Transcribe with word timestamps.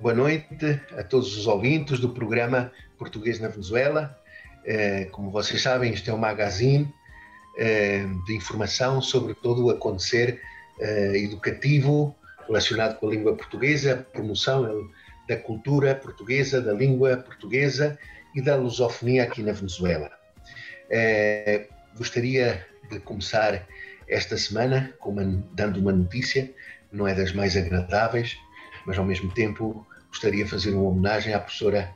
boa 0.00 0.14
noite 0.14 0.80
a 0.96 1.02
todos 1.02 1.36
os 1.36 1.46
ouvintes 1.46 2.00
do 2.00 2.08
programa 2.08 2.72
Português 2.98 3.38
na 3.38 3.48
Venezuela. 3.48 4.18
Eh, 4.64 5.06
como 5.12 5.30
vocês 5.30 5.62
sabem, 5.62 5.92
este 5.92 6.10
é 6.10 6.14
um 6.14 6.18
magazine 6.18 6.92
eh, 7.56 8.04
de 8.26 8.34
informação 8.34 9.00
sobre 9.00 9.34
todo 9.34 9.66
o 9.66 9.70
acontecer 9.70 10.40
eh, 10.80 11.12
educativo 11.18 12.14
relacionado 12.46 12.98
com 12.98 13.08
a 13.08 13.10
língua 13.10 13.36
portuguesa, 13.36 14.06
promoção 14.12 14.88
da 15.28 15.36
cultura 15.36 15.94
portuguesa, 15.94 16.60
da 16.60 16.72
língua 16.72 17.16
portuguesa 17.16 17.98
e 18.34 18.42
da 18.42 18.56
lusofonia 18.56 19.22
aqui 19.22 19.42
na 19.42 19.52
Venezuela. 19.52 20.10
Gostaria 21.96 22.66
de 22.90 22.98
começar 23.00 23.66
esta 24.06 24.36
semana 24.36 24.92
dando 25.52 25.80
uma 25.80 25.92
notícia, 25.92 26.52
não 26.92 27.08
é 27.08 27.14
das 27.14 27.32
mais 27.32 27.56
agradáveis, 27.56 28.36
mas 28.86 28.98
ao 28.98 29.04
mesmo 29.04 29.30
tempo 29.32 29.86
gostaria 30.08 30.44
de 30.44 30.50
fazer 30.50 30.72
uma 30.74 30.88
homenagem 30.88 31.34
à 31.34 31.40
professora 31.40 31.94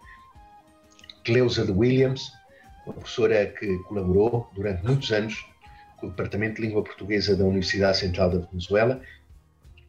Cleusa 1.24 1.64
de 1.64 1.72
Williams, 1.72 2.32
uma 2.84 2.94
professora 2.94 3.46
que 3.46 3.78
colaborou 3.80 4.50
durante 4.54 4.84
muitos 4.84 5.12
anos 5.12 5.46
com 5.98 6.06
o 6.06 6.10
Departamento 6.10 6.56
de 6.56 6.62
Língua 6.62 6.82
Portuguesa 6.82 7.36
da 7.36 7.44
Universidade 7.44 7.98
Central 7.98 8.30
da 8.30 8.46
Venezuela. 8.46 9.00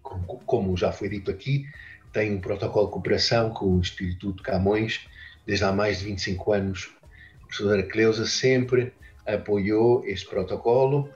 Como, 0.01 0.75
já 0.75 0.91
foi 0.91 1.09
dito 1.09 1.31
aqui, 1.31 1.65
tem 2.11 2.35
um 2.35 2.41
protocolo 2.41 2.87
de 2.87 2.93
cooperação 2.93 3.51
com 3.51 3.65
o 3.65 3.79
Instituto 3.79 4.43
Camões 4.43 5.07
desde 5.45 5.63
há 5.65 5.71
mais 5.71 5.99
de 5.99 6.05
25 6.05 6.53
anos. 6.53 6.91
A 7.35 7.45
professora 7.45 7.83
Cleusa 7.83 8.25
sempre 8.25 8.91
apoiou 9.25 10.03
este 10.05 10.27
protocolo 10.27 11.09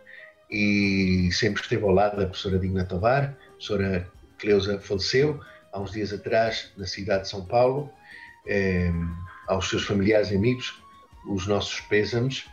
e 0.49 1.29
sempre 1.31 1.61
esteve 1.61 1.83
ao 1.83 1.91
lado 1.91 2.17
da 2.17 2.25
professora 2.25 2.59
Digna 2.59 2.85
Tovar. 2.85 3.23
A 3.23 3.51
professora 3.51 4.09
Cleusa 4.37 4.79
faleceu 4.79 5.39
há 5.73 5.79
uns 5.79 5.91
dias 5.91 6.13
atrás 6.13 6.71
na 6.77 6.85
cidade 6.85 7.23
de 7.23 7.29
São 7.29 7.43
Paulo. 7.45 7.91
Eh, 8.45 8.91
aos 9.47 9.69
seus 9.69 9.83
familiares 9.83 10.31
e 10.31 10.35
amigos 10.35 10.81
os 11.25 11.47
nossos 11.47 11.79
pêsames 11.81 12.45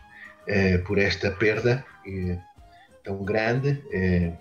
eh, 0.47 0.79
por 0.79 0.99
esta 0.99 1.31
perda 1.31 1.85
eh, 2.07 2.39
tão 3.05 3.25
grande 3.25 3.83
eh, 3.93 4.33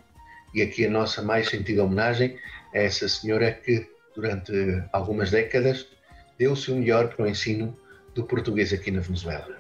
e 0.53 0.61
aqui 0.61 0.85
a 0.85 0.89
nossa 0.89 1.21
mais 1.21 1.49
sentida 1.49 1.83
homenagem 1.83 2.37
a 2.73 2.77
essa 2.79 3.07
senhora 3.07 3.51
que 3.51 3.87
durante 4.15 4.51
algumas 4.91 5.31
décadas 5.31 5.87
deu 6.37 6.53
o 6.53 6.57
seu 6.57 6.75
melhor 6.75 7.09
para 7.09 7.25
o 7.25 7.27
ensino 7.27 7.77
do 8.13 8.23
português 8.23 8.73
aqui 8.73 8.91
na 8.91 9.01
Venezuela. 9.01 9.59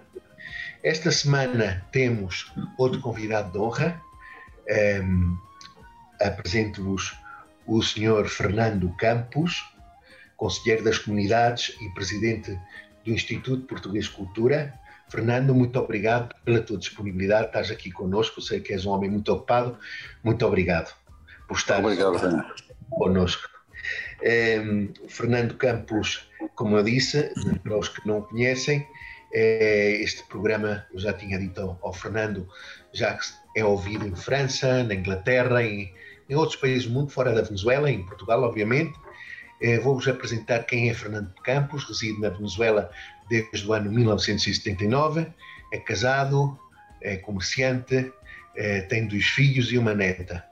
Esta 0.83 1.11
semana 1.11 1.85
temos 1.91 2.51
outro 2.77 3.01
convidado 3.01 3.51
de 3.51 3.57
honra. 3.57 4.01
Um, 5.03 5.37
Apresento-vos 6.21 7.15
o 7.69 7.83
Sr. 7.83 8.27
Fernando 8.27 8.89
Campos, 8.97 9.63
conselheiro 10.35 10.83
das 10.83 10.97
comunidades 10.97 11.77
e 11.79 11.93
presidente 11.93 12.59
do 13.05 13.11
Instituto 13.11 13.67
Português 13.67 14.07
Cultura. 14.07 14.73
Fernando, 15.07 15.53
muito 15.53 15.77
obrigado 15.79 16.33
pela 16.43 16.61
tua 16.61 16.79
disponibilidade, 16.79 17.47
estás 17.47 17.69
aqui 17.69 17.91
conosco, 17.91 18.41
sei 18.41 18.59
que 18.59 18.73
és 18.73 18.87
um 18.87 18.89
homem 18.89 19.11
muito 19.11 19.31
ocupado, 19.31 19.77
muito 20.23 20.43
obrigado 20.47 20.95
por 21.47 21.57
estar 21.57 21.79
obrigado, 21.79 22.43
conosco. 22.89 23.47
Um, 24.23 24.91
Fernando 25.07 25.53
Campos, 25.53 26.27
como 26.55 26.75
eu 26.75 26.83
disse, 26.83 27.31
para 27.61 27.77
os 27.77 27.87
que 27.87 28.07
não 28.07 28.17
o 28.17 28.23
conhecem, 28.23 28.87
é, 29.31 29.91
este 30.01 30.23
programa, 30.23 30.87
eu 30.91 30.99
já 30.99 31.13
tinha 31.13 31.37
dito 31.37 31.61
ao, 31.61 31.79
ao 31.83 31.93
Fernando, 31.93 32.47
já 32.91 33.15
é 33.55 33.63
ouvido 33.63 34.07
em 34.07 34.15
França, 34.15 34.83
na 34.83 34.95
Inglaterra 34.95 35.61
e 35.61 35.93
em 36.29 36.35
outros 36.35 36.59
países 36.59 36.85
do 36.85 36.91
mundo, 36.91 37.11
fora 37.11 37.33
da 37.33 37.41
Venezuela, 37.41 37.89
em 37.89 38.03
Portugal, 38.03 38.43
obviamente, 38.43 38.93
eh, 39.61 39.79
vou-vos 39.79 40.07
apresentar 40.07 40.63
quem 40.63 40.89
é 40.89 40.93
Fernando 40.93 41.33
Campos, 41.43 41.83
reside 41.83 42.19
na 42.21 42.29
Venezuela 42.29 42.89
desde 43.29 43.67
o 43.67 43.73
ano 43.73 43.91
1979, 43.91 45.27
é 45.73 45.77
casado, 45.77 46.57
é 47.01 47.17
comerciante, 47.17 48.11
é, 48.55 48.81
tem 48.81 49.07
dois 49.07 49.25
filhos 49.25 49.71
e 49.71 49.77
uma 49.77 49.93
neta. 49.93 50.43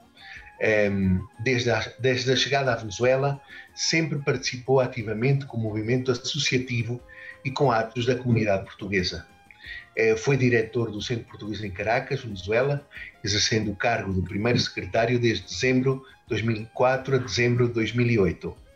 Ehm, 0.60 1.20
desde 1.40 1.70
a, 1.70 1.84
desde 1.98 2.32
a 2.32 2.36
chegada 2.36 2.72
à 2.72 2.76
Venezuela, 2.76 3.40
sempre 3.74 4.18
participou 4.18 4.80
ativamente 4.80 5.46
com 5.46 5.56
o 5.56 5.60
movimento 5.60 6.10
associativo 6.10 7.00
e 7.44 7.50
com 7.50 7.70
atos 7.70 8.06
da 8.06 8.16
comunidade 8.16 8.64
portuguesa. 8.64 9.26
É, 9.98 10.16
foi 10.16 10.36
diretor 10.36 10.92
do 10.92 11.02
Centro 11.02 11.24
Português 11.24 11.62
em 11.64 11.70
Caracas, 11.70 12.22
Venezuela, 12.22 12.86
exercendo 13.24 13.72
o 13.72 13.76
cargo 13.76 14.14
de 14.14 14.22
primeiro 14.22 14.58
secretário 14.58 15.18
desde 15.18 15.44
dezembro 15.44 16.04
de 16.22 16.28
2004 16.28 17.16
a 17.16 17.18
dezembro 17.18 17.66
de 17.66 17.74
2008 17.74 18.68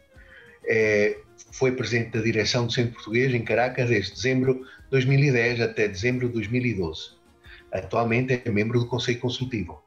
é, 0.67 1.19
foi 1.51 1.73
presidente 1.73 2.11
da 2.11 2.21
direção 2.21 2.67
do 2.67 2.73
Centro 2.73 2.95
Português 2.95 3.33
em 3.35 3.43
Caracas 3.43 3.89
desde 3.89 4.13
dezembro 4.13 4.55
de 4.55 4.91
2010 4.91 5.61
até 5.61 5.89
dezembro 5.89 6.29
de 6.29 6.35
2012. 6.35 7.13
Atualmente 7.73 8.43
é 8.45 8.51
membro 8.51 8.79
do 8.79 8.87
Conselho 8.87 9.19
Consultivo. 9.19 9.83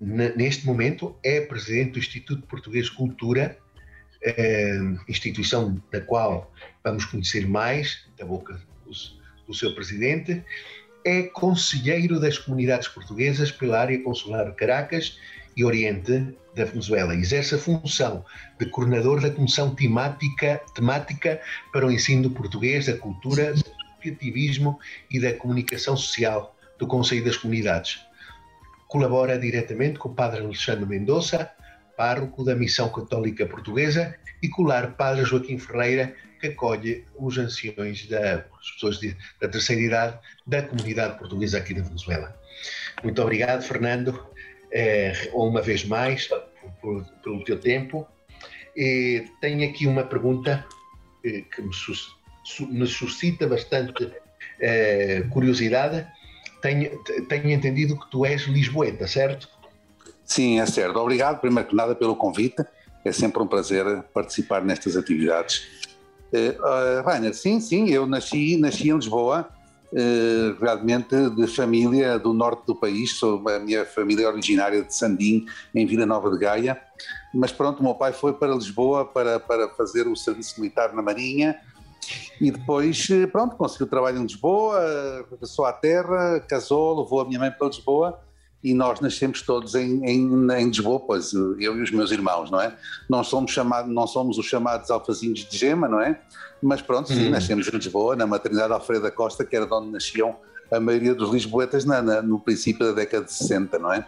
Neste 0.00 0.66
momento 0.66 1.16
é 1.22 1.40
presidente 1.40 1.92
do 1.92 1.98
Instituto 1.98 2.46
Português 2.46 2.86
de 2.86 2.92
Cultura, 2.92 3.56
é, 4.20 4.78
instituição 5.08 5.80
da 5.92 6.00
qual 6.00 6.52
vamos 6.82 7.04
conhecer 7.04 7.46
mais 7.46 8.06
da 8.18 8.24
boca 8.24 8.60
do 9.52 9.58
seu 9.58 9.74
presidente. 9.74 10.42
É 11.04 11.22
conselheiro 11.24 12.18
das 12.18 12.38
comunidades 12.38 12.88
portuguesas 12.88 13.50
pela 13.50 13.80
área 13.80 14.02
consular 14.02 14.46
de 14.46 14.56
Caracas 14.56 15.18
e 15.56 15.64
Oriente 15.64 16.34
da 16.54 16.64
Venezuela. 16.64 17.14
Exerce 17.14 17.54
a 17.54 17.58
função 17.58 18.24
de 18.58 18.66
coordenador 18.66 19.20
da 19.20 19.30
Comissão 19.30 19.74
temática, 19.74 20.60
temática 20.74 21.40
para 21.72 21.86
o 21.86 21.90
ensino 21.90 22.24
do 22.24 22.30
português, 22.30 22.86
da 22.86 22.96
cultura, 22.96 23.52
do 23.52 23.60
associativismo 23.60 24.78
e 25.10 25.20
da 25.20 25.32
comunicação 25.34 25.96
social 25.96 26.56
do 26.78 26.86
Conselho 26.86 27.24
das 27.24 27.36
Comunidades. 27.36 28.00
Colabora 28.88 29.38
diretamente 29.38 29.98
com 29.98 30.08
o 30.08 30.14
Padre 30.14 30.40
Alexandre 30.40 30.86
Mendonça, 30.86 31.50
pároco 31.96 32.44
da 32.44 32.54
Missão 32.54 32.88
Católica 32.88 33.46
Portuguesa, 33.46 34.14
e 34.42 34.48
com 34.48 34.62
o 34.62 34.66
lar 34.66 34.92
Padre 34.96 35.24
Joaquim 35.24 35.58
Ferreira, 35.58 36.14
que 36.42 36.48
acolhe 36.48 37.06
os 37.16 37.38
anciões 37.38 38.06
das 38.08 38.44
pessoas 38.74 38.98
de, 38.98 39.16
da 39.40 39.48
terceira 39.48 39.80
idade 39.80 40.18
da 40.44 40.62
comunidade 40.62 41.18
portuguesa 41.18 41.58
aqui 41.58 41.72
na 41.72 41.84
Venezuela. 41.84 42.36
Muito 43.02 43.22
obrigado, 43.22 43.62
Fernando 43.62 44.32
é, 44.72 45.30
uma 45.32 45.60
vez 45.60 45.84
mais, 45.84 46.28
por, 46.80 47.04
pelo 47.22 47.44
teu 47.44 47.60
tempo. 47.60 48.08
E 48.74 49.26
tenho 49.40 49.68
aqui 49.68 49.86
uma 49.86 50.02
pergunta 50.02 50.64
eh, 51.22 51.42
que 51.54 51.60
me, 51.60 51.74
sus, 51.74 52.16
me 52.60 52.86
suscita 52.86 53.46
bastante 53.46 54.10
é, 54.58 55.22
curiosidade. 55.30 56.06
Tenho, 56.62 56.90
tenho 57.28 57.50
entendido 57.50 57.98
que 57.98 58.10
tu 58.10 58.24
és 58.24 58.42
lisboeta, 58.42 59.06
certo? 59.06 59.48
Sim, 60.24 60.58
é 60.58 60.64
certo. 60.64 60.98
Obrigado, 60.98 61.40
primeiro 61.40 61.68
que 61.68 61.76
nada, 61.76 61.94
pelo 61.94 62.16
convite. 62.16 62.64
É 63.04 63.12
sempre 63.12 63.42
um 63.42 63.46
prazer 63.46 63.84
participar 64.14 64.64
nestas 64.64 64.96
atividades. 64.96 65.81
Uh, 66.32 67.02
Rainer, 67.04 67.34
sim, 67.34 67.60
sim, 67.60 67.90
eu 67.90 68.06
nasci, 68.06 68.56
nasci 68.56 68.88
em 68.88 68.94
Lisboa, 68.94 69.48
eh, 69.94 70.56
realmente 70.58 71.28
de 71.36 71.46
família 71.46 72.18
do 72.18 72.32
norte 72.32 72.64
do 72.66 72.74
país, 72.74 73.18
sou 73.18 73.46
a 73.46 73.58
minha 73.58 73.84
família 73.84 74.24
é 74.24 74.28
originária 74.28 74.82
de 74.82 74.94
Sandim, 74.94 75.44
em 75.74 75.84
Vila 75.84 76.06
Nova 76.06 76.30
de 76.30 76.38
Gaia, 76.38 76.80
mas 77.34 77.52
pronto, 77.52 77.80
o 77.80 77.82
meu 77.82 77.94
pai 77.94 78.14
foi 78.14 78.32
para 78.32 78.54
Lisboa 78.54 79.04
para, 79.04 79.38
para 79.38 79.68
fazer 79.68 80.08
o 80.08 80.16
serviço 80.16 80.58
militar 80.58 80.94
na 80.94 81.02
Marinha 81.02 81.60
e 82.40 82.50
depois, 82.50 83.06
eh, 83.10 83.26
pronto, 83.26 83.54
conseguiu 83.54 83.86
trabalho 83.86 84.16
em 84.16 84.22
Lisboa, 84.22 85.26
regressou 85.30 85.66
à 85.66 85.74
terra, 85.74 86.40
casou, 86.40 87.02
levou 87.02 87.20
a 87.20 87.26
minha 87.26 87.38
mãe 87.38 87.50
para 87.50 87.66
Lisboa 87.66 88.18
e 88.62 88.74
nós 88.74 89.00
nascemos 89.00 89.42
todos 89.42 89.74
em, 89.74 90.04
em, 90.04 90.28
em, 90.52 90.66
Lisboa, 90.68 91.00
pois 91.00 91.32
eu 91.32 91.76
e 91.76 91.82
os 91.82 91.90
meus 91.90 92.12
irmãos, 92.12 92.50
não 92.50 92.60
é? 92.60 92.72
Não 93.08 93.24
somos, 93.24 93.50
chamados, 93.50 93.92
não 93.92 94.06
somos 94.06 94.38
os 94.38 94.46
chamados 94.46 94.90
alfazinhos 94.90 95.40
de 95.40 95.58
gema, 95.58 95.88
não 95.88 96.00
é? 96.00 96.18
Mas 96.62 96.80
pronto, 96.80 97.08
sim, 97.08 97.24
uhum. 97.24 97.30
nascemos 97.30 97.66
em 97.66 97.72
Lisboa, 97.72 98.14
na 98.14 98.26
maternidade 98.26 98.72
Alfredo 98.72 99.02
da 99.02 99.10
Costa, 99.10 99.44
que 99.44 99.56
era 99.56 99.66
de 99.66 99.74
onde 99.74 99.90
nasciam 99.90 100.36
a 100.70 100.80
maioria 100.80 101.14
dos 101.14 101.30
lisboetas 101.30 101.84
na, 101.84 102.00
na, 102.00 102.22
no 102.22 102.38
princípio 102.40 102.86
da 102.86 102.92
década 102.92 103.26
de 103.26 103.32
60, 103.32 103.78
não 103.78 103.92
é? 103.92 104.06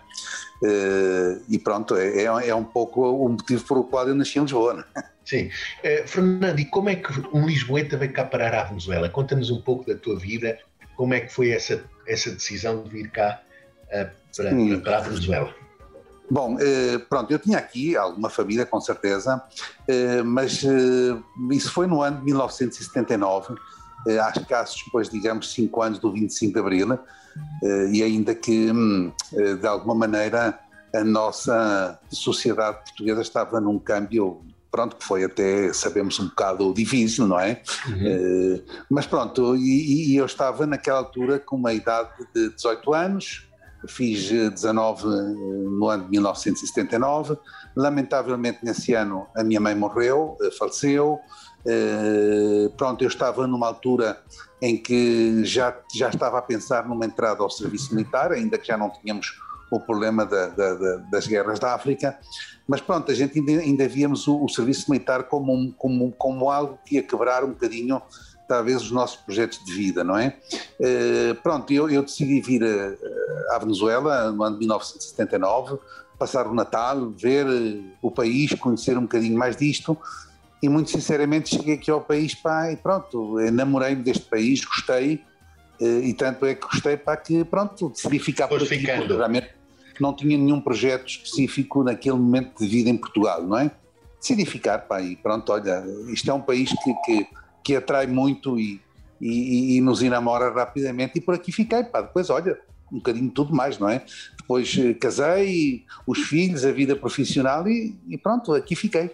Uh, 0.63 1.43
e 1.49 1.59
pronto, 1.59 1.95
é, 1.95 2.23
é, 2.23 2.25
é, 2.25 2.55
um 2.55 2.65
pouco 2.65 3.03
o 3.03 3.29
motivo 3.29 3.63
por 3.65 3.79
o 3.79 3.85
qual 3.85 4.09
eu 4.09 4.15
nasci 4.15 4.39
em 4.39 4.43
Lisboa. 4.43 4.75
Não 4.75 4.85
é? 4.97 5.05
Sim. 5.25 5.51
Uh, 5.81 6.07
Fernando, 6.07 6.59
e 6.59 6.65
como 6.65 6.89
é 6.89 6.97
que 6.97 7.13
um 7.33 7.47
lisboeta 7.47 7.97
veio 7.97 8.13
cá 8.13 8.25
parar 8.25 8.55
à 8.55 8.65
Venezuela? 8.65 9.11
Conta-nos 9.11 9.51
um 9.51 9.61
pouco 9.61 9.87
da 9.87 9.95
tua 9.95 10.19
vida, 10.19 10.59
como 10.97 11.13
é 11.13 11.21
que 11.21 11.33
foi 11.33 11.51
essa, 11.51 11.85
essa 12.07 12.31
decisão 12.31 12.83
de 12.83 12.91
vir 12.91 13.11
cá 13.11 13.43
uh, 13.93 14.24
para, 14.37 14.51
para, 14.51 14.81
para 14.81 14.99
a 14.99 15.01
Venezuela? 15.01 15.55
Bom, 16.31 16.57
pronto, 17.09 17.31
eu 17.31 17.39
tinha 17.39 17.59
aqui 17.59 17.97
alguma 17.97 18.31
família, 18.31 18.65
com 18.65 18.81
certeza, 18.81 19.43
mas 20.25 20.65
isso 21.51 21.71
foi 21.71 21.87
no 21.87 22.01
ano 22.01 22.19
de 22.19 22.25
1979 22.25 23.55
eh, 24.07 24.19
há 24.19 24.31
escassos, 24.31 24.83
depois, 24.85 25.09
digamos, 25.09 25.53
cinco 25.53 25.83
anos 25.83 25.99
do 25.99 26.13
25 26.13 26.53
de 26.53 26.61
Abril, 26.61 26.93
eh, 27.63 27.91
e 27.91 28.03
ainda 28.03 28.35
que, 28.35 28.71
hum, 28.71 29.13
eh, 29.33 29.55
de 29.55 29.67
alguma 29.67 29.95
maneira, 29.95 30.59
a 30.95 31.05
nossa 31.05 31.99
sociedade 32.11 32.79
portuguesa 32.85 33.23
estava 33.23 33.61
num 33.61 33.79
câmbio, 33.79 34.43
pronto, 34.71 34.97
que 34.97 35.05
foi 35.05 35.25
até, 35.25 35.73
sabemos, 35.73 36.21
um 36.21 36.29
bocado 36.29 36.73
difícil, 36.75 37.27
não 37.27 37.39
é? 37.39 37.63
Uhum. 37.89 38.63
Mas 38.91 39.07
pronto, 39.07 39.57
e, 39.57 40.13
e 40.13 40.17
eu 40.17 40.27
estava 40.27 40.67
naquela 40.67 40.99
altura 40.99 41.39
com 41.39 41.57
uma 41.57 41.73
idade 41.73 42.11
de 42.35 42.51
18 42.51 42.95
anos, 42.95 43.49
fiz 43.89 44.29
19 44.29 45.07
no 45.07 45.89
ano 45.89 46.05
de 46.05 46.11
1979. 46.11 47.37
Lamentavelmente, 47.77 48.61
nesse 48.63 48.95
ano, 48.95 49.27
a 49.37 49.43
minha 49.43 49.61
mãe 49.61 49.75
morreu, 49.75 50.37
faleceu. 50.59 51.19
Uh, 51.67 52.69
pronto, 52.77 53.03
eu 53.03 53.09
estava 53.09 53.47
numa 53.47 53.67
altura 53.67 54.23
em 54.61 54.77
que 54.77 55.45
já, 55.45 55.75
já 55.95 56.11
estava 56.11 56.39
a 56.39 56.43
pensar 56.43 56.87
numa 56.87 57.07
entrada 57.07 57.43
ao 57.43 57.51
serviço 57.51 57.95
militar, 57.95 58.33
ainda 58.33 58.59
que 58.59 58.67
já 58.67 58.77
não 58.77 58.91
tínhamos 58.91 59.35
o 59.71 59.81
problema 59.81 60.25
da, 60.25 60.49
da, 60.49 60.75
da, 60.75 60.97
das 61.11 61.27
guerras 61.27 61.59
da 61.59 61.75
África, 61.75 62.19
mas 62.67 62.81
pronto, 62.81 63.11
a 63.11 63.15
gente 63.15 63.39
ainda, 63.39 63.63
ainda 63.63 63.89
víamos 63.89 64.27
o, 64.29 64.45
o, 64.45 64.49
serviço 64.49 64.91
militar 64.91 65.25
como, 65.25 65.53
um, 65.53 65.73
como, 65.73 66.13
como 66.13 66.51
algo 66.51 66.79
que 66.85 66.97
ia 66.97 67.03
quebrar 67.03 67.45
um 67.45 67.51
bocadinho, 67.51 68.01
talvez, 68.49 68.83
os 68.83 68.91
nossos 68.91 69.17
projetos 69.17 69.65
de 69.65 69.73
vida, 69.73 70.05
não 70.05 70.17
é? 70.17 70.37
Uh, 70.79 71.35
pronto, 71.43 71.73
eu, 71.73 71.89
eu 71.89 72.03
decidi 72.03 72.41
vir 72.41 72.63
a, 72.63 73.55
à 73.57 73.59
Venezuela 73.59 74.31
no 74.31 74.43
ano 74.43 74.55
de 74.55 74.61
1979, 74.61 75.79
passar 76.19 76.47
o 76.47 76.55
Natal, 76.55 77.11
ver 77.11 77.47
o 78.01 78.11
país, 78.11 78.53
conhecer 78.55 78.97
um 78.97 79.03
bocadinho 79.03 79.39
mais 79.39 79.57
disto, 79.57 79.97
e 80.63 80.69
muito 80.69 80.91
sinceramente 80.91 81.51
cheguei 81.51 81.75
aqui 81.75 81.91
ao 81.91 82.01
país 82.01 82.35
pá, 82.35 82.73
e 82.73 82.77
pronto, 82.77 83.37
namorei-me 83.53 84.03
deste 84.03 84.25
país, 84.25 84.65
gostei 84.65 85.23
eh, 85.81 86.01
e 86.05 86.15
tanto 86.15 86.47
é 86.47 86.55
que 86.55 86.67
gostei 86.67 86.97
para 86.97 87.17
que 87.17 87.45
pronto, 87.45 87.91
decidi 87.91 88.19
ficar 88.19 88.49
por 88.49 88.63
aqui, 88.63 88.79
porque 88.79 89.13
realmente 89.13 89.51
não 90.01 90.15
tinha 90.15 90.37
nenhum 90.39 90.61
projeto 90.61 91.07
específico 91.07 91.83
naquele 91.83 92.17
momento 92.17 92.59
de 92.59 92.69
vida 92.69 92.91
em 92.91 92.97
Portugal, 92.97 93.43
não 93.43 93.59
é? 93.59 93.71
Decidi 94.19 94.47
ficar 94.47 94.79
pá, 94.79 95.03
e 95.03 95.17
pronto, 95.17 95.53
olha, 95.53 95.85
isto 96.09 96.31
é 96.31 96.35
um 96.35 96.41
país 96.41 96.71
que, 96.71 96.95
que, 97.05 97.29
que 97.65 97.75
atrai 97.75 98.07
muito 98.07 98.61
e, 98.61 98.81
e, 99.21 99.77
e, 99.77 99.81
nos 99.81 100.03
enamora 100.03 100.53
rapidamente 100.53 101.19
e 101.19 101.21
por 101.21 101.35
aqui 101.35 101.51
fiquei, 101.51 101.83
pá, 101.83 102.03
depois 102.03 102.31
olha, 102.31 102.59
um 102.93 102.99
bocadinho 102.99 103.31
tudo 103.31 103.55
mais, 103.55 103.79
não 103.79 103.89
é? 103.89 104.05
Depois 104.39 104.77
eh, 104.79 104.95
casei, 104.95 105.85
os 106.07 106.19
filhos, 106.21 106.65
a 106.65 106.71
vida 106.71 106.95
profissional 106.95 107.67
e, 107.67 107.97
e 108.09 108.19
pronto, 108.19 108.53
aqui 108.53 108.77
fiquei 108.77 109.11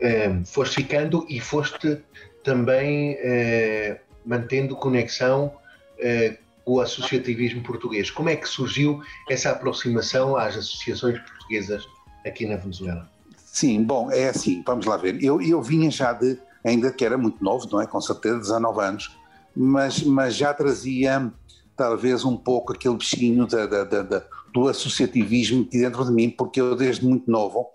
eh, 0.00 0.40
foste 0.46 0.76
ficando 0.76 1.26
e 1.28 1.38
foste 1.40 1.98
também 2.42 3.16
eh, 3.20 4.00
mantendo 4.24 4.74
conexão 4.74 5.52
eh, 5.98 6.38
com 6.64 6.74
o 6.74 6.80
associativismo 6.80 7.62
português. 7.62 8.10
Como 8.10 8.28
é 8.30 8.36
que 8.36 8.48
surgiu 8.48 9.02
essa 9.28 9.50
aproximação 9.50 10.36
às 10.36 10.56
associações 10.56 11.18
portuguesas 11.18 11.86
aqui 12.24 12.46
na 12.46 12.56
Venezuela? 12.56 13.10
Sim, 13.36 13.82
bom, 13.82 14.10
é 14.10 14.28
assim, 14.28 14.62
vamos 14.66 14.86
lá 14.86 14.96
ver. 14.96 15.22
Eu, 15.22 15.42
eu 15.42 15.60
vinha 15.60 15.90
já 15.90 16.12
de, 16.12 16.38
ainda 16.64 16.92
que 16.92 17.04
era 17.04 17.16
muito 17.16 17.42
novo, 17.42 17.68
não 17.70 17.80
é? 17.80 17.86
Com 17.86 18.00
certeza, 18.00 18.38
19 18.38 18.80
anos, 18.80 19.16
mas, 19.56 20.02
mas 20.02 20.34
já 20.34 20.52
trazia 20.54 21.32
talvez 21.76 22.24
um 22.24 22.36
pouco 22.36 22.72
aquele 22.72 22.96
bichinho 22.96 23.46
da, 23.46 23.66
da, 23.66 23.84
da, 23.84 24.24
do 24.52 24.68
associativismo 24.68 25.62
aqui 25.62 25.78
dentro 25.78 26.04
de 26.04 26.12
mim, 26.12 26.30
porque 26.30 26.60
eu 26.60 26.76
desde 26.76 27.04
muito 27.06 27.30
novo 27.30 27.68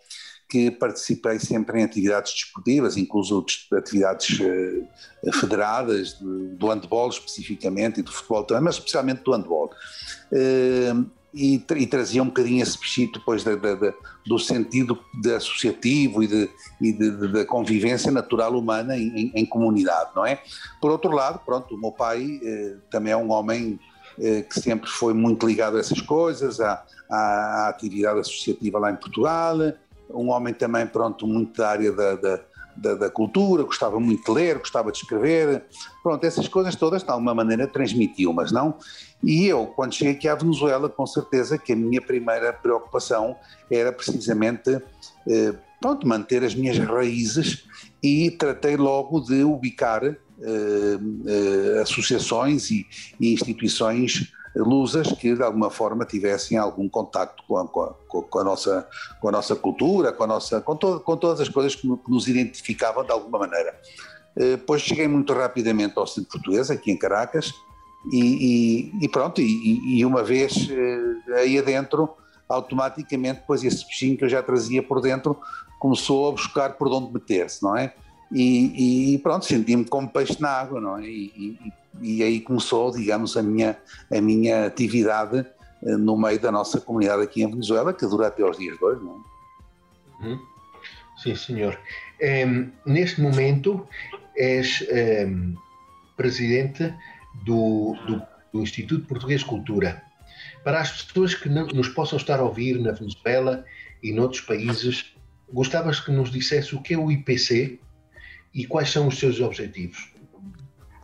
que 0.47 0.69
participei 0.69 1.39
sempre 1.39 1.79
em 1.79 1.83
atividades 1.83 2.33
desportivas, 2.33 2.97
incluso 2.97 3.43
atividades 3.73 4.39
uh, 4.39 5.33
federadas, 5.33 6.19
de, 6.19 6.55
do 6.55 6.67
handball 6.67 7.09
especificamente 7.09 7.99
e 7.99 8.03
do 8.03 8.11
futebol 8.11 8.43
também, 8.43 8.63
mas 8.63 8.75
especialmente 8.75 9.23
do 9.23 9.31
handball. 9.31 9.71
E, 11.35 11.55
e, 11.55 11.85
trazia 11.85 12.23
um 12.23 12.27
bocadinho 12.27 12.63
esse 12.63 12.79
bichito 12.79 13.19
depois 13.19 13.43
do 14.25 14.39
sentido 14.39 14.97
de 15.21 15.33
associativo 15.33 16.23
e, 16.23 16.27
de, 16.27 16.49
e 16.79 16.93
de, 16.93 17.27
da 17.27 17.43
convivência 17.43 18.09
natural 18.09 18.57
humana 18.57 18.97
em, 18.97 19.33
em, 19.35 19.45
comunidade, 19.45 20.11
não 20.15 20.25
é? 20.25 20.41
Por 20.79 20.91
outro 20.91 21.11
lado, 21.11 21.39
pronto, 21.45 21.75
o 21.75 21.77
meu 21.77 21.91
pai 21.91 22.39
eh, 22.41 22.75
também 22.89 23.11
é 23.11 23.17
um 23.17 23.31
homem 23.31 23.77
eh, 24.17 24.43
que 24.43 24.61
sempre 24.61 24.89
foi 24.89 25.13
muito 25.13 25.45
ligado 25.45 25.75
a 25.75 25.81
essas 25.81 25.99
coisas, 25.99 26.61
à, 26.61 26.85
à, 27.11 27.67
atividade 27.67 28.21
associativa 28.21 28.79
lá 28.79 28.91
em 28.91 28.95
Portugal, 28.95 29.57
um 30.09 30.29
homem 30.29 30.53
também, 30.53 30.87
pronto, 30.87 31.27
muito 31.27 31.57
da 31.57 31.69
área 31.69 31.91
da, 31.91 32.15
da, 32.75 32.95
da, 32.95 33.09
cultura, 33.09 33.63
gostava 33.63 33.99
muito 33.99 34.25
de 34.25 34.31
ler, 34.31 34.59
gostava 34.59 34.91
de 34.91 34.97
escrever, 34.99 35.63
pronto, 36.03 36.23
essas 36.25 36.47
coisas 36.47 36.75
todas 36.75 37.03
de 37.03 37.09
alguma 37.09 37.33
maneira 37.33 37.67
transmitiu, 37.67 38.33
mas 38.33 38.51
não. 38.51 38.77
E 39.23 39.45
eu, 39.47 39.67
quando 39.67 39.93
cheguei 39.93 40.13
aqui 40.13 40.27
à 40.27 40.35
Venezuela, 40.35 40.89
com 40.89 41.05
certeza 41.05 41.57
que 41.57 41.73
a 41.73 41.75
minha 41.75 42.01
primeira 42.01 42.53
preocupação 42.53 43.35
era 43.71 43.91
precisamente, 43.91 44.81
eh, 45.27 45.53
pronto, 45.81 46.07
manter 46.07 46.43
as 46.43 46.53
minhas 46.53 46.77
raízes 46.77 47.65
e 48.03 48.29
tratei 48.31 48.75
logo 48.75 49.19
de 49.21 49.43
ubicar 49.43 50.03
eh, 50.03 50.17
eh, 50.41 51.81
associações 51.81 52.69
e, 52.69 52.85
e 53.19 53.33
instituições 53.33 54.34
lusas 54.55 55.11
que 55.11 55.35
de 55.35 55.43
alguma 55.43 55.69
forma 55.69 56.05
tivessem 56.05 56.57
algum 56.57 56.87
contacto 56.87 57.43
com 57.47 57.57
a, 57.57 57.67
com 57.67 57.81
a, 57.83 57.93
com 58.23 58.39
a 58.39 58.43
nossa, 58.43 58.87
com 59.19 59.27
a 59.27 59.31
nossa 59.31 59.55
cultura, 59.55 60.13
com, 60.13 60.23
a 60.23 60.27
nossa, 60.27 60.61
com, 60.61 60.77
com 60.77 61.17
todas 61.17 61.41
as 61.41 61.49
coisas 61.49 61.75
que, 61.75 61.87
nos 62.07 62.27
identificavam 62.27 63.03
de 63.03 63.11
alguma 63.11 63.39
maneira. 63.39 63.77
Depois 64.35 64.81
eh, 64.81 64.85
cheguei 64.85 65.07
muito 65.07 65.33
rapidamente 65.33 65.97
ao 65.97 66.07
Centro 66.07 66.31
Português, 66.31 66.69
aqui 66.71 66.91
em 66.91 66.97
Caracas, 66.97 67.53
e, 68.11 68.91
e, 69.01 69.05
e 69.05 69.09
pronto, 69.09 69.41
e, 69.41 69.99
e, 69.99 70.05
uma 70.05 70.23
vez 70.23 70.69
eh, 70.69 71.39
aí 71.39 71.57
adentro, 71.57 72.09
automaticamente, 72.47 73.39
depois 73.41 73.63
esse 73.63 73.85
bichinho 73.85 74.17
que 74.17 74.23
eu 74.23 74.29
já 74.29 74.43
trazia 74.43 74.83
por 74.83 75.01
dentro 75.01 75.39
começou 75.79 76.29
a 76.29 76.31
buscar 76.31 76.73
por 76.73 76.87
onde 76.87 77.11
meter-se, 77.13 77.63
não 77.63 77.75
é? 77.75 77.93
E, 78.31 79.19
pronto, 79.23 79.45
senti-me 79.45 79.85
como 79.85 80.09
peixe 80.09 80.41
na 80.41 80.49
água, 80.49 80.81
não 80.81 80.97
é? 80.97 81.03
E, 81.03 81.57
e 81.65 81.73
aí 82.01 82.41
começou, 82.41 82.91
digamos, 82.91 83.37
a 83.37 83.43
minha, 83.43 83.77
a 84.11 84.21
minha 84.21 84.65
atividade 84.65 85.45
eh, 85.83 85.97
no 85.97 86.17
meio 86.17 86.39
da 86.39 86.51
nossa 86.51 86.79
comunidade 86.79 87.23
aqui 87.23 87.43
em 87.43 87.49
Venezuela, 87.49 87.93
que 87.93 88.05
dura 88.05 88.27
até 88.27 88.43
aos 88.43 88.57
dias 88.57 88.77
de 88.77 88.83
hoje. 88.83 89.01
Não 89.03 89.23
é? 90.21 90.25
Uhum. 90.25 90.39
Sim, 91.17 91.35
senhor. 91.35 91.79
Um, 92.21 92.71
neste 92.85 93.21
momento 93.21 93.87
és 94.35 94.85
um, 95.27 95.55
presidente 96.17 96.93
do, 97.45 97.95
do, 98.07 98.21
do, 98.53 98.61
Instituto 98.61 99.05
Português 99.07 99.41
de 99.41 99.47
Cultura. 99.47 100.03
Para 100.63 100.81
as 100.81 101.03
pessoas 101.03 101.35
que 101.35 101.47
não, 101.47 101.67
nos 101.67 101.89
possam 101.89 102.17
estar 102.17 102.39
a 102.39 102.43
ouvir 102.43 102.79
na 102.79 102.91
Venezuela 102.91 103.63
e 104.01 104.11
noutros 104.11 104.41
países, 104.41 105.13
gostavas 105.51 105.99
que 105.99 106.11
nos 106.11 106.31
dissesse 106.31 106.75
o 106.75 106.81
que 106.81 106.93
é 106.93 106.97
o 106.97 107.11
IPC 107.11 107.79
e 108.53 108.65
quais 108.65 108.89
são 108.89 109.07
os 109.07 109.19
seus 109.19 109.39
objetivos? 109.39 110.14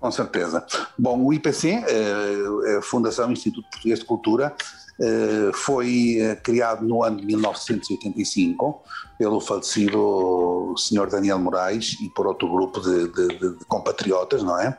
Com 0.02 0.10
certeza. 0.10 0.66
Bom, 0.98 1.24
o 1.24 1.32
IPC, 1.32 1.70
eh, 1.88 2.78
a 2.80 2.82
Fundação 2.82 3.32
Instituto 3.32 3.70
Português 3.70 4.00
de 4.00 4.06
Cultura, 4.06 4.56
eh, 5.00 5.52
foi 5.54 6.18
eh, 6.20 6.36
criado 6.38 6.84
no 6.84 7.04
ano 7.04 7.18
de 7.18 7.26
1985 7.28 8.82
pelo 9.20 9.40
falecido 9.40 10.74
Sr. 10.76 11.08
Daniel 11.08 11.38
Moraes 11.38 11.98
e 12.02 12.10
por 12.10 12.26
outro 12.26 12.52
grupo 12.52 12.80
de, 12.82 13.10
de, 13.10 13.28
de 13.60 13.66
compatriotas, 13.66 14.42
não 14.42 14.60
é? 14.60 14.76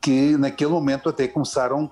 Que 0.00 0.38
naquele 0.38 0.70
momento 0.70 1.10
até 1.10 1.28
começaram, 1.28 1.90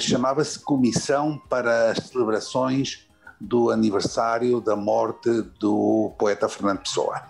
chamava-se 0.00 0.58
Comissão 0.58 1.40
para 1.48 1.92
as 1.92 1.98
Celebrações 2.08 3.06
do 3.40 3.70
aniversário 3.70 4.60
da 4.60 4.76
morte 4.76 5.30
do 5.58 6.12
poeta 6.18 6.48
Fernando 6.48 6.80
Pessoa, 6.80 7.22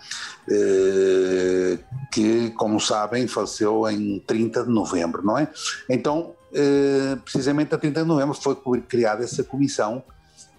eh, 0.49 1.79
que, 2.11 2.49
como 2.51 2.79
sabem, 2.81 3.27
faleceu 3.27 3.89
em 3.89 4.19
30 4.19 4.65
de 4.65 4.69
novembro, 4.69 5.23
não 5.23 5.37
é? 5.37 5.47
Então, 5.89 6.33
eh, 6.53 7.17
precisamente 7.23 7.73
a 7.73 7.77
30 7.77 8.01
de 8.01 8.07
novembro 8.07 8.35
foi 8.35 8.81
criada 8.81 9.23
essa 9.23 9.43
comissão 9.43 10.03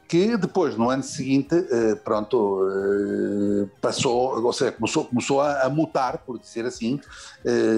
que 0.09 0.37
depois, 0.37 0.76
no 0.76 0.90
ano 0.90 1.02
seguinte, 1.02 1.54
eh, 1.54 1.94
pronto, 1.97 2.61
passou, 3.80 4.42
ou 4.42 4.52
seja, 4.52 4.73
começou, 4.73 5.04
começou 5.04 5.40
a, 5.40 5.68
mutar, 5.68 6.18
por 6.18 6.38
dizer 6.38 6.66
assim, 6.66 7.00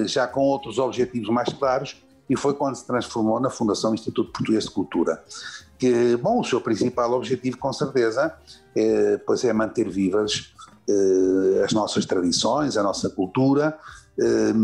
já 0.07 0.27
com 0.27 0.41
outros 0.41 0.79
objetivos 0.79 1.29
mais 1.29 1.53
claros, 1.53 1.97
e 2.29 2.37
foi 2.37 2.55
quando 2.55 2.75
se 2.75 2.87
transformou 2.87 3.39
na 3.39 3.51
Fundação 3.51 3.95
Instituto 3.95 4.33
Português 4.33 4.65
de 4.65 4.71
Cultura. 4.71 5.23
Que, 5.85 6.17
bom, 6.17 6.41
o 6.41 6.45
seu 6.45 6.63
principal 6.63 7.13
objetivo, 7.13 7.59
com 7.59 7.71
certeza, 7.71 8.35
é, 8.75 9.19
pois 9.19 9.45
é 9.45 9.53
manter 9.53 9.87
vivas 9.91 10.55
eh, 10.89 11.63
as 11.63 11.75
nossas 11.75 12.07
tradições, 12.07 12.79
a 12.79 12.83
nossa 12.83 13.11
cultura, 13.11 13.79
eh, 14.19 14.55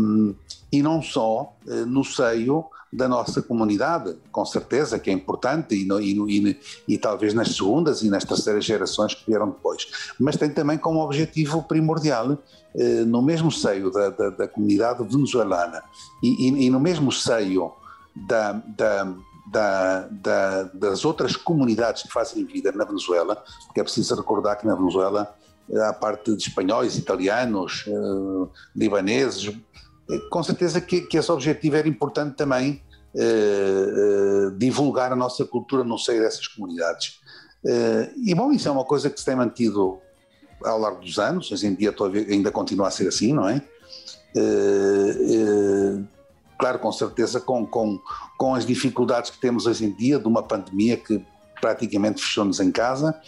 e 0.71 0.81
não 0.81 0.99
só 0.99 1.53
eh, 1.67 1.85
no 1.85 2.03
seio 2.03 2.65
da 2.91 3.07
nossa 3.07 3.39
comunidade, 3.39 4.15
com 4.31 4.43
certeza 4.43 4.97
que 4.97 5.11
é 5.11 5.13
importante, 5.13 5.75
e, 5.75 5.85
no, 5.85 6.01
e, 6.01 6.17
e, 6.17 6.59
e, 6.87 6.97
talvez 6.97 7.35
nas 7.35 7.55
segundas 7.55 8.01
e 8.01 8.09
nas 8.09 8.25
terceiras 8.25 8.65
gerações 8.65 9.13
que 9.13 9.23
vieram 9.27 9.49
depois, 9.51 10.13
mas 10.19 10.37
tem 10.37 10.49
também 10.49 10.79
como 10.79 11.03
objetivo 11.03 11.61
primordial, 11.61 12.35
eh, 12.75 13.05
no 13.05 13.21
mesmo 13.21 13.51
seio 13.51 13.91
da, 13.91 14.09
da, 14.09 14.29
da 14.31 14.47
comunidade 14.47 15.03
venezuelana 15.03 15.83
e, 16.23 16.67
no 16.67 16.79
mesmo 16.79 17.11
seio 17.11 17.73
da, 18.15 18.53
da, 18.53 19.13
da, 19.51 20.63
das 20.73 21.03
outras 21.03 21.35
comunidades 21.35 22.03
que 22.03 22.11
fazem 22.11 22.45
vida 22.45 22.71
na 22.71 22.85
Venezuela, 22.85 23.35
porque 23.65 23.81
é 23.81 23.83
preciso 23.83 24.15
recordar 24.15 24.57
que 24.57 24.65
na 24.65 24.75
Venezuela 24.75 25.35
há 25.87 25.93
parte 25.93 26.35
de 26.35 26.43
espanhóis, 26.43 26.97
italianos, 26.97 27.85
eh, 27.87 28.49
libaneses, 28.75 29.53
com 30.29 30.43
certeza 30.43 30.81
que, 30.81 31.01
que 31.01 31.17
esse 31.17 31.31
objetivo 31.31 31.75
era 31.75 31.87
importante 31.87 32.35
também 32.35 32.81
eh, 33.13 33.19
eh, 33.23 34.51
divulgar 34.57 35.11
a 35.11 35.15
nossa 35.15 35.43
cultura 35.45 35.83
no 35.83 35.97
seio 35.97 36.21
dessas 36.21 36.47
comunidades. 36.47 37.19
Eh, 37.65 38.09
e 38.25 38.35
bom, 38.35 38.51
isso 38.51 38.67
é 38.67 38.71
uma 38.71 38.85
coisa 38.85 39.09
que 39.09 39.19
se 39.19 39.25
tem 39.25 39.35
mantido 39.35 39.99
ao 40.63 40.79
longo 40.79 41.01
dos 41.01 41.17
anos, 41.19 41.51
hoje 41.51 41.67
em 41.67 41.73
dia 41.73 41.93
ainda 42.29 42.51
continua 42.51 42.87
a 42.87 42.91
ser 42.91 43.07
assim, 43.07 43.33
não 43.33 43.49
é? 43.49 43.61
Claro, 46.61 46.77
com 46.77 46.91
certeza, 46.91 47.41
com, 47.41 47.65
com, 47.65 47.99
com 48.37 48.53
as 48.53 48.67
dificuldades 48.67 49.31
que 49.31 49.39
temos 49.39 49.65
hoje 49.65 49.83
em 49.83 49.91
dia 49.91 50.19
de 50.19 50.27
uma 50.27 50.43
pandemia 50.43 50.95
que 50.95 51.25
praticamente 51.59 52.21
fechou-nos 52.21 52.59
em 52.59 52.71
casa, 52.71 53.19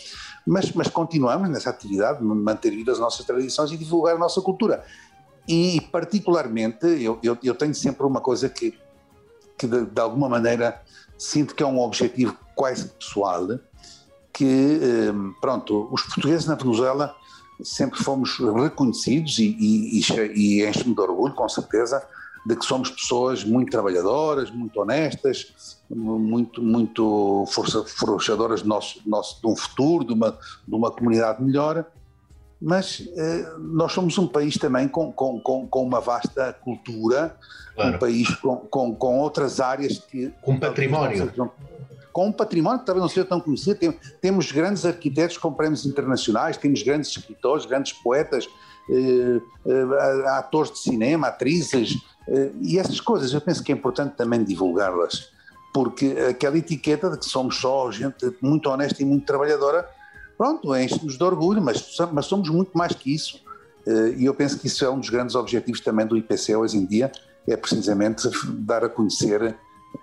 mas, 0.45 0.71
mas 0.73 0.87
continuamos 0.87 1.49
nessa 1.49 1.71
atividade 1.71 2.19
de 2.19 2.25
manter 2.25 2.69
vivas 2.69 2.93
as 2.93 2.99
nossas 2.99 3.25
tradições 3.25 3.71
e 3.71 3.77
divulgar 3.77 4.13
a 4.13 4.19
nossa 4.19 4.39
cultura. 4.39 4.85
E, 5.47 5.81
particularmente, 5.91 6.85
eu, 6.85 7.17
eu, 7.23 7.35
eu 7.43 7.55
tenho 7.55 7.73
sempre 7.73 8.05
uma 8.05 8.21
coisa 8.21 8.47
que, 8.47 8.77
que 9.57 9.65
de, 9.65 9.83
de, 9.83 9.99
alguma 9.99 10.29
maneira, 10.29 10.79
sinto 11.17 11.55
que 11.55 11.63
é 11.63 11.65
um 11.65 11.79
objetivo 11.79 12.37
quase 12.53 12.87
pessoal, 12.89 13.47
que, 14.31 14.79
eh, 14.79 15.11
pronto, 15.41 15.89
os 15.91 16.03
portugueses 16.03 16.45
na 16.45 16.53
Venezuela 16.53 17.15
sempre 17.63 17.97
fomos 18.03 18.37
reconhecidos 18.37 19.39
e, 19.39 19.57
e, 19.59 19.99
e, 19.99 20.03
e 20.35 20.69
enche-me 20.69 20.93
de 20.93 21.01
orgulho, 21.01 21.33
com 21.33 21.49
certeza, 21.49 22.07
de 22.45 22.55
que 22.55 22.65
somos 22.65 22.89
pessoas 22.89 23.43
muito 23.43 23.71
trabalhadoras, 23.71 24.51
muito 24.51 24.79
honestas, 24.79 25.77
muito, 25.89 26.61
muito 26.61 27.45
forçadoras 27.47 28.61
do 28.61 28.67
nosso, 28.67 29.01
nosso, 29.05 29.41
de 29.41 29.47
um 29.47 29.55
futuro, 29.55 30.03
de 30.03 30.13
uma, 30.13 30.31
de 30.67 30.75
uma 30.75 30.91
comunidade 30.91 31.41
melhor 31.41 31.85
mas 32.63 33.05
eh, 33.17 33.45
nós 33.59 33.91
somos 33.91 34.17
um 34.17 34.25
país 34.25 34.57
também 34.57 34.87
com, 34.87 35.11
com, 35.11 35.37
com, 35.41 35.67
com 35.67 35.83
uma 35.83 35.99
vasta 35.99 36.53
cultura, 36.53 37.35
claro. 37.75 37.95
um 37.95 37.99
país 37.99 38.33
com, 38.35 38.55
com, 38.55 38.95
com 38.95 39.19
outras 39.19 39.59
áreas 39.59 39.97
que. 39.97 40.33
Com 40.41 40.57
património. 40.57 41.51
com 42.13 42.27
um 42.27 42.31
património 42.31 42.79
que 42.79 42.85
talvez 42.85 43.01
não 43.01 43.09
seja 43.09 43.25
tão 43.25 43.41
conhecido. 43.41 43.77
Tem, 43.77 43.91
temos 44.21 44.49
grandes 44.49 44.85
arquitetos 44.85 45.37
com 45.37 45.51
prémios 45.51 45.85
internacionais, 45.85 46.55
temos 46.55 46.81
grandes 46.83 47.09
escritores, 47.09 47.65
grandes 47.65 47.91
poetas, 47.91 48.47
eh, 48.89 49.41
eh, 49.65 50.27
atores 50.29 50.71
de 50.71 50.79
cinema, 50.79 51.27
atrizes, 51.27 51.97
e 52.61 52.79
essas 52.79 53.01
coisas 53.01 53.33
eu 53.33 53.41
penso 53.41 53.63
que 53.63 53.71
é 53.71 53.75
importante 53.75 54.15
também 54.15 54.43
divulgá-las, 54.43 55.29
porque 55.73 56.15
aquela 56.29 56.57
etiqueta 56.57 57.09
de 57.09 57.17
que 57.17 57.25
somos 57.25 57.57
só 57.57 57.91
gente 57.91 58.35
muito 58.41 58.69
honesta 58.69 59.01
e 59.01 59.05
muito 59.05 59.25
trabalhadora 59.25 59.87
pronto, 60.37 60.75
enche-nos 60.75 61.17
de 61.17 61.23
orgulho, 61.23 61.61
mas, 61.61 61.97
mas 62.11 62.25
somos 62.25 62.49
muito 62.49 62.77
mais 62.77 62.93
que 62.93 63.13
isso. 63.13 63.39
Eh, 63.87 64.15
e 64.17 64.25
eu 64.25 64.33
penso 64.33 64.59
que 64.59 64.67
isso 64.67 64.83
é 64.83 64.89
um 64.89 64.99
dos 64.99 65.09
grandes 65.09 65.35
objetivos 65.35 65.79
também 65.79 66.05
do 66.05 66.17
IPC 66.17 66.55
hoje 66.55 66.77
em 66.77 66.85
dia, 66.85 67.11
é 67.47 67.55
precisamente 67.55 68.29
dar 68.55 68.83
a 68.83 68.89
conhecer 68.89 69.55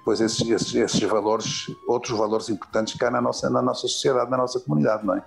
pois 0.04 0.20
esses, 0.20 0.48
esses, 0.48 0.74
esses 0.74 1.00
valores, 1.00 1.66
outros 1.86 2.16
valores 2.16 2.48
importantes 2.48 3.00
há 3.02 3.10
na 3.10 3.20
nossa, 3.20 3.50
na 3.50 3.60
nossa 3.60 3.82
sociedade, 3.82 4.30
na 4.30 4.36
nossa 4.36 4.60
comunidade, 4.60 5.04
não 5.04 5.16
é? 5.16 5.22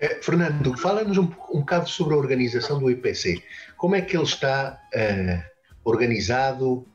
Eh, 0.00 0.20
Fernando, 0.22 0.76
fala-nos 0.76 1.18
um, 1.18 1.28
um 1.52 1.60
bocado 1.60 1.88
sobre 1.88 2.14
a 2.14 2.16
organização 2.16 2.78
do 2.78 2.90
IPC. 2.90 3.42
Como 3.76 3.94
é 3.94 4.00
que 4.00 4.16
ele 4.16 4.24
está 4.24 4.78
uh, 4.94 5.57
organizado? 5.88 6.86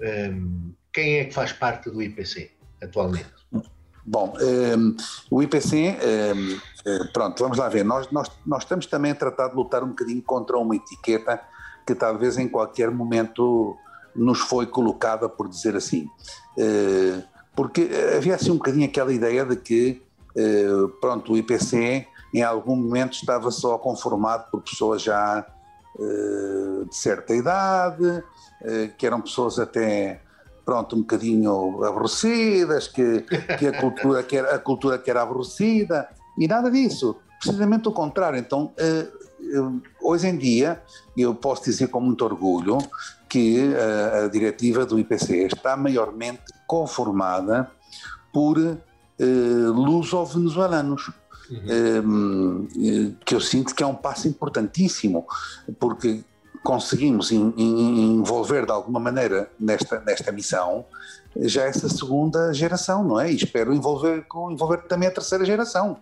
Um, 0.00 0.72
quem 0.92 1.18
é 1.18 1.24
que 1.24 1.32
faz 1.32 1.52
parte 1.52 1.90
do 1.90 2.02
IPC 2.02 2.50
atualmente? 2.82 3.32
Bom, 4.04 4.34
um, 4.36 4.40
ehm, 4.40 4.96
o 5.30 5.42
IPC, 5.42 5.76
um, 5.76 5.80
ehm, 5.80 6.60
eh, 6.84 7.08
pronto, 7.12 7.40
vamos 7.42 7.56
lá 7.56 7.68
ver. 7.68 7.84
Nós, 7.84 8.10
nós, 8.10 8.30
nós 8.44 8.64
estamos 8.64 8.86
também 8.86 9.12
a 9.12 9.14
tratar 9.14 9.48
de 9.48 9.54
lutar 9.54 9.84
um 9.84 9.88
bocadinho 9.88 10.22
contra 10.22 10.58
uma 10.58 10.74
etiqueta 10.74 11.40
que 11.86 11.94
talvez 11.94 12.36
em 12.36 12.48
qualquer 12.48 12.90
momento 12.90 13.76
nos 14.14 14.40
foi 14.40 14.66
colocada, 14.66 15.28
por 15.28 15.48
dizer 15.48 15.76
assim. 15.76 16.08
Uh, 16.56 17.22
porque 17.54 17.90
havia 18.16 18.34
assim 18.34 18.50
um 18.50 18.56
bocadinho 18.56 18.86
aquela 18.86 19.12
ideia 19.12 19.44
de 19.44 19.56
que, 19.56 20.02
uh, 20.36 20.88
pronto, 21.00 21.32
o 21.32 21.36
IPC 21.36 22.06
em 22.34 22.42
algum 22.42 22.76
momento 22.76 23.12
estava 23.14 23.50
só 23.50 23.76
conformado 23.78 24.50
por 24.50 24.62
pessoas 24.62 25.02
já 25.02 25.46
uh, 25.96 26.84
de 26.86 26.96
certa 26.96 27.34
idade, 27.34 28.24
que 28.96 29.06
eram 29.06 29.20
pessoas 29.20 29.58
até 29.58 30.20
pronto, 30.64 30.96
um 30.96 31.00
bocadinho 31.00 31.84
aborrecidas, 31.84 32.88
que, 32.88 33.22
que, 33.58 33.66
a, 33.66 33.80
cultura 33.80 34.22
que 34.22 34.36
era, 34.36 34.54
a 34.54 34.58
cultura 34.58 34.98
que 34.98 35.10
era 35.10 35.22
aborrecida, 35.22 36.08
e 36.38 36.46
nada 36.46 36.70
disso, 36.70 37.16
precisamente 37.38 37.88
o 37.88 37.92
contrário. 37.92 38.38
Então, 38.38 38.72
eh, 38.78 39.06
hoje 40.00 40.28
em 40.28 40.36
dia, 40.36 40.82
eu 41.16 41.34
posso 41.34 41.64
dizer 41.64 41.88
com 41.88 42.00
muito 42.00 42.24
orgulho 42.24 42.78
que 43.28 43.74
a, 43.74 44.24
a 44.24 44.28
diretiva 44.28 44.86
do 44.86 44.98
IPC 44.98 45.46
está 45.46 45.76
maiormente 45.76 46.42
conformada 46.66 47.70
por 48.32 48.58
eh, 48.58 49.24
luso-venezuelanos. 49.24 51.10
Uhum. 51.50 52.68
Eh, 52.76 53.12
que 53.26 53.34
eu 53.34 53.40
sinto 53.40 53.74
que 53.74 53.82
é 53.82 53.86
um 53.86 53.94
passo 53.94 54.28
importantíssimo, 54.28 55.26
porque 55.78 56.24
conseguimos 56.62 57.32
in, 57.32 57.52
in, 57.56 58.18
envolver 58.18 58.64
de 58.64 58.72
alguma 58.72 59.00
maneira 59.00 59.50
nesta, 59.58 60.00
nesta 60.00 60.30
missão 60.30 60.84
já 61.36 61.64
essa 61.64 61.88
segunda 61.88 62.52
geração, 62.52 63.02
não 63.02 63.18
é? 63.18 63.32
E 63.32 63.36
espero 63.36 63.72
envolver, 63.72 64.24
envolver 64.50 64.82
também 64.82 65.08
a 65.08 65.10
terceira 65.10 65.44
geração. 65.44 65.98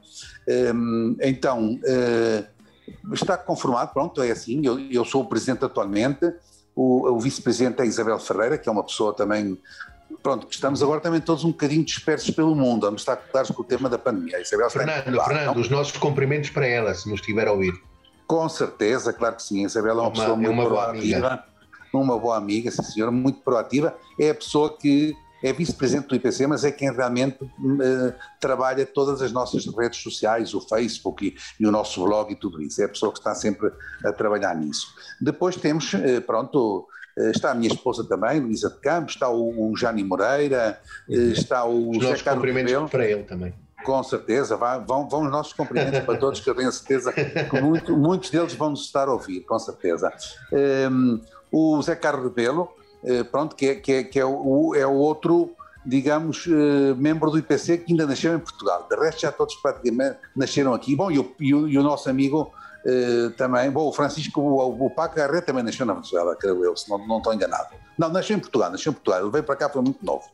Um, 0.75 1.17
então, 1.21 1.75
uh, 1.75 3.15
está 3.15 3.37
conformado, 3.37 3.93
pronto, 3.93 4.21
é 4.23 4.31
assim, 4.31 4.61
eu, 4.67 4.79
eu 4.91 5.05
sou 5.05 5.23
o 5.23 5.27
presidente 5.27 5.65
atualmente, 5.65 6.33
o, 6.75 7.09
o 7.11 7.21
vice-presidente 7.21 7.81
é 7.81 7.87
Isabel 7.87 8.19
Ferreira, 8.19 8.59
que 8.59 8.69
é 8.69 8.73
uma 8.73 8.83
pessoa 8.83 9.15
também 9.15 9.57
pronto, 10.23 10.47
estamos 10.51 10.83
agora 10.83 11.01
também 11.01 11.21
todos 11.21 11.45
um 11.45 11.51
bocadinho 11.51 11.85
dispersos 11.85 12.31
pelo 12.31 12.55
mundo, 12.55 12.87
vamos 12.87 13.03
estar 13.03 13.15
a 13.15 13.53
com 13.53 13.63
o 13.63 13.65
tema 13.65 13.89
da 13.89 13.99
pandemia. 13.99 14.41
Isabel 14.41 14.69
Fernando, 14.69 15.05
Fernando, 15.05 15.57
os 15.59 15.69
nossos 15.69 15.97
cumprimentos 15.97 16.51
para 16.51 16.67
ela, 16.67 16.95
se 16.95 17.09
nos 17.09 17.21
estiver 17.21 17.47
a 17.47 17.53
ouvir. 17.53 17.73
Com 18.31 18.49
certeza, 18.49 19.13
claro 19.13 19.35
que 19.35 19.43
sim. 19.43 19.65
A 19.65 19.67
Isabela 19.67 20.03
é 20.03 20.03
uma, 20.03 20.03
uma 20.03 20.13
pessoa 20.13 20.37
muito 20.37 20.51
é 20.51 20.53
uma 20.53 20.65
proativa, 20.65 21.45
uma 21.93 22.17
boa 22.17 22.37
amiga, 22.37 22.71
sim 22.71 22.81
senhora, 22.85 23.11
muito 23.11 23.41
proativa. 23.41 23.93
É 24.21 24.31
a 24.31 24.35
pessoa 24.37 24.79
que 24.79 25.17
é 25.43 25.53
vice-presidente 25.53 26.07
do 26.07 26.15
IPC, 26.15 26.47
mas 26.47 26.63
é 26.63 26.71
quem 26.71 26.93
realmente 26.93 27.43
uh, 27.43 28.15
trabalha 28.39 28.87
todas 28.87 29.21
as 29.21 29.33
nossas 29.33 29.67
redes 29.67 30.01
sociais, 30.01 30.55
o 30.55 30.61
Facebook 30.61 31.27
e, 31.27 31.35
e, 31.59 31.67
o 31.67 31.73
nosso 31.73 32.05
blog 32.05 32.31
e 32.31 32.37
tudo 32.37 32.63
isso. 32.63 32.81
É 32.81 32.85
a 32.85 32.89
pessoa 32.89 33.11
que 33.11 33.19
está 33.19 33.35
sempre 33.35 33.69
a 34.05 34.13
trabalhar 34.13 34.55
nisso. 34.55 34.87
Depois 35.21 35.57
temos, 35.57 35.93
uh, 35.93 36.23
pronto, 36.25 36.87
uh, 37.19 37.31
está 37.31 37.51
a 37.51 37.55
minha 37.55 37.73
esposa 37.73 38.05
também, 38.05 38.39
Luísa 38.39 38.71
de 38.71 38.79
Campos, 38.79 39.15
está 39.15 39.29
o, 39.29 39.73
o 39.73 39.77
Jani 39.77 40.05
Moreira, 40.05 40.79
uhum. 41.09 41.33
está 41.33 41.65
o 41.65 41.91
Os 41.91 41.97
José 42.01 42.23
Carlos 42.23 42.45
Rebelo. 42.45 42.89
para 42.89 43.07
ele 43.07 43.25
também. 43.25 43.53
Com 43.85 44.03
certeza, 44.03 44.57
vão, 44.57 45.09
vão 45.09 45.23
os 45.23 45.31
nossos 45.31 45.53
cumprimentos 45.53 46.01
para 46.01 46.19
todos, 46.19 46.41
que 46.41 46.51
eu 46.51 46.55
tenho 46.55 46.71
certeza 46.71 47.13
que 47.13 47.61
muito, 47.61 47.97
muitos 47.97 48.31
deles 48.31 48.53
vão 48.55 48.71
nos 48.71 48.85
estar 48.85 49.09
a 49.09 49.13
ouvir, 49.13 49.41
com 49.41 49.59
certeza. 49.59 50.13
Um, 50.53 50.57
ehm, 50.57 51.21
o 51.51 51.81
Zé 51.83 51.97
Carlos 51.97 52.25
Rebelo, 52.25 52.69
uh, 53.03 53.25
pronto, 53.27 53.57
que, 53.57 53.67
é, 53.67 53.75
que, 53.75 53.93
é, 53.93 54.05
que 54.05 54.21
é, 54.21 54.25
o, 54.25 54.75
é 54.75 54.87
o 54.87 54.93
outro, 54.93 55.51
digamos, 55.85 56.47
uh, 56.47 56.95
membro 56.97 57.31
do 57.31 57.39
IPC 57.39 57.79
que 57.79 57.93
ainda 57.93 58.07
nasceu 58.07 58.35
em 58.35 58.39
Portugal. 58.39 58.87
De 58.89 58.97
resto, 58.97 59.23
já 59.23 59.33
todos 59.33 59.55
praticamente 59.57 60.19
nasceram 60.37 60.75
aqui. 60.75 60.95
Bom, 60.95 61.11
e 61.11 61.19
o, 61.19 61.35
e 61.41 61.55
o, 61.55 61.69
e 61.69 61.79
o 61.79 61.83
nosso 61.83 62.09
amigo 62.09 62.53
uh, 62.85 63.31
também, 63.31 63.71
bom, 63.71 63.89
o 63.89 63.93
Francisco, 63.93 64.41
o, 64.41 64.87
o 64.87 64.91
Paco 64.91 65.17
Garret 65.17 65.43
também 65.43 65.63
nasceu 65.63 65.87
na 65.87 65.95
Venezuela, 65.95 66.37
creio 66.37 66.65
eu, 66.65 66.77
se 66.77 66.89
não, 66.89 66.99
não 67.07 67.19
estou 67.19 67.35
enganado. 67.35 67.69
Não, 67.99 68.09
nasceu 68.09 68.37
em 68.37 68.41
Portugal, 68.41 68.71
nasceu 68.71 68.91
em 68.91 68.95
Portugal. 68.95 69.21
Ele 69.21 69.31
veio 69.31 69.45
para 69.45 69.57
cá, 69.57 69.69
foi 69.69 69.83
muito 69.83 70.05
novo 70.05 70.25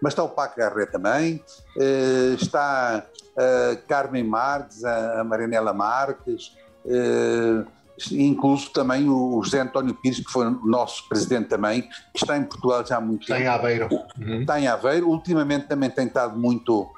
mas 0.00 0.12
está 0.12 0.22
o 0.22 0.28
Paco 0.28 0.58
Garré 0.58 0.86
também, 0.86 1.42
eh, 1.78 2.34
está 2.40 3.04
a 3.36 3.76
Carmen 3.88 4.24
Marques, 4.24 4.84
a 4.84 5.22
Marinela 5.24 5.72
Marques, 5.72 6.56
eh, 6.86 7.64
incluso 8.12 8.70
também 8.70 9.08
o 9.08 9.42
José 9.42 9.60
António 9.60 9.94
Pires, 9.94 10.20
que 10.20 10.30
foi 10.30 10.46
o 10.46 10.66
nosso 10.66 11.08
presidente 11.08 11.48
também, 11.48 11.82
que 11.82 11.90
está 12.16 12.36
em 12.36 12.44
Portugal 12.44 12.84
já 12.84 12.96
há 12.96 13.00
muito 13.00 13.26
tempo. 13.26 13.38
Está 13.38 13.44
em 13.44 13.46
Aveiro. 13.46 13.88
Uhum. 14.18 14.40
Está 14.40 14.60
em 14.60 14.68
Aveiro. 14.68 15.08
Ultimamente 15.08 15.68
também 15.68 15.90
tem 15.90 16.06
estado 16.06 16.38
muito 16.38 16.88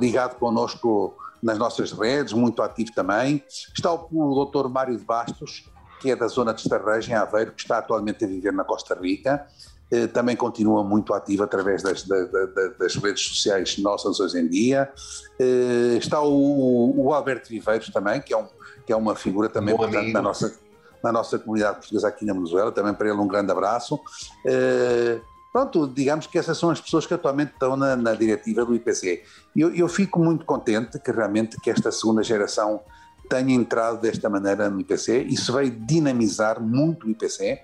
ligado 0.00 0.36
connosco 0.36 1.14
nas 1.44 1.58
nossas 1.58 1.92
redes, 1.92 2.32
muito 2.32 2.62
ativo 2.62 2.90
também. 2.94 3.44
Está 3.76 3.92
o, 3.92 4.08
o 4.10 4.34
doutor 4.34 4.66
Mário 4.70 4.96
de 4.96 5.04
Bastos, 5.04 5.70
que 6.00 6.10
é 6.10 6.16
da 6.16 6.26
zona 6.26 6.54
de 6.54 6.62
Estarreja, 6.62 7.12
em 7.12 7.14
Aveiro, 7.14 7.52
que 7.52 7.60
está 7.60 7.78
atualmente 7.78 8.24
a 8.24 8.28
viver 8.28 8.52
na 8.52 8.64
Costa 8.64 8.94
Rica. 8.94 9.46
Uh, 9.94 10.08
também 10.08 10.34
continua 10.34 10.82
muito 10.82 11.12
ativo 11.12 11.42
através 11.42 11.82
das, 11.82 12.02
das, 12.04 12.30
das, 12.78 12.96
redes 12.96 13.22
sociais 13.22 13.78
nossas 13.78 14.18
hoje 14.18 14.38
em 14.38 14.48
dia. 14.48 14.90
Uh, 15.38 15.98
está 15.98 16.22
o, 16.22 16.94
o 16.96 17.12
Alberto 17.12 17.48
Viveiros 17.50 17.90
também, 17.90 18.20
que 18.20 18.32
é 18.32 18.36
um 18.36 18.46
que 18.86 18.92
é 18.92 18.96
uma 18.96 19.16
figura 19.16 19.48
também 19.48 19.74
importante 19.74 20.12
na 20.12 20.22
nossa, 20.22 20.54
na 21.02 21.12
nossa 21.12 21.38
comunidade 21.38 21.78
portuguesa 21.78 22.08
aqui 22.08 22.24
na 22.24 22.32
Venezuela. 22.32 22.70
Também 22.70 22.94
para 22.94 23.08
ele 23.08 23.18
um 23.18 23.26
grande 23.26 23.50
abraço. 23.50 23.96
Uh, 23.96 25.20
pronto, 25.52 25.86
digamos 25.86 26.26
que 26.26 26.38
essas 26.38 26.58
são 26.58 26.70
as 26.70 26.80
pessoas 26.80 27.06
que 27.06 27.14
atualmente 27.14 27.52
estão 27.52 27.76
na, 27.76 27.96
na 27.96 28.14
diretiva 28.14 28.64
do 28.64 28.74
IPC. 28.74 29.22
Eu, 29.56 29.74
eu, 29.74 29.88
fico 29.88 30.18
muito 30.18 30.44
contente 30.44 30.98
que 30.98 31.10
realmente 31.10 31.58
que 31.60 31.70
esta 31.70 31.90
segunda 31.90 32.22
geração 32.22 32.80
tenha 33.28 33.54
entrado 33.54 34.00
desta 34.00 34.28
maneira 34.28 34.68
no 34.68 34.80
IPC. 34.80 35.22
Isso 35.22 35.52
vai 35.52 35.70
dinamizar 35.70 36.60
muito 36.60 37.06
o 37.06 37.10
IPC. 37.10 37.60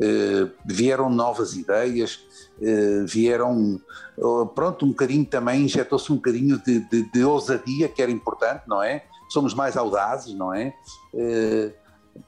Eh, 0.00 0.48
vieram 0.64 1.08
novas 1.10 1.54
ideias, 1.54 2.20
uh, 2.58 3.06
vieram, 3.06 3.80
uh, 4.18 4.46
pronto, 4.46 4.84
um 4.84 4.88
bocadinho 4.88 5.24
também, 5.24 5.62
injetou-se 5.64 6.10
um 6.10 6.16
bocadinho 6.16 6.58
de, 6.58 6.80
de, 6.80 7.10
de 7.10 7.24
ousadia, 7.24 7.88
que 7.88 8.02
era 8.02 8.10
importante, 8.10 8.62
não 8.66 8.82
é? 8.82 9.04
somos 9.32 9.54
mais 9.54 9.76
audazes, 9.76 10.34
não 10.34 10.52
é? 10.52 10.74
Eh, 11.14 11.72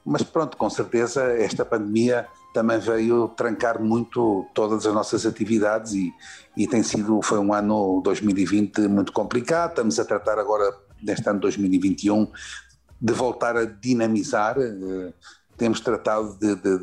mas 0.03 0.23
pronto, 0.23 0.57
com 0.57 0.69
certeza 0.69 1.23
esta 1.33 1.63
pandemia 1.63 2.27
também 2.53 2.79
veio 2.79 3.27
trancar 3.29 3.79
muito 3.81 4.45
todas 4.53 4.85
as 4.85 4.93
nossas 4.93 5.25
atividades 5.25 5.93
e, 5.93 6.11
e 6.57 6.67
tem 6.67 6.81
sido, 6.81 7.21
foi 7.21 7.37
um 7.37 7.53
ano 7.53 8.01
2020 8.03 8.87
muito 8.87 9.11
complicado, 9.11 9.71
estamos 9.71 9.99
a 9.99 10.05
tratar 10.05 10.39
agora, 10.39 10.73
neste 11.03 11.29
ano 11.29 11.39
2021, 11.41 12.31
de 12.99 13.13
voltar 13.13 13.55
a 13.55 13.65
dinamizar, 13.65 14.57
eh, 14.57 15.13
temos 15.57 15.79
tratado 15.79 16.37
de, 16.39 16.55
de, 16.55 16.77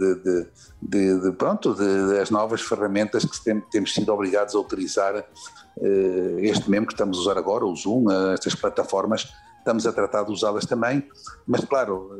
de, 0.80 1.20
de, 1.20 1.32
pronto, 1.32 1.74
de, 1.74 2.18
as 2.18 2.30
novas 2.30 2.62
ferramentas 2.62 3.24
que 3.24 3.42
tem, 3.44 3.60
temos 3.70 3.92
sido 3.92 4.12
obrigados 4.12 4.54
a 4.54 4.58
utilizar, 4.58 5.16
eh, 5.16 6.36
este 6.40 6.70
mesmo 6.70 6.86
que 6.86 6.94
estamos 6.94 7.18
a 7.18 7.20
usar 7.20 7.38
agora, 7.38 7.64
o 7.64 7.76
Zoom, 7.76 8.10
estas 8.32 8.54
plataformas, 8.54 9.32
estamos 9.58 9.86
a 9.86 9.92
tratar 9.92 10.24
de 10.24 10.32
usá-las 10.32 10.66
também, 10.66 11.06
mas 11.46 11.64
claro, 11.64 12.10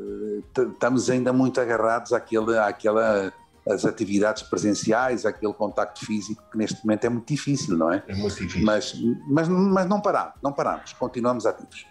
eh, 0.57 0.61
estamos 0.71 1.09
ainda 1.09 1.33
muito 1.33 1.59
agarrados 1.59 2.13
àquele, 2.13 2.57
àquela, 2.57 3.33
às 3.67 3.85
atividades 3.85 4.43
presenciais, 4.43 5.25
àquele 5.25 5.53
contacto 5.53 6.05
físico 6.05 6.43
que 6.51 6.57
neste 6.57 6.85
momento 6.85 7.05
é 7.05 7.09
muito 7.09 7.27
difícil, 7.27 7.77
não 7.77 7.91
é? 7.91 8.03
É 8.07 8.15
muito 8.15 8.35
difícil. 8.35 8.65
Mas, 8.65 8.93
mas, 9.27 9.47
mas 9.47 9.87
não 9.87 9.99
paramos, 10.01 10.35
não 10.41 10.53
paramos, 10.53 10.93
continuamos 10.93 11.45
ativos. 11.45 11.85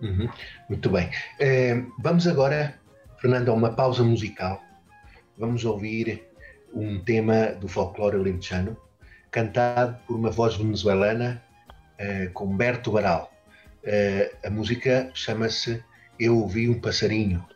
Uhum. 0.00 0.28
Muito 0.68 0.90
bem. 0.90 1.10
Eh, 1.38 1.84
vamos 2.00 2.26
agora, 2.26 2.74
Fernando, 3.22 3.50
a 3.50 3.54
uma 3.54 3.70
pausa 3.70 4.02
musical. 4.02 4.60
Vamos 5.38 5.64
ouvir 5.64 6.26
um 6.74 6.98
tema 6.98 7.52
do 7.52 7.68
folclore 7.68 8.16
alentejano, 8.16 8.76
cantado 9.30 9.96
por 10.08 10.16
uma 10.16 10.28
voz 10.28 10.56
venezuelana, 10.56 11.40
eh, 11.98 12.30
com 12.34 12.56
Berto 12.56 12.90
Baral. 12.90 13.32
Uh, 13.84 14.36
a 14.44 14.50
música 14.50 15.08
chama-se 15.14 15.80
Eu 16.18 16.36
Ouvi 16.36 16.68
um 16.68 16.80
Passarinho. 16.80 17.46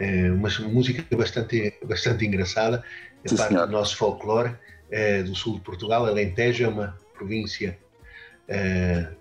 Uh, 0.00 0.34
uma 0.34 0.48
música 0.68 1.04
bastante, 1.16 1.78
bastante 1.84 2.26
engraçada, 2.26 2.82
é 3.22 3.36
parte 3.36 3.54
do 3.54 3.68
nosso 3.68 3.96
folclore 3.96 4.48
uh, 4.50 5.22
do 5.22 5.32
sul 5.36 5.54
de 5.54 5.60
Portugal. 5.60 6.06
Alentejo 6.06 6.64
é 6.64 6.68
uma 6.68 6.98
província. 7.16 7.78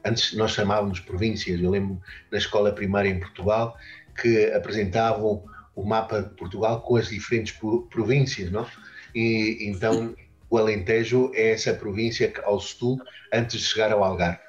antes 0.04 0.34
nós 0.34 0.54
chamávamos 0.54 1.00
províncias. 1.02 1.62
Eu 1.62 1.70
lembro 1.70 2.02
na 2.32 2.40
escola 2.40 2.72
primária 2.72 3.10
em 3.10 3.20
Portugal 3.20 3.78
que 4.20 4.52
apresentavam 4.52 5.44
o 5.78 5.86
mapa 5.86 6.24
de 6.24 6.30
Portugal 6.32 6.82
com 6.82 6.96
as 6.98 7.08
diferentes 7.08 7.56
províncias, 7.92 8.52
não? 8.52 8.66
E 9.14 9.60
então 9.62 10.16
o 10.50 10.58
Alentejo 10.58 11.32
é 11.36 11.52
essa 11.52 11.72
província 11.74 12.34
ao 12.44 12.60
sul 12.60 13.00
antes 13.32 13.60
de 13.60 13.66
chegar 13.68 13.92
ao 13.92 14.04
Algarve. 14.04 14.40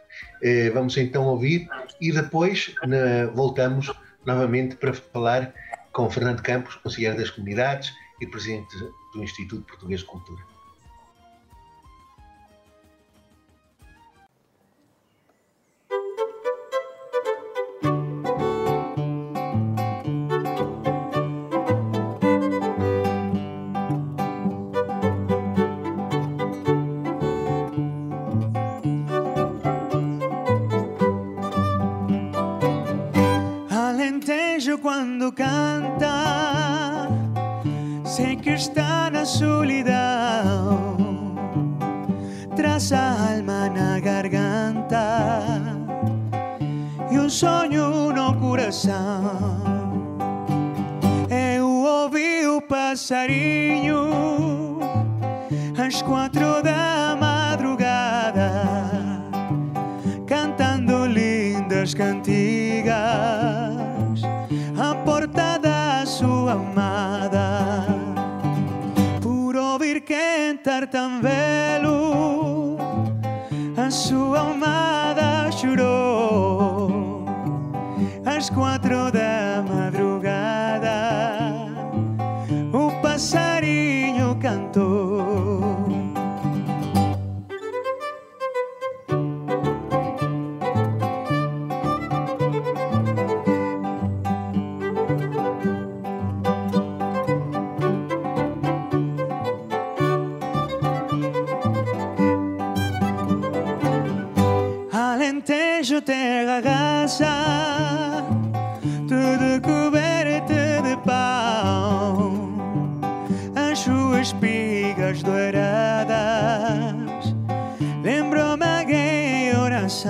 Eh, 0.43 0.71
vamos 0.71 0.97
então 0.97 1.27
ouvir 1.27 1.69
e 2.01 2.11
depois 2.11 2.75
voltamos 3.35 3.93
novamente 4.25 4.77
para 4.77 4.95
falar 4.95 5.53
com 5.93 6.11
Fernando 6.11 6.43
Campos, 6.43 6.77
conselheiro 6.77 7.17
das 7.17 7.31
comunidades 7.31 7.93
e 8.21 8.27
presidente 8.27 8.75
do 9.15 9.23
Instituto 9.23 9.65
Português 9.67 10.01
de 10.01 10.07
Cultura. 10.07 10.48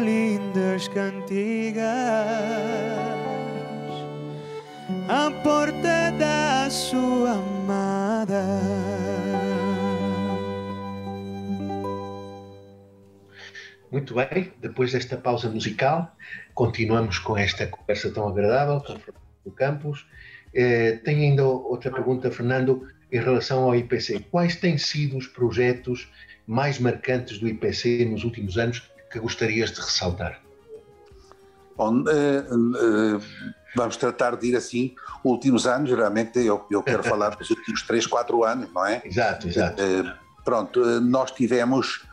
lindas 0.00 0.88
cantigas 0.88 1.86
à 5.08 5.30
porta 5.42 6.10
da 6.18 6.68
sua 6.70 7.32
amada. 7.32 8.42
Muito 13.90 14.14
bem, 14.14 14.52
depois 14.60 14.92
desta 14.92 15.16
pausa 15.16 15.48
musical, 15.48 16.14
continuamos 16.54 17.18
com 17.18 17.36
esta 17.36 17.66
conversa 17.66 18.10
tão 18.10 18.28
agradável 18.28 18.80
com 18.80 18.92
o 18.94 18.98
Fernando 18.98 19.54
Campos. 19.54 20.06
Eh, 20.52 20.98
tenho 21.04 21.22
ainda 21.22 21.44
outra 21.44 21.90
pergunta, 21.90 22.30
Fernando, 22.30 22.88
em 23.10 23.20
relação 23.20 23.64
ao 23.64 23.76
IPC. 23.76 24.26
Quais 24.30 24.56
têm 24.56 24.76
sido 24.76 25.16
os 25.16 25.26
projetos 25.26 26.08
mais 26.46 26.78
marcantes 26.78 27.38
do 27.38 27.48
IPC 27.48 28.04
nos 28.04 28.24
últimos 28.24 28.58
anos 28.58 28.90
que 29.10 29.18
gostarias 29.18 29.70
de 29.70 29.80
ressaltar? 29.80 30.40
Bom, 31.76 32.04
eh, 32.08 32.44
eh, 32.48 33.20
vamos 33.74 33.96
tratar 33.98 34.36
de 34.36 34.48
ir 34.48 34.56
assim, 34.56 34.94
últimos 35.22 35.66
anos, 35.66 35.90
geralmente 35.90 36.38
eu, 36.38 36.64
eu 36.70 36.82
quero 36.82 37.02
falar 37.04 37.36
dos 37.36 37.50
últimos 37.50 37.82
3, 37.82 38.06
4 38.06 38.44
anos, 38.44 38.72
não 38.72 38.86
é? 38.86 39.02
Exato, 39.04 39.46
exato. 39.46 39.82
Eh, 39.82 40.14
pronto, 40.44 40.82
eh, 40.82 41.00
nós 41.00 41.30
tivemos 41.30 42.04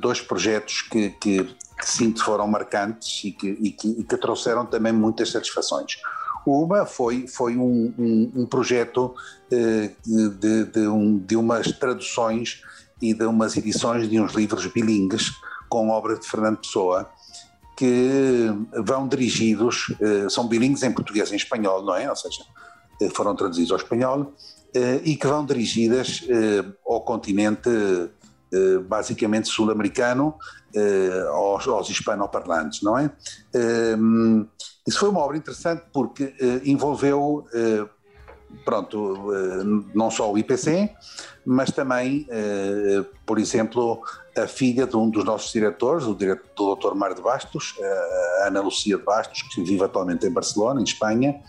dois 0.00 0.22
projetos 0.22 0.80
que, 0.80 1.10
que, 1.10 1.44
que 1.44 1.86
sim 1.86 2.16
foram 2.16 2.48
marcantes 2.48 3.22
e 3.24 3.32
que, 3.32 3.48
e, 3.48 3.70
que, 3.70 3.88
e 4.00 4.02
que 4.02 4.16
trouxeram 4.16 4.64
também 4.64 4.94
muitas 4.94 5.30
satisfações. 5.30 5.98
Uma 6.46 6.86
foi, 6.86 7.26
foi 7.26 7.54
um, 7.54 7.92
um, 7.98 8.32
um 8.34 8.46
projeto 8.46 9.14
de, 9.50 10.64
de, 10.64 10.88
um, 10.88 11.18
de 11.18 11.36
umas 11.36 11.70
traduções 11.72 12.62
e 13.00 13.12
de 13.12 13.26
umas 13.26 13.58
edições 13.58 14.08
de 14.08 14.18
uns 14.18 14.32
livros 14.32 14.66
bilingues 14.68 15.30
com 15.74 15.88
obras 15.88 16.20
de 16.20 16.28
Fernando 16.28 16.58
Pessoa, 16.58 17.10
que 17.76 18.48
vão 18.84 19.08
dirigidos, 19.08 19.92
eh, 20.00 20.28
são 20.30 20.46
bilingues 20.46 20.84
em 20.84 20.92
português 20.92 21.30
e 21.30 21.32
em 21.32 21.36
espanhol, 21.36 21.82
não 21.82 21.96
é? 21.96 22.08
Ou 22.08 22.14
seja, 22.14 22.44
eh, 23.02 23.10
foram 23.10 23.34
traduzidos 23.34 23.72
ao 23.72 23.78
espanhol 23.78 24.32
eh, 24.72 25.00
e 25.02 25.16
que 25.16 25.26
vão 25.26 25.44
dirigidas 25.44 26.22
ao 26.86 27.00
continente 27.00 27.68
basicamente 28.86 29.48
sul-americano, 29.48 30.36
aos, 31.32 31.66
aos 31.66 31.90
hispanoparlantes, 31.90 32.82
não 32.82 32.96
é? 32.96 33.10
Isso 34.86 35.00
foi 35.00 35.08
uma 35.08 35.18
obra 35.18 35.36
interessante 35.36 35.82
porque 35.92 36.32
envolveu, 36.64 37.44
pronto, 38.64 39.28
não 39.92 40.08
só 40.08 40.32
o 40.32 40.38
IPC, 40.38 40.88
mas 41.44 41.72
também, 41.72 42.28
por 43.26 43.40
exemplo, 43.40 44.00
a 44.36 44.46
filha 44.46 44.86
de 44.86 44.96
um 44.96 45.08
dos 45.08 45.24
nossos 45.24 45.52
diretores, 45.52 46.06
o 46.06 46.14
diretor, 46.14 46.44
do 46.56 46.74
Dr. 46.74 46.94
Mário 46.94 47.14
de 47.16 47.22
Bastos, 47.22 47.74
eh, 47.78 48.44
Ana 48.46 48.60
Lucia 48.60 48.96
de 48.96 49.02
Bastos, 49.04 49.42
que 49.42 49.62
vive 49.62 49.84
atualmente 49.84 50.26
em 50.26 50.30
Barcelona, 50.30 50.80
em 50.80 50.84
Espanha, 50.84 51.40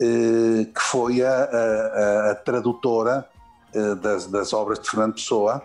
eh, 0.00 0.64
que 0.74 0.80
foi 0.80 1.22
a, 1.22 1.44
a- 1.44 2.30
a 2.30 2.34
tradutora 2.34 3.26
eh, 3.74 3.94
das, 3.96 4.26
das 4.26 4.52
obras 4.52 4.78
de 4.78 4.88
Fernando 4.90 5.14
Pessoa, 5.14 5.62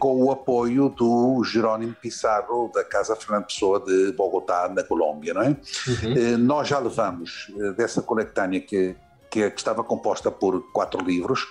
com 0.00 0.24
o 0.24 0.32
apoio 0.32 0.88
do 0.88 1.40
Jerónimo 1.44 1.94
Pissarro, 2.02 2.68
da 2.74 2.82
Casa 2.82 3.14
Fernando 3.14 3.44
Pessoa 3.46 3.78
de 3.78 4.10
Bogotá, 4.12 4.68
na 4.68 4.82
Colômbia, 4.82 5.32
não 5.32 5.42
é? 5.42 5.48
Uhum. 5.50 6.38
Nós 6.38 6.66
já 6.66 6.80
levamos 6.80 7.46
dessa 7.76 8.02
coletânea 8.02 8.60
que, 8.60 8.96
que, 9.30 9.40
é- 9.42 9.50
que 9.50 9.58
estava 9.60 9.84
composta 9.84 10.32
por 10.32 10.60
quatro 10.72 11.00
livros, 11.04 11.46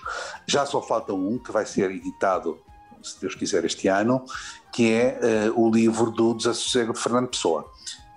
já 0.45 0.65
só 0.65 0.81
falta 0.81 1.13
um 1.13 1.37
que 1.39 1.53
vai 1.53 1.65
ser 1.65 1.89
editado, 1.89 2.59
se 3.03 3.19
Deus 3.21 3.35
quiser, 3.35 3.65
este 3.65 3.87
ano, 3.87 4.23
que 4.73 4.91
é 4.91 5.19
eh, 5.21 5.51
o 5.55 5.69
livro 5.69 6.11
do 6.11 6.33
Desassossego 6.33 6.93
de 6.93 6.99
Fernando 6.99 7.29
Pessoa, 7.29 7.65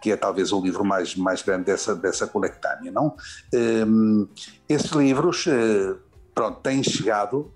que 0.00 0.10
é 0.10 0.16
talvez 0.16 0.50
o 0.52 0.60
livro 0.60 0.84
mais, 0.84 1.14
mais 1.14 1.42
grande 1.42 1.64
dessa, 1.64 1.94
dessa 1.94 2.26
coletânea, 2.26 2.90
não? 2.90 3.14
Ehm, 3.52 4.26
esses 4.68 4.90
livros, 4.92 5.46
eh, 5.46 5.94
pronto, 6.34 6.60
têm 6.60 6.82
chegado 6.82 7.52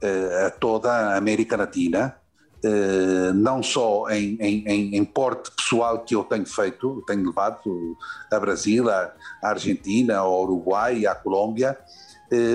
eh, 0.00 0.46
a 0.46 0.50
toda 0.50 0.90
a 0.90 1.16
América 1.16 1.56
Latina, 1.56 2.16
eh, 2.64 3.32
não 3.34 3.62
só 3.62 4.08
em, 4.08 4.36
em, 4.40 4.96
em, 4.96 5.04
porte 5.04 5.50
pessoal 5.50 6.02
que 6.02 6.14
eu 6.14 6.24
tenho 6.24 6.46
feito, 6.46 7.04
tenho 7.06 7.26
levado 7.26 7.96
a 8.32 8.40
Brasil, 8.40 8.88
a, 8.88 9.12
Argentina, 9.42 10.18
ao 10.18 10.44
Uruguai, 10.44 11.06
à 11.06 11.14
Colômbia, 11.14 11.78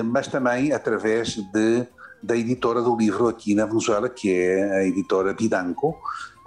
mas 0.03 0.27
também 0.27 0.73
através 0.73 1.36
de, 1.36 1.88
da 2.21 2.36
editora 2.36 2.82
do 2.82 2.95
livro 2.95 3.27
aqui 3.27 3.55
na 3.55 3.65
Venezuela, 3.65 4.10
que 4.10 4.32
é 4.34 4.79
a 4.79 4.86
editora 4.86 5.34
Bidanco, 5.34 5.97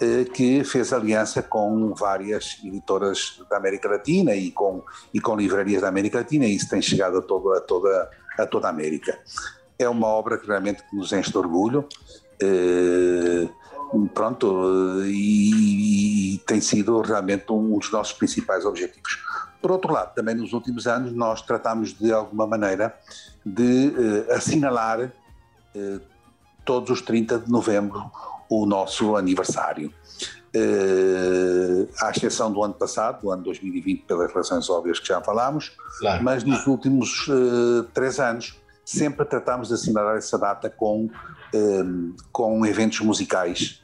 eh, 0.01 0.25
que 0.25 0.65
fez 0.65 0.93
aliança 0.93 1.43
com 1.43 1.95
várias 1.95 2.59
editoras 2.65 3.41
da 3.49 3.57
América 3.57 3.89
Latina 3.89 4.35
e 4.35 4.51
com, 4.51 4.83
e 5.13 5.21
com 5.21 5.37
livrarias 5.37 5.83
da 5.83 5.89
América 5.89 6.19
Latina, 6.19 6.45
e 6.47 6.57
isso 6.57 6.69
tem 6.69 6.83
chegado 6.83 7.19
a, 7.19 7.23
todo, 7.23 7.53
a, 7.53 7.61
toda, 7.61 8.11
a 8.39 8.47
toda 8.47 8.67
a 8.67 8.71
América. 8.71 9.19
É 9.79 9.89
uma 9.89 10.07
obra 10.07 10.39
que 10.39 10.47
realmente 10.47 10.83
nos 10.93 11.13
enche 11.13 11.31
de 11.31 11.39
orgulho. 11.39 11.87
eh, 12.41 13.49
pronto, 14.15 15.03
e, 15.05 16.35
e 16.35 16.39
tem 16.47 16.61
sido 16.61 17.01
realmente 17.03 17.53
um 17.53 17.79
dos 17.79 17.91
nossos 17.93 18.15
principais 18.15 18.65
objetivos. 18.65 19.19
Por 19.61 19.71
outro 19.71 19.93
lado, 19.93 20.15
também 20.15 20.35
nos 20.35 20.53
últimos 20.53 20.87
anos 20.87 21.13
nós 21.13 21.43
tratamos 21.43 21.93
de 21.93 22.13
alguma 22.13 22.47
maneira 22.47 22.99
de 23.47 23.95
eh, 24.29 24.35
assinalar 24.35 25.13
eh, 25.75 26.01
todos 26.65 26.91
os 26.91 27.03
30 27.03 27.39
de 27.41 27.51
novembro 27.51 28.03
o 28.49 28.67
nosso 28.67 29.17
aniversário. 29.17 29.93
Eh, 30.55 31.89
à 32.01 32.11
exceção 32.11 32.53
do 32.53 32.63
ano 32.63 32.75
passado, 32.75 33.23
do 33.23 33.31
ano 33.31 33.43
2020, 33.43 34.03
pelas 34.05 34.33
razões 34.33 34.69
óbvias 34.69 34.99
que 35.01 35.09
já 35.09 35.21
falámos, 35.21 35.73
Claro. 35.99 36.23
mas 36.23 36.45
nos 36.45 36.67
últimos 36.67 37.27
eh, 37.29 37.87
três 37.95 38.21
anos 38.21 38.59
sempre 38.85 39.25
tratámos 39.25 39.69
de 39.69 39.75
assinalar 39.75 40.17
essa 40.17 40.37
data 40.39 40.69
com, 40.69 41.09
com 42.33 42.67
eventos 42.67 42.99
musicais, 43.01 43.81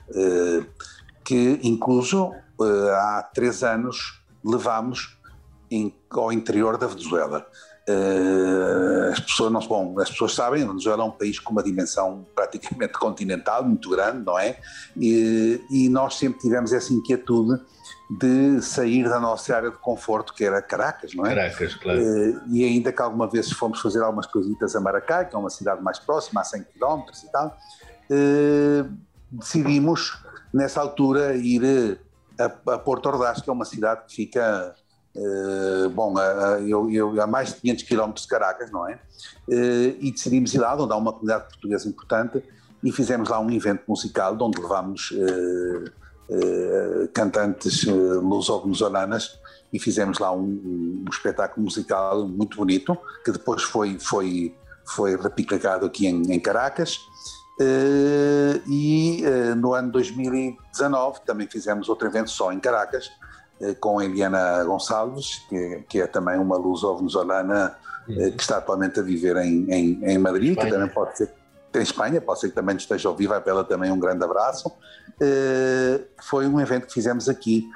que 1.25 1.61
incluso 1.63 2.33
há 2.61 3.23
três 3.33 3.63
anos 3.63 4.21
levámos 4.45 5.17
em- 5.71 5.95
ao 6.11 6.33
interior 6.33 6.77
da 6.77 6.89
Venezuela. 6.89 7.47
Eh, 7.89 9.11
as 9.13 9.21
pessoas 9.21 9.51
não 9.51 9.61
bom, 9.61 9.99
as 9.99 10.11
pessoas 10.11 10.35
sabem, 10.35 10.63
a 10.63 10.67
Venezuela 10.67 11.03
é 11.03 11.07
um 11.07 11.11
país 11.11 11.39
com 11.39 11.53
uma 11.53 11.63
dimensão 11.63 12.27
praticamente 12.35 12.93
continental, 13.01 13.65
muito 13.65 13.89
grande, 13.89 14.25
não 14.27 14.39
é? 14.39 14.59
E, 14.95 15.61
e 15.71 15.89
nós 15.89 16.17
sempre 16.17 16.39
tivemos 16.39 16.73
essa 16.73 16.93
inquietude 16.93 17.59
de 18.11 18.61
sair 18.61 19.09
da 19.09 19.19
nossa 19.19 19.57
área 19.57 19.71
de 19.71 19.77
conforto, 19.79 20.35
que 20.35 20.45
era 20.45 20.61
Caracas, 20.61 21.15
não 21.15 21.25
é? 21.25 21.35
Caracas, 21.35 21.75
claro. 21.75 21.99
Eh, 21.99 22.41
e 22.51 22.65
ainda 22.65 22.93
que 22.93 23.01
alguma 23.01 23.29
vez 23.29 23.51
fomos 23.53 23.81
fazer 23.81 24.03
algumas 24.03 24.27
coisitas 24.27 24.77
a 24.77 24.81
Maracá, 24.81 25.25
que 25.25 25.35
é 25.35 25.39
uma 25.39 25.51
cidade 25.51 25.83
mais 25.83 25.99
próxima, 25.99 26.43
a 26.43 26.45
100 26.45 26.65
km 26.65 27.03
e 27.25 27.33
tal, 27.33 27.57
eh, 28.11 28.85
decidimos 29.31 30.23
nessa 30.53 30.81
altura 30.81 31.35
ir 31.37 31.99
a, 32.39 32.75
a 32.75 32.79
Porto 32.79 33.07
Ordaz, 33.07 33.41
que 33.41 33.49
é 33.49 33.53
uma 33.53 33.65
cidade 33.65 34.03
que 34.07 34.15
fica, 34.15 34.75
eh, 35.19 35.89
bom, 35.89 36.17
a, 36.17 36.23
a- 36.55 36.61
eu, 36.61 36.91
eu- 36.91 37.21
a 37.23 37.27
mais 37.27 37.49
de 37.55 37.61
500 37.61 37.83
km 37.85 38.13
de 38.13 38.27
Caracas, 38.29 38.71
não 38.71 38.89
é? 38.89 38.99
Eh, 39.51 39.97
e 40.01 40.13
decidimos 40.13 40.55
ir 40.55 40.59
lá, 40.59 40.75
onde 40.77 40.93
há 40.93 40.97
uma 40.97 41.13
comunidade 41.13 41.49
portuguesa 41.49 41.89
importante, 41.89 42.43
e 42.83 42.93
fizemos 42.93 43.29
lá 43.29 43.41
um 43.41 43.51
evento 43.51 43.83
musical, 43.89 44.37
onde 44.41 44.61
levámos 44.61 45.13
eh, 45.13 45.85
eh, 46.31 47.09
cantantes 47.13 47.87
eh, 47.87 47.91
luso-venezolanas 47.91 49.39
e 49.73 49.79
fizemos 49.79 50.19
lá 50.19 50.31
um, 50.33 50.45
um 51.05 51.05
espetáculo 51.11 51.65
musical 51.65 52.27
muito 52.29 52.57
bonito, 52.57 52.97
que 53.25 53.33
depois 53.33 53.63
foi, 53.63 53.99
foi, 53.99 54.55
foi 54.87 55.17
replicado 55.17 55.85
aqui 55.87 56.07
em, 56.07 56.23
em 56.33 56.41
Caracas. 56.41 56.99
Uh, 57.61 58.63
e 58.71 59.25
uh, 59.27 59.57
no 59.57 59.75
ano 59.75 59.91
2019 59.91 61.23
também 61.27 61.49
fizemos 61.49 61.89
outro 61.89 62.07
evento 62.07 62.31
só 62.31 62.53
em 62.53 62.61
Caracas, 62.61 63.07
uh, 63.07 63.11
com 63.81 63.99
a 63.99 64.05
Eliana 64.05 64.63
Gonçalves, 64.65 65.43
que, 65.49 65.85
que, 65.89 66.01
é 66.01 66.07
também 66.07 66.39
uma 66.39 66.57
luso-venezuelana 66.57 67.77
uhum. 68.09 68.31
que 68.33 68.41
está 68.41 68.59
atualmente 68.59 69.01
a 69.01 69.03
viver 69.03 69.37
em, 69.37 69.71
em, 69.71 70.05
em 70.05 70.19
Madrid, 70.19 70.51
Espanha. 70.51 70.67
que 70.67 70.73
também 70.73 70.95
pode 70.95 71.17
ser 71.17 71.35
em 71.75 71.83
Espanha, 71.83 72.21
pode 72.21 72.41
ser 72.41 72.49
que 72.49 72.55
também 72.55 72.77
esteja 72.77 73.09
ao 73.09 73.15
vivo, 73.15 73.35
a 73.35 73.43
ela 73.45 73.63
também 73.63 73.91
um 73.93 73.99
grande 73.99 74.25
abraço. 74.25 74.73
foi 76.23 76.47
um 76.47 76.59
evento 76.59 76.87
que 76.87 76.95
fizemos 76.95 77.29
aqui 77.29 77.69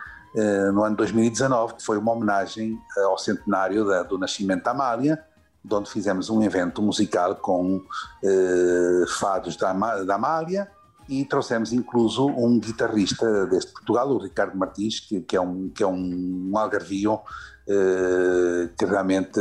no 0.73 0.83
ano 0.83 0.97
2019, 0.97 1.75
que 1.75 1.85
foi 1.85 1.99
uma 1.99 2.13
homenagem 2.13 2.79
ao 3.05 3.19
centenário 3.19 3.87
da, 3.87 4.03
do 4.03 4.19
nascimento 4.19 4.65
da 4.65 4.71
Amália, 4.71 5.23
de 5.65 5.75
onde 5.75 5.91
fizemos 5.91 6.31
um 6.31 6.43
evento 6.43 6.83
musical 6.83 7.37
com 7.37 7.81
eh, 8.25 9.05
fados 9.19 9.57
da, 9.57 9.73
da 10.03 10.15
Amália 10.17 10.69
e 11.13 11.27
trouxemos 11.27 11.75
incluso 11.75 12.27
um 12.27 12.59
guitarrista 12.59 13.47
deste 13.47 13.71
Portugal, 13.73 14.09
o 14.09 14.19
Ricardo 14.19 14.57
Martins, 14.57 14.99
que, 14.99 15.21
que 15.21 15.37
é, 15.37 15.41
um, 15.41 15.69
que 15.69 15.83
é 15.83 15.87
um 15.87 16.51
algarvio 16.55 17.21
eh, 17.69 18.71
que 18.79 18.87
realmente 18.87 19.39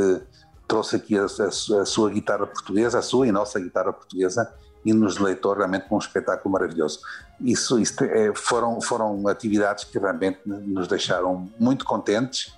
trouxe 0.67 0.97
aqui 0.97 1.17
a, 1.17 1.23
a, 1.23 1.81
a, 1.81 1.85
sua 1.85 2.09
guitarra 2.09 2.45
portuguesa, 2.45 2.99
a 2.99 3.01
sua 3.01 3.25
e 3.25 3.31
nossa 3.31 3.57
guitarra 3.57 3.93
portuguesa, 3.93 4.53
e 4.83 4.91
nos 4.91 5.15
deleitou 5.15 5.53
realmente 5.53 5.87
com 5.87 5.95
um 5.95 5.99
espetáculo 5.99 6.51
maravilhoso. 6.51 6.99
Isso, 7.39 7.79
isso 7.79 8.03
é, 8.03 8.33
foram, 8.35 8.81
foram 8.81 9.25
atividades 9.29 9.85
que 9.85 9.97
realmente 9.97 10.41
nos 10.45 10.89
deixaram 10.89 11.49
muito 11.57 11.85
contentes. 11.85 12.53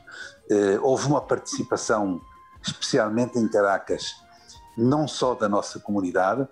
Eh, 0.49 0.79
houve 0.81 1.05
uma 1.05 1.21
participação 1.21 2.19
especialmente 2.65 3.37
em 3.37 3.47
Caracas, 3.47 4.15
não 4.77 5.07
só 5.07 5.35
da 5.35 5.47
nossa 5.47 5.79
comunidade, 5.79 6.47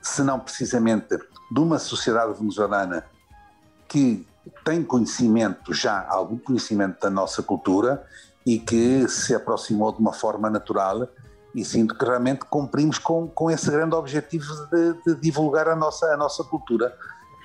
senão 0.00 0.38
precisamente 0.38 1.18
de 1.50 1.60
uma 1.60 1.78
sociedade 1.78 2.38
venezuelana 2.38 3.04
que 3.86 4.26
tem 4.64 4.82
conhecimento, 4.82 5.72
já 5.72 6.06
algum 6.08 6.38
conhecimento 6.38 7.00
da 7.00 7.10
nossa 7.10 7.42
cultura 7.42 8.04
e 8.46 8.58
que 8.58 9.06
se 9.08 9.34
aproximou 9.34 9.92
de 9.92 9.98
uma 9.98 10.12
forma 10.12 10.48
natural 10.50 11.08
e 11.54 11.64
sinto 11.64 11.94
que 11.94 12.04
realmente 12.04 12.44
cumprimos 12.46 12.98
com, 12.98 13.28
com 13.28 13.50
esse 13.50 13.70
grande 13.70 13.94
objetivo 13.94 14.46
de, 14.70 14.94
de 15.06 15.20
divulgar 15.20 15.68
a 15.68 15.76
nossa, 15.76 16.06
a 16.06 16.16
nossa 16.16 16.42
cultura. 16.42 16.96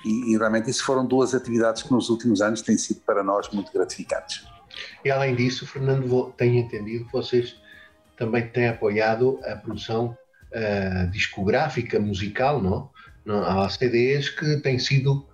E, 0.04 0.32
e, 0.32 0.38
realmente 0.38 0.70
isso 0.70 0.84
foram 0.84 1.04
duas 1.04 1.34
atividades 1.34 1.82
que 1.82 1.92
nos 1.92 2.08
últimos 2.08 2.40
anos 2.40 2.62
têm 2.62 2.78
sido 2.78 3.00
para 3.00 3.22
nós 3.22 3.48
muito 3.50 3.70
gratificantes. 3.72 4.46
E 5.04 5.10
além 5.10 5.34
disso, 5.34 5.66
Fernando, 5.66 6.32
tenho 6.36 6.58
entendido 6.58 7.04
que 7.04 7.12
vocês 7.12 7.56
também 8.18 8.46
tem 8.48 8.68
apoiado 8.68 9.40
a 9.44 9.56
produção 9.56 10.16
uh, 10.52 11.10
discográfica 11.10 11.98
musical, 12.00 12.60
não? 12.60 12.90
não? 13.24 13.42
Há 13.44 13.68
CDs 13.68 14.28
que 14.28 14.56
têm 14.56 14.78
sido 14.78 15.26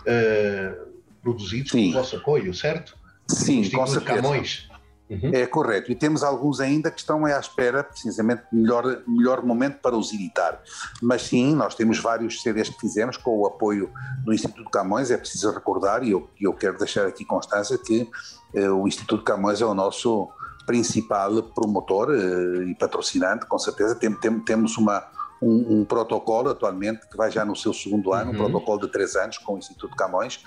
uh, 0.00 0.92
produzidos 1.22 1.70
Sim. 1.70 1.92
com 1.92 1.98
o 1.98 2.02
vosso 2.02 2.16
apoio, 2.16 2.52
certo? 2.52 2.96
Sim, 3.28 3.68
com 3.70 3.86
certeza. 3.86 4.20
Camões. 4.20 4.68
Uhum. 5.08 5.30
É 5.34 5.46
correto. 5.46 5.92
E 5.92 5.94
temos 5.94 6.22
alguns 6.22 6.58
ainda 6.58 6.90
que 6.90 6.98
estão 6.98 7.26
à 7.26 7.38
espera, 7.38 7.84
precisamente, 7.84 8.44
melhor, 8.50 9.02
melhor 9.06 9.44
momento 9.44 9.78
para 9.80 9.94
os 9.94 10.12
editar. 10.12 10.60
Mas 11.02 11.22
sim, 11.22 11.54
nós 11.54 11.74
temos 11.74 11.98
vários 11.98 12.40
CDs 12.40 12.70
que 12.70 12.80
fizemos 12.80 13.18
com 13.18 13.38
o 13.38 13.46
apoio 13.46 13.90
do 14.24 14.32
Instituto 14.32 14.70
Camões. 14.70 15.10
É 15.10 15.18
preciso 15.18 15.52
recordar, 15.52 16.02
e 16.02 16.12
eu, 16.12 16.28
eu 16.40 16.54
quero 16.54 16.78
deixar 16.78 17.06
aqui 17.06 17.26
constância, 17.26 17.76
que 17.76 18.08
eh, 18.54 18.70
o 18.70 18.88
Instituto 18.88 19.22
Camões 19.22 19.60
é 19.60 19.66
o 19.66 19.74
nosso 19.74 20.30
principal 20.66 21.42
promotor 21.42 22.10
eh, 22.10 22.70
e 22.70 22.74
patrocinante, 22.74 23.46
com 23.46 23.58
certeza. 23.58 23.94
Tem, 23.94 24.12
tem, 24.14 24.40
temos 24.40 24.76
uma, 24.76 25.04
um, 25.40 25.80
um, 25.80 25.84
protocolo 25.84 26.50
atualmente 26.50 27.08
que 27.08 27.16
vai 27.16 27.30
já 27.30 27.44
no 27.44 27.56
seu 27.56 27.72
segundo 27.72 28.12
ano, 28.12 28.30
uhum. 28.30 28.36
um 28.36 28.38
protocolo 28.38 28.80
de 28.80 28.88
três 28.88 29.16
anos 29.16 29.38
com 29.38 29.54
o 29.54 29.58
Instituto 29.58 29.96
Camões, 29.96 30.42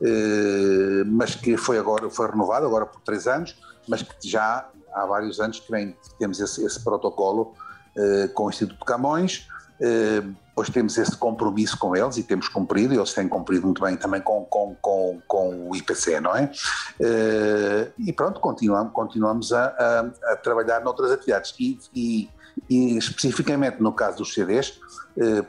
eh, 0.00 1.04
mas 1.06 1.34
que 1.34 1.56
foi 1.56 1.78
agora 1.78 2.08
foi 2.10 2.28
renovado 2.28 2.66
agora 2.66 2.86
por 2.86 3.00
três 3.02 3.26
anos, 3.26 3.56
mas 3.88 4.02
que 4.02 4.28
já 4.28 4.68
há 4.92 5.06
vários 5.06 5.40
anos 5.40 5.60
que 5.60 5.70
vem, 5.70 5.96
temos 6.18 6.40
esse, 6.40 6.64
esse 6.64 6.82
protocolo 6.82 7.54
eh, 7.96 8.28
com 8.34 8.46
o 8.46 8.50
Instituto 8.50 8.84
Camões. 8.84 9.48
Depois 10.52 10.68
temos 10.68 10.98
esse 10.98 11.16
compromisso 11.16 11.78
com 11.78 11.96
eles 11.96 12.18
e 12.18 12.22
temos 12.22 12.46
cumprido, 12.46 12.92
e 12.92 12.98
eles 12.98 13.14
têm 13.14 13.26
cumprido 13.26 13.64
muito 13.64 13.80
bem 13.80 13.96
também 13.96 14.20
com, 14.20 14.44
com, 14.44 14.76
com, 14.82 15.18
com 15.26 15.70
o 15.70 15.74
IPC, 15.74 16.20
não 16.20 16.36
é? 16.36 16.50
Eh, 17.00 17.88
e 17.98 18.12
pronto, 18.12 18.38
continuamos, 18.38 18.92
continuamos 18.92 19.50
a, 19.50 19.64
a, 19.64 20.32
a 20.32 20.36
trabalhar 20.36 20.80
noutras 20.80 21.10
atividades. 21.10 21.54
E, 21.58 21.78
e, 21.94 22.30
e, 22.68 22.98
especificamente 22.98 23.80
no 23.80 23.94
caso 23.94 24.18
dos 24.18 24.34
CDs, 24.34 24.78
eh, 25.18 25.42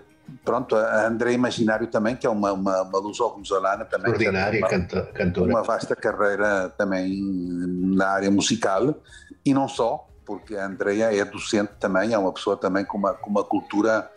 pronto, 0.45 0.73
a 0.73 1.05
André 1.05 1.33
Imaginário 1.33 1.87
também, 1.87 2.15
que 2.15 2.25
é 2.25 2.29
uma, 2.29 2.53
uma, 2.53 2.83
uma 2.83 2.99
luso-venezuelana 2.99 3.83
também. 3.83 4.09
Extraordinária 4.13 4.59
uma, 4.59 4.69
cantora. 4.69 5.49
Uma 5.49 5.63
vasta 5.63 5.97
carreira 5.97 6.69
também 6.77 7.21
na 7.93 8.07
área 8.07 8.31
musical, 8.31 8.95
e 9.45 9.53
não 9.53 9.67
só, 9.67 10.07
porque 10.25 10.55
a 10.55 10.65
Andrea 10.65 11.13
é 11.13 11.25
docente 11.25 11.73
também, 11.77 12.13
é 12.13 12.17
uma 12.17 12.31
pessoa 12.31 12.55
também 12.55 12.85
com 12.85 12.97
uma, 12.97 13.13
com 13.13 13.29
uma 13.29 13.43
cultura 13.43 14.09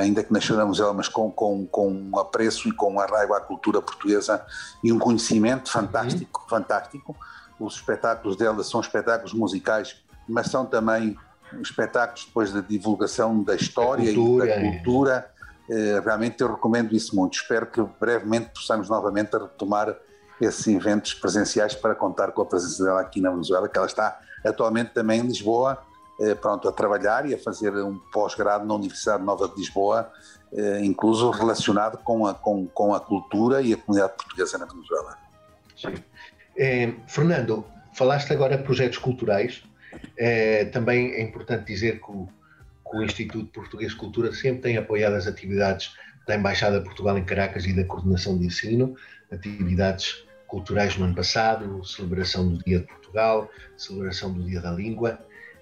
ainda 0.00 0.22
que 0.22 0.32
nasceu 0.32 0.56
na 0.56 0.64
Museu, 0.64 0.92
mas 0.94 1.08
com, 1.08 1.30
com, 1.30 1.66
com 1.66 1.88
um 1.88 2.18
apreço 2.18 2.68
e 2.68 2.72
com 2.72 2.94
um 2.94 3.00
arraigo 3.00 3.34
à 3.34 3.40
cultura 3.40 3.80
portuguesa 3.80 4.44
e 4.82 4.92
um 4.92 4.98
conhecimento 4.98 5.70
fantástico, 5.70 6.42
uhum. 6.42 6.48
fantástico. 6.48 7.16
Os 7.58 7.76
espetáculos 7.76 8.36
dela 8.36 8.62
são 8.62 8.80
espetáculos 8.80 9.32
musicais, 9.32 9.96
mas 10.28 10.48
são 10.48 10.66
também 10.66 11.16
espetáculos 11.62 12.26
depois 12.26 12.52
da 12.52 12.60
divulgação 12.60 13.42
da 13.42 13.54
história 13.54 14.12
cultura, 14.14 14.44
e 14.44 14.48
da 14.48 14.70
cultura. 14.70 15.30
É. 15.70 16.00
Realmente 16.00 16.40
eu 16.42 16.52
recomendo 16.52 16.94
isso 16.94 17.16
muito. 17.16 17.34
Espero 17.34 17.66
que 17.66 17.82
brevemente 17.98 18.50
possamos 18.54 18.88
novamente 18.88 19.32
retomar 19.32 19.96
esses 20.40 20.66
eventos 20.66 21.14
presenciais 21.14 21.74
para 21.74 21.94
contar 21.94 22.32
com 22.32 22.42
a 22.42 22.46
presença 22.46 22.84
dela 22.84 23.00
aqui 23.00 23.20
na 23.20 23.30
Venezuela, 23.30 23.68
que 23.68 23.76
ela 23.76 23.86
está 23.86 24.18
atualmente 24.44 24.92
também 24.92 25.20
em 25.20 25.26
Lisboa, 25.26 25.78
eh, 25.78 25.95
pronto, 26.40 26.68
a 26.68 26.72
trabalhar 26.72 27.28
e 27.28 27.34
a 27.34 27.38
fazer 27.38 27.72
um 27.76 27.98
pós-grado 28.12 28.66
na 28.66 28.74
Universidade 28.74 29.22
Nova 29.22 29.48
de 29.48 29.56
Lisboa, 29.56 30.10
eh, 30.52 30.80
incluso 30.82 31.30
relacionado 31.30 31.98
com 31.98 32.26
a, 32.26 32.34
com, 32.34 32.66
com 32.66 32.94
a 32.94 33.00
cultura 33.00 33.60
e 33.60 33.72
a 33.72 33.76
comunidade 33.76 34.14
portuguesa 34.16 34.58
na 34.58 34.66
Venezuela. 34.66 35.18
Sim. 35.76 35.94
Eh, 36.56 36.94
Fernando, 37.06 37.64
falaste 37.94 38.32
agora 38.32 38.56
de 38.56 38.64
projetos 38.64 38.98
culturais. 38.98 39.62
também 40.72 41.12
é 41.12 41.22
importante 41.22 41.66
dizer 41.66 42.00
que 42.00 42.10
o, 42.10 42.28
que 42.90 42.96
o 42.96 43.02
Instituto 43.02 43.50
Português 43.52 43.92
de 43.92 43.98
Cultura 43.98 44.32
sempre 44.32 44.62
tem 44.62 44.76
apoiado 44.76 45.14
as 45.14 45.26
atividades 45.26 45.94
da 46.26 46.34
Embaixada 46.34 46.78
de 46.78 46.84
Portugal 46.84 47.16
em 47.16 47.24
Caracas 47.24 47.64
e 47.64 47.72
da 47.72 47.84
Coordenação 47.84 48.36
de 48.38 48.46
Ensino, 48.46 48.96
atividades 49.30 50.24
culturais 50.46 50.96
no 50.96 51.04
ano 51.04 51.14
passado, 51.14 51.84
celebração 51.84 52.48
do 52.48 52.62
Dia 52.64 52.80
de 52.80 52.86
Portugal, 52.86 53.50
celebração 53.76 54.32
do 54.32 54.44
Dia 54.44 54.60
da 54.60 54.72
Língua. 54.72 55.18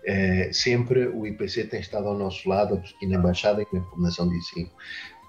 É, 0.06 0.50
sempre 0.52 1.08
o 1.08 1.26
IPC 1.26 1.64
tem 1.64 1.80
estado 1.80 2.08
ao 2.08 2.16
nosso 2.16 2.48
lado, 2.48 2.74
aqui 2.74 3.06
na 3.06 3.16
Embaixada 3.16 3.62
e 3.62 3.66
na 3.72 3.80
Coordenação 3.80 4.28
de 4.28 4.36
Ensino. 4.36 4.70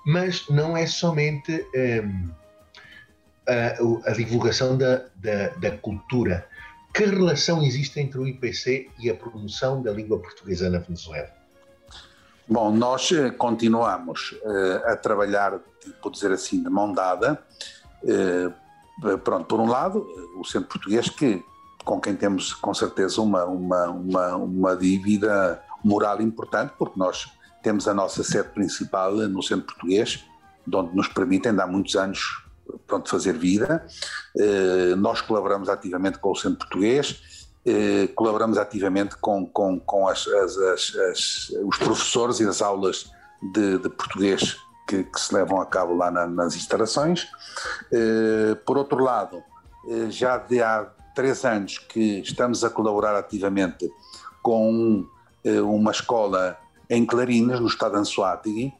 Mas 0.05 0.47
não 0.49 0.75
é 0.75 0.85
somente 0.85 1.65
ehm, 1.73 2.29
a, 3.47 4.09
a, 4.09 4.13
divulgação 4.13 4.77
da, 4.77 5.05
da, 5.15 5.49
da, 5.57 5.71
cultura. 5.77 6.47
Que 6.93 7.05
relação 7.05 7.63
existe 7.63 7.99
entre 7.99 8.19
o 8.19 8.27
IPC 8.27 8.89
e 8.99 9.09
a 9.09 9.15
promoção 9.15 9.81
da 9.81 9.91
língua 9.91 10.19
portuguesa 10.19 10.69
na 10.69 10.79
Venezuela? 10.79 11.29
Bom, 12.47 12.71
nós 12.71 13.11
eh, 13.11 13.31
continuamos 13.31 14.33
uh, 14.33 14.88
a 14.91 14.95
trabalhar, 14.95 15.59
por 16.01 16.11
dizer 16.11 16.31
assim, 16.31 16.61
de 16.61 16.69
mão 16.69 16.93
dada. 16.93 17.41
Pronto, 19.23 19.45
por 19.45 19.59
um 19.59 19.67
lado, 19.67 20.07
o 20.38 20.45
Centro 20.45 20.69
Português 20.69 21.09
que 21.09 21.43
com 21.86 22.02
quem 22.02 22.15
temos 22.15 22.54
com 22.54 22.74
certeza 22.74 23.21
uma, 23.21 23.45
uma, 23.45 23.86
uma, 23.89 24.36
uma 24.36 24.76
dívida 24.76 25.62
moral 25.84 26.19
importante, 26.19 26.74
porque 26.78 27.00
nós 27.00 27.28
temos 27.62 27.88
a 27.88 27.93
nossa 27.93 28.24
sede 28.24 28.50
principal 28.50 29.12
no 29.13 29.41
centro 29.41 29.67
português, 29.67 30.26
onde 30.74 30.95
nos 30.95 31.08
permitem, 31.08 31.58
há 31.60 31.67
muitos 31.67 31.95
anos, 31.95 32.43
pronto, 32.88 33.10
fazer 33.10 33.34
vida. 33.34 33.86
Eh, 34.38 34.95
nós 34.95 35.21
colaboramos 35.21 35.69
ativamente 35.69 36.17
com 36.17 36.32
o 36.32 36.36
centro 36.36 36.58
português, 36.58 37.48
eh, 37.65 38.08
colaboramos 38.15 38.58
ativamente 38.58 39.15
com, 39.17 39.45
com, 39.45 39.80
com 39.80 40.08
as, 40.08 40.28
as, 40.28 40.58
as, 40.58 41.50
os 41.63 41.78
professores 41.78 42.39
e 42.39 42.48
as 42.48 42.62
aulas 42.62 43.12
de, 43.54 43.78
de 43.78 43.89
português 43.89 44.58
que, 44.88 45.04
que, 45.04 45.19
se 45.19 45.34
levam 45.34 45.62
a 45.62 45.65
cabo 45.65 45.95
lá 45.95 46.10
na, 46.10 46.26
nas 46.26 46.56
instalações. 46.56 47.28
Eh, 47.91 48.56
por 48.65 48.76
outro 48.78 49.04
lado, 49.04 49.43
já 50.10 50.38
de 50.38 50.63
há 50.63 50.88
três 51.15 51.45
anos 51.45 51.78
que 51.78 52.19
estamos 52.19 52.63
a 52.63 52.69
colaborar 52.69 53.15
ativamente 53.15 53.89
com 54.43 55.06
eh, 55.43 55.62
uma 55.62 55.91
escola 55.91 56.58
em 56.89 57.06
Clarinas, 57.06 57.60
no 57.60 57.67
estado 57.67 57.93
de 57.93 57.99
Anzoátegui, 57.99 58.73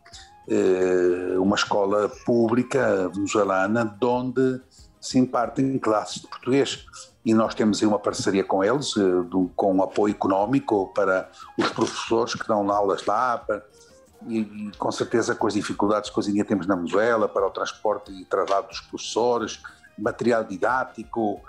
eh, 0.48 1.38
uma 1.40 1.56
escola 1.56 2.10
pública 2.26 3.10
venezuelana, 3.10 3.98
onde 4.04 4.62
se 5.02 5.18
impartem 5.18 5.80
classes 5.80 6.22
de 6.22 6.28
português. 6.28 6.86
E 7.26 7.34
nós 7.34 7.56
temos 7.56 7.82
aí 7.82 7.88
uma 7.88 7.98
parceria 7.98 8.44
com 8.44 8.64
eles, 8.64 8.94
eh, 8.98 9.02
com 9.56 9.74
um 9.74 9.82
apoio 9.82 10.14
económico 10.14 10.92
para 10.94 11.30
os 11.58 11.70
professores 11.70 12.36
que 12.36 12.48
dão 12.48 12.70
aulas 12.70 13.06
lá, 13.06 13.44
e, 14.28 14.72
com 14.78 14.92
certeza 14.92 15.36
com 15.36 15.48
as 15.48 15.54
dificuldades 15.54 16.10
que 16.10 16.20
hoje 16.20 16.32
em 16.32 16.34
dia 16.34 16.46
temos 16.46 16.68
na 16.68 16.76
Venezuela 16.76 17.28
para 17.28 17.46
o 17.48 17.50
transporte 17.50 18.12
e 18.12 18.26
traslado 18.26 18.68
dos 18.68 18.82
professores, 18.82 19.62
material 19.98 20.44
didático, 20.44 21.42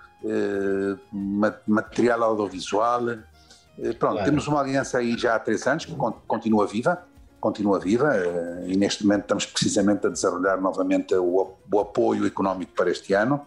material 1.67 2.23
audiovisual. 2.23 3.11
Eh, 3.11 3.93
pronto, 3.93 4.15
claro. 4.15 4.25
temos 4.25 4.47
uma 4.47 4.61
aliança 4.61 4.99
aí 4.99 5.17
já 5.19 5.35
há 5.35 5.39
três 5.39 5.67
anos 5.67 5.85
que 5.85 5.95
continua 6.27 6.67
viva, 6.67 7.03
continua 7.41 7.79
viva 7.79 8.15
eh, 8.17 8.65
e 8.69 8.77
neste 8.77 9.05
momento 9.05 9.23
estamos 9.23 9.47
precisamente 9.47 10.07
a 10.07 10.11
desenvolver 10.11 10.61
novamente 10.61 11.15
o, 11.15 11.55
o 11.71 11.81
apoio 11.81 12.27
económico 12.27 12.73
para 12.75 12.91
este 12.91 13.13
ano. 13.13 13.47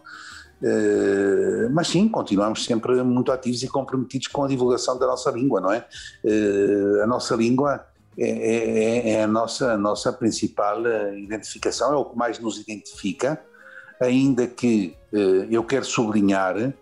Uh, 0.62 1.70
mas 1.72 1.88
sim, 1.88 2.06
continuamos 2.06 2.66
sempre 2.66 3.02
muito 3.02 3.32
ativos 3.32 3.62
e 3.62 3.66
comprometidos 3.66 4.26
com 4.26 4.44
a 4.44 4.46
divulgação 4.46 4.98
da 4.98 5.06
nossa 5.06 5.30
língua, 5.30 5.58
não 5.58 5.72
é? 5.72 5.86
Uh, 6.22 7.02
a 7.02 7.06
nossa 7.06 7.34
língua 7.34 7.86
é, 8.18 8.28
é, 8.28 9.10
é, 9.12 9.22
a 9.22 9.26
nossa, 9.26 9.72
a 9.72 9.78
nossa 9.78 10.12
principal 10.12 10.82
identificação, 11.16 11.94
é 11.94 11.96
o 11.96 12.04
que 12.04 12.14
mais 12.14 12.38
nos 12.38 12.58
identifica, 12.58 13.42
ainda 14.00 14.46
que 14.46 14.96
uh, 15.12 15.46
eu 15.50 15.62
quero 15.64 15.84
sublinhar 15.84 16.72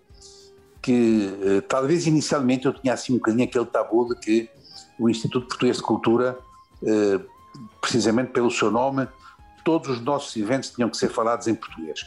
que 0.81 1.63
talvez 1.69 2.07
inicialmente 2.07 2.65
eu 2.65 2.73
tinha 2.73 2.95
assim 2.95 3.13
um 3.13 3.17
bocadinho 3.17 3.45
aquele 3.45 3.67
tabu 3.67 4.09
de 4.09 4.21
que 4.21 4.49
o 4.99 5.11
Instituto 5.11 5.49
Português 5.49 5.77
de 5.77 5.83
Cultura, 5.83 6.39
precisamente 7.81 8.31
pelo 8.31 8.51
seu 8.51 8.71
nome, 8.71 9.07
todos 9.65 9.91
os 9.91 10.01
nossos 10.01 10.35
eventos 10.37 10.71
tinham 10.71 10.89
que 10.89 10.97
ser 10.97 11.11
falados 11.11 11.47
em 11.47 11.55
português 11.55 12.01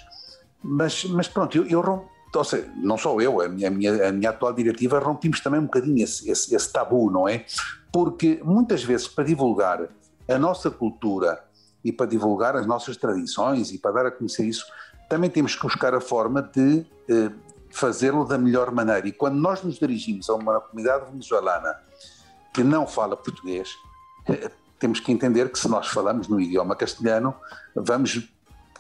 mas, 0.64 1.04
mas 1.06 1.28
pronto, 1.28 1.58
eu, 1.58 1.66
eu 1.66 2.08
ou 2.34 2.44
seja, 2.46 2.72
não 2.78 2.98
só 2.98 3.20
eu, 3.20 3.42
a 3.42 3.50
minha, 3.50 3.68
a 3.68 3.72
minha, 3.72 4.08
a 4.08 4.12
minha 4.12 4.30
atual 4.30 4.54
diretiva, 4.54 5.00
rompimos 5.00 5.42
também 5.42 5.60
um 5.60 5.66
bocadinho 5.66 6.02
esse, 6.02 6.30
esse, 6.30 6.56
esse 6.56 6.72
tabu, 6.72 7.12
não 7.12 7.28
é? 7.28 7.46
Porque 7.92 8.40
muitas 8.44 8.84
vezes 8.84 9.08
para 9.08 9.26
divulgar 9.26 9.90
a 10.30 10.40
nossa 10.40 10.72
cultura 10.72 11.44
e 11.84 11.92
para 11.92 12.06
divulgar 12.06 12.56
as 12.56 12.66
nossas 12.66 12.96
tradições 12.96 13.72
e 13.72 13.78
para 13.78 13.92
dar 13.92 14.06
a 14.06 14.12
conhecer 14.12 14.46
isso, 14.46 14.66
também 15.12 15.30
temos 15.30 15.56
que 15.56 15.62
buscar 15.62 15.94
a 15.94 16.00
forma 16.00 16.42
de 16.42 16.86
eh, 17.10 17.30
fazê-lo 17.70 18.24
da 18.24 18.38
melhor 18.38 18.72
maneira. 18.72 19.06
E 19.06 19.12
quando 19.12 19.36
nós 19.36 19.62
nos 19.62 19.78
dirigimos 19.78 20.30
a 20.30 20.36
uma 20.36 20.62
comunidade 20.62 21.12
venezuelana 21.12 21.76
que 22.54 22.64
não 22.64 22.88
fala 22.88 23.18
português, 23.18 23.68
eh, 24.30 24.50
temos 24.80 25.02
que 25.02 25.12
entender 25.12 25.52
que 25.52 25.60
se 25.60 25.68
nós 25.68 25.90
falamos 25.90 26.30
no 26.30 26.40
idioma 26.40 26.78
castelhano, 26.78 27.36
vamos 27.76 28.26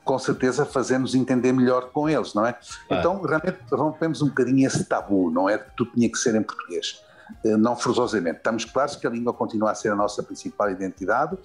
com 0.05 0.17
certeza 0.17 0.65
fazer-nos 0.65 1.15
entender 1.15 1.51
melhor 1.51 1.89
com 1.91 2.07
eles, 2.07 2.33
não 2.33 2.45
é? 2.45 2.57
Ah. 2.89 2.95
Então, 2.95 3.21
realmente 3.21 3.59
rompemos 3.69 4.21
um 4.21 4.29
bocadinho 4.29 4.65
esse 4.65 4.85
tabu, 4.85 5.29
não 5.29 5.49
é? 5.49 5.57
Que 5.57 5.75
tudo 5.75 5.91
tinha 5.91 6.09
que 6.09 6.17
ser 6.17 6.33
em 6.35 6.43
português, 6.43 7.03
eh, 7.43 7.57
não 7.57 7.75
forçosamente. 7.75 8.37
Estamos 8.37 8.63
claros 8.63 8.95
que 8.95 9.05
a 9.05 9.09
língua 9.09 9.33
continua 9.33 9.71
a 9.71 9.75
ser 9.75 9.91
a 9.91 9.95
nossa 9.97 10.23
principal 10.23 10.71
identidade, 10.71 11.37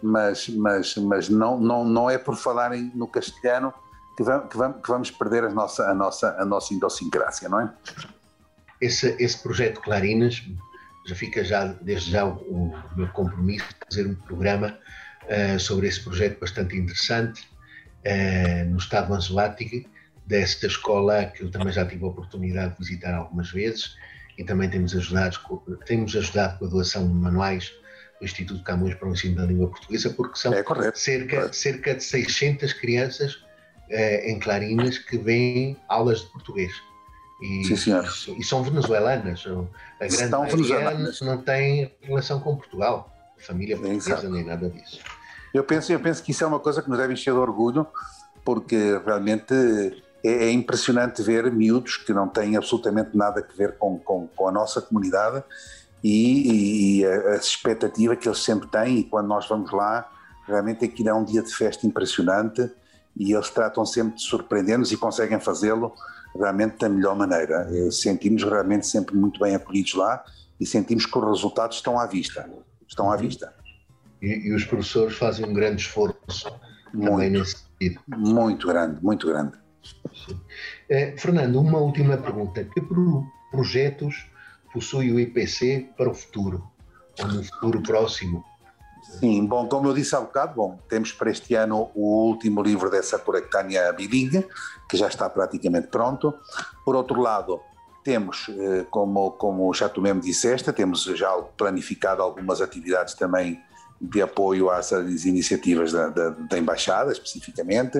mas, 0.00 0.48
mas, 0.50 0.94
mas 0.98 1.28
não, 1.28 1.58
não, 1.58 1.84
não 1.84 2.08
é 2.08 2.16
por 2.16 2.36
falarem 2.36 2.92
no 2.94 3.08
castelhano 3.08 3.74
que 4.48 4.56
vamos, 4.56 4.82
que 4.82 4.88
vamos, 4.88 5.10
perder 5.10 5.44
a 5.44 5.50
nossa, 5.50 5.90
a, 5.90 5.94
nossa, 5.94 6.36
a 6.38 6.44
nossa 6.44 6.74
idiosincrásia, 6.74 7.48
não 7.48 7.60
é? 7.60 7.72
Esse, 8.80 9.16
esse 9.18 9.42
projeto 9.42 9.80
Clarinas, 9.80 10.42
já 11.06 11.14
fica 11.14 11.42
já, 11.42 11.66
desde 11.66 12.10
já 12.10 12.24
o, 12.24 12.34
o 12.34 12.96
meu 12.96 13.08
compromisso 13.08 13.66
de 13.68 13.96
fazer 13.96 14.10
um 14.10 14.14
programa 14.14 14.78
uh, 15.24 15.58
sobre 15.58 15.88
esse 15.88 16.02
projeto 16.02 16.38
bastante 16.38 16.76
interessante, 16.76 17.48
eh, 18.02 18.64
no 18.64 18.78
estado 18.78 19.12
Anzoático, 19.12 19.88
desta 20.26 20.66
escola 20.66 21.26
que 21.26 21.42
eu 21.42 21.50
também 21.50 21.72
já 21.72 21.84
tive 21.84 22.04
a 22.04 22.08
oportunidade 22.08 22.72
de 22.72 22.78
visitar 22.78 23.14
algumas 23.14 23.50
vezes 23.50 23.94
e 24.38 24.44
também 24.44 24.70
temos 24.70 24.94
ajudado, 24.94 25.38
temos 25.84 26.16
ajudado 26.16 26.58
com 26.58 26.64
a 26.64 26.68
doação 26.68 27.06
de 27.06 27.12
manuais 27.12 27.70
do 28.18 28.24
Instituto 28.24 28.62
Camões 28.62 28.94
para 28.94 29.08
o 29.08 29.12
ensino 29.12 29.36
da 29.36 29.44
língua 29.44 29.68
portuguesa, 29.68 30.10
porque 30.10 30.38
são 30.38 30.54
é 30.54 30.62
cerca, 30.94 31.52
cerca 31.52 31.94
de 31.94 32.04
600 32.04 32.72
crianças 32.74 33.44
eh, 33.90 34.30
em 34.30 34.38
Clarinas 34.38 34.98
que 34.98 35.18
vêm 35.18 35.76
aulas 35.88 36.20
de 36.20 36.26
português. 36.26 36.72
E, 37.42 37.76
Sim, 37.76 38.00
e 38.38 38.44
são 38.44 38.62
venezuelanas. 38.62 39.44
A 39.46 40.06
grande 40.06 40.14
Estão 40.14 40.42
maioria 40.42 41.12
não 41.22 41.38
tem 41.38 41.90
relação 42.02 42.38
com 42.38 42.54
Portugal, 42.54 43.10
família 43.38 43.76
portuguesa 43.76 44.28
nem 44.28 44.44
nada 44.44 44.68
disso. 44.68 45.00
Eu 45.52 45.64
penso, 45.64 45.90
eu 45.92 45.98
penso 45.98 46.22
que 46.22 46.30
isso 46.30 46.44
é 46.44 46.46
uma 46.46 46.60
coisa 46.60 46.82
que 46.82 46.88
nos 46.88 46.98
deve 46.98 47.14
encher 47.14 47.32
de 47.32 47.40
orgulho, 47.40 47.86
porque 48.44 49.00
realmente 49.04 49.54
é, 50.22 50.44
é 50.44 50.52
impressionante 50.52 51.22
ver 51.22 51.50
miúdos 51.50 51.96
que 51.96 52.12
não 52.12 52.28
têm 52.28 52.56
absolutamente 52.56 53.16
nada 53.16 53.40
a 53.40 53.56
ver 53.56 53.76
com, 53.78 53.98
com, 53.98 54.28
com 54.28 54.48
a 54.48 54.52
nossa 54.52 54.80
comunidade 54.80 55.42
e, 56.04 57.00
e, 57.00 57.06
a, 57.06 57.32
a 57.32 57.36
expectativa 57.36 58.14
que 58.14 58.28
eles 58.28 58.38
sempre 58.38 58.68
têm. 58.68 58.98
E 58.98 59.04
quando 59.04 59.26
nós 59.26 59.48
vamos 59.48 59.72
lá, 59.72 60.08
realmente 60.46 60.84
aquilo 60.84 61.08
é 61.08 61.14
um 61.14 61.24
dia 61.24 61.42
de 61.42 61.54
festa 61.54 61.86
impressionante 61.86 62.70
e 63.16 63.32
eles 63.32 63.50
tratam 63.50 63.84
sempre 63.84 64.16
de 64.16 64.22
surpreender-nos 64.22 64.92
e 64.92 64.96
conseguem 64.96 65.40
fazê-lo 65.40 65.92
realmente 66.34 66.78
da 66.78 66.88
melhor 66.88 67.16
maneira. 67.16 67.68
Sentimos 67.90 68.42
realmente 68.42 68.86
sempre 68.86 69.16
muito 69.16 69.40
bem 69.40 69.54
acolhidos 69.54 69.94
lá 69.94 70.24
e 70.58 70.66
sentimos 70.66 71.06
que 71.06 71.18
os 71.18 71.24
resultados 71.24 71.78
estão 71.78 71.98
à 71.98 72.06
vista. 72.06 72.48
Estão 72.86 73.10
à 73.10 73.14
uhum. 73.14 73.20
vista 73.20 73.54
e, 74.22 74.48
e 74.48 74.54
os 74.54 74.64
professores 74.64 75.16
fazem 75.16 75.46
um 75.46 75.52
grande 75.52 75.82
esforço 75.82 76.48
muito, 76.92 77.10
também 77.10 77.30
nesse 77.30 77.56
sentido. 77.56 78.00
Muito 78.06 78.66
grande, 78.66 79.02
muito 79.02 79.26
grande. 79.26 79.52
Eh, 80.88 81.14
Fernando, 81.16 81.60
uma 81.60 81.78
última 81.78 82.16
pergunta. 82.16 82.64
Que 82.64 82.80
pro, 82.80 83.24
projetos 83.50 84.26
possui 84.72 85.12
o 85.12 85.18
IPC 85.18 85.90
para 85.96 86.10
o 86.10 86.14
futuro, 86.14 86.70
ou 87.18 87.28
no 87.28 87.42
futuro 87.42 87.82
próximo? 87.82 88.44
Sim, 89.18 89.44
bom, 89.44 89.68
como 89.68 89.88
eu 89.88 89.94
disse 89.94 90.14
há 90.14 90.20
bocado, 90.20 90.54
bom, 90.54 90.78
temos 90.88 91.12
para 91.12 91.30
este 91.30 91.54
ano 91.54 91.90
o 91.94 92.28
último 92.28 92.62
livro 92.62 92.88
dessa 92.88 93.18
coletânea 93.18 93.92
bilingue, 93.92 94.46
que 94.88 94.96
já 94.96 95.08
está 95.08 95.28
praticamente 95.28 95.88
pronto. 95.88 96.32
Por 96.84 96.94
outro 96.94 97.20
lado, 97.20 97.60
temos, 98.04 98.46
eh, 98.48 98.86
como, 98.90 99.32
como 99.32 99.72
já 99.74 99.88
tu 99.88 100.00
mesmo 100.00 100.20
disseste, 100.20 100.72
temos 100.72 101.04
já 101.04 101.30
planificado 101.56 102.22
algumas 102.22 102.60
atividades 102.60 103.14
também 103.14 103.60
de 104.00 104.22
apoio 104.22 104.70
às, 104.70 104.92
iniciativas 104.92 105.92
da, 105.92 106.08
da, 106.08 106.30
da 106.30 106.58
Embaixada, 106.58 107.12
especificamente. 107.12 107.98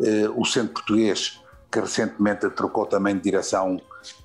Eh, 0.00 0.28
o 0.34 0.44
Centro 0.44 0.74
Português, 0.74 1.42
que 1.70 1.80
recentemente 1.80 2.48
trocou 2.50 2.86
também 2.86 3.16
de 3.16 3.22
direção 3.22 3.80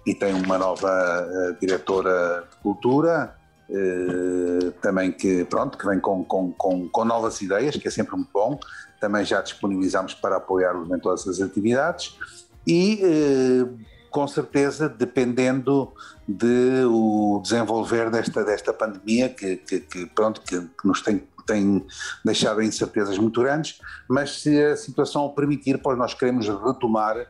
e 0.05 0.13
tem 0.13 0.33
uma 0.33 0.57
nova 0.57 0.89
uh, 0.89 1.59
diretora 1.59 2.47
de 2.49 2.57
cultura, 2.57 3.36
uh, 3.69 4.71
também 4.81 5.11
que, 5.11 5.45
pronto, 5.45 5.77
que 5.77 5.85
vem 5.85 5.99
com, 5.99 6.23
com, 6.23 6.51
com, 6.53 6.89
com, 6.89 7.05
novas 7.05 7.41
ideias, 7.41 7.75
que 7.75 7.87
é 7.87 7.91
sempre 7.91 8.15
muito 8.15 8.29
bom. 8.33 8.59
Também 8.99 9.23
já 9.23 9.41
disponibilizamos 9.41 10.13
para 10.13 10.37
apoiar 10.37 10.75
em 10.75 10.99
todas 10.99 11.27
as 11.27 11.41
atividades. 11.41 12.17
E 12.65 13.01
uh, 13.03 13.79
com 14.09 14.27
certeza, 14.27 14.89
dependendo 14.89 15.93
de 16.27 16.83
o 16.85 17.39
desenvolver 17.43 18.09
desta, 18.09 18.43
desta 18.43 18.73
pandemia 18.73 19.29
que, 19.29 19.57
que, 19.57 19.79
que 19.79 20.05
pronto, 20.07 20.41
que, 20.41 20.59
que, 20.59 20.87
nos 20.87 21.01
tem, 21.01 21.23
tem 21.45 21.85
deixado 22.25 22.61
incertezas 22.61 23.17
muito 23.17 23.41
grandes, 23.41 23.79
mas 24.09 24.41
se 24.41 24.61
a 24.63 24.75
situação 24.75 25.23
o 25.25 25.33
permitir, 25.33 25.79
pois 25.81 25.97
nós 25.97 26.13
queremos 26.13 26.47
retomar 26.47 27.27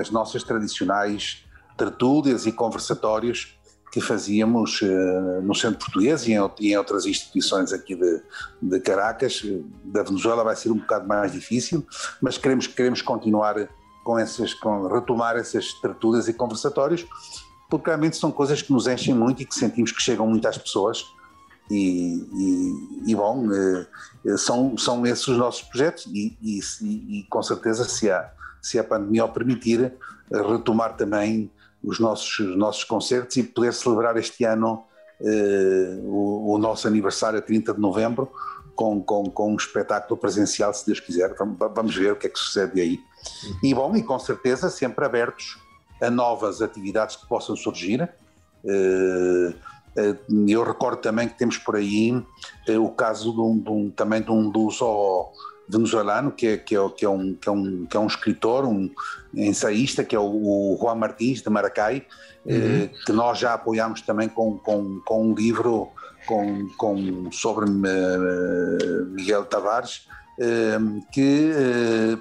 as 0.00 0.10
nossas 0.10 0.42
tradicionais 0.42 1.44
tertúlias 1.76 2.46
e 2.46 2.52
conversatórios 2.52 3.56
que 3.90 4.00
fazíamos 4.00 4.80
uh, 4.82 5.40
no 5.42 5.54
Centro 5.54 5.78
Português 5.78 6.26
e 6.26 6.32
em, 6.32 6.76
outras 6.76 7.06
instituições 7.06 7.72
aqui 7.72 7.94
de, 7.94 8.22
de 8.60 8.80
Caracas. 8.80 9.42
Da 9.84 10.02
Venezuela 10.02 10.44
vai 10.44 10.56
ser 10.56 10.70
um 10.70 10.78
bocado 10.78 11.06
mais 11.06 11.32
difícil, 11.32 11.86
mas 12.20 12.36
queremos, 12.36 12.66
queremos 12.66 13.00
continuar 13.00 13.68
com 14.04 14.18
essas, 14.18 14.54
com 14.54 14.86
retomar 14.86 15.36
essas 15.36 15.72
tertulias 15.74 16.28
e 16.28 16.32
conversatórios, 16.32 17.06
porque 17.68 17.90
realmente 17.90 18.16
são 18.16 18.30
coisas 18.30 18.62
que 18.62 18.72
nos 18.72 18.86
enchem 18.86 19.14
muito 19.14 19.42
e 19.42 19.44
que 19.44 19.54
sentimos 19.54 19.90
que 19.90 20.02
chegam 20.02 20.26
muito 20.26 20.46
às 20.46 20.58
pessoas. 20.58 21.04
E, 21.68 22.24
e, 22.32 23.10
e 23.10 23.14
bom, 23.16 23.48
eh, 23.52 24.36
são, 24.36 24.78
são 24.78 25.04
esses 25.04 25.26
os 25.26 25.36
nossos 25.36 25.62
projetos 25.62 26.06
e, 26.06 26.38
e, 26.40 26.60
e, 26.82 27.22
com 27.24 27.42
certeza 27.42 27.84
se 27.84 28.08
a, 28.08 28.30
se 28.62 28.78
a 28.78 28.84
pandemia 28.84 29.24
o 29.24 29.28
permitir, 29.28 29.92
retomar 30.30 30.96
também 30.96 31.50
os 31.82 31.98
nossos, 31.98 32.38
os 32.38 32.56
nossos 32.56 32.84
concertos 32.84 33.36
e 33.36 33.42
poder 33.42 33.72
celebrar 33.72 34.16
este 34.16 34.44
ano 34.44 34.84
eh, 35.20 35.98
o, 36.02 36.54
o, 36.54 36.58
nosso 36.58 36.86
aniversário 36.86 37.38
a 37.38 37.42
30 37.42 37.74
de 37.74 37.80
novembro 37.80 38.30
com, 38.74 39.02
com, 39.02 39.30
com 39.30 39.52
um 39.52 39.56
espetáculo 39.56 40.18
presencial, 40.18 40.72
se 40.74 40.84
Deus 40.84 41.00
quiser. 41.00 41.34
Vamos, 41.34 41.94
ver 41.94 42.12
o 42.12 42.16
que 42.16 42.26
é 42.26 42.30
que 42.30 42.38
sucede 42.38 42.80
aí. 42.80 43.00
E 43.62 43.74
bom, 43.74 43.96
e 43.96 44.02
com 44.02 44.18
certeza 44.18 44.68
sempre 44.68 45.04
abertos 45.04 45.58
a 46.02 46.10
novas 46.10 46.60
atividades 46.60 47.16
que 47.16 47.26
possam 47.26 47.56
surgir. 47.56 48.02
Eh, 48.64 49.54
eu 50.48 50.62
recordo 50.62 51.00
também 51.00 51.28
que 51.28 51.38
temos 51.38 51.56
por 51.58 51.76
aí 51.76 52.22
eh, 52.68 52.78
o 52.78 52.90
caso 52.90 53.32
de 53.32 53.40
um, 53.40 53.58
de 53.58 53.70
um, 53.70 53.90
também 53.90 54.20
de 54.20 54.30
um 54.30 54.50
luso 54.50 55.32
venezuelano 55.68 56.30
que 56.30 56.46
é, 56.46 56.56
que, 56.56 56.76
é, 56.76 56.88
que, 56.90 57.04
é 57.04 57.08
um, 57.08 57.34
que, 57.34 57.48
é 57.48 57.52
um, 57.52 57.86
que 57.86 57.96
é 57.96 58.00
um 58.00 58.06
escritor, 58.06 58.64
um 58.64 58.90
ensaísta, 59.34 60.04
que 60.04 60.14
é 60.14 60.18
o, 60.18 60.24
o 60.24 60.78
Juan 60.80 60.94
Martins 60.94 61.42
de 61.42 61.50
Maracay, 61.50 62.06
uhum. 62.44 62.88
que 63.04 63.12
nós 63.12 63.38
já 63.38 63.54
apoiamos 63.54 64.00
também 64.02 64.28
com, 64.28 64.58
com, 64.58 65.00
com 65.00 65.30
um 65.30 65.34
livro 65.34 65.90
com, 66.26 66.68
com, 66.76 67.30
sobre 67.32 67.66
Miguel 69.10 69.44
Tavares, 69.44 70.06
que 71.12 71.52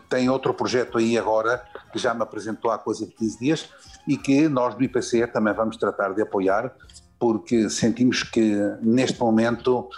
tem 0.09 0.29
outro 0.29 0.53
projeto 0.53 0.97
aí 0.97 1.17
agora, 1.17 1.63
que 1.91 1.99
já 1.99 2.13
me 2.13 2.21
apresentou 2.21 2.71
há 2.71 2.77
coisa 2.77 3.05
de 3.05 3.13
15 3.13 3.39
dias, 3.39 3.69
e 4.07 4.17
que 4.17 4.47
nós 4.47 4.75
do 4.75 4.83
IPC 4.83 5.27
também 5.27 5.53
vamos 5.53 5.77
tratar 5.77 6.13
de 6.13 6.21
apoiar, 6.21 6.71
porque 7.19 7.69
sentimos 7.69 8.23
que 8.23 8.55
neste 8.81 9.19
momento 9.19 9.89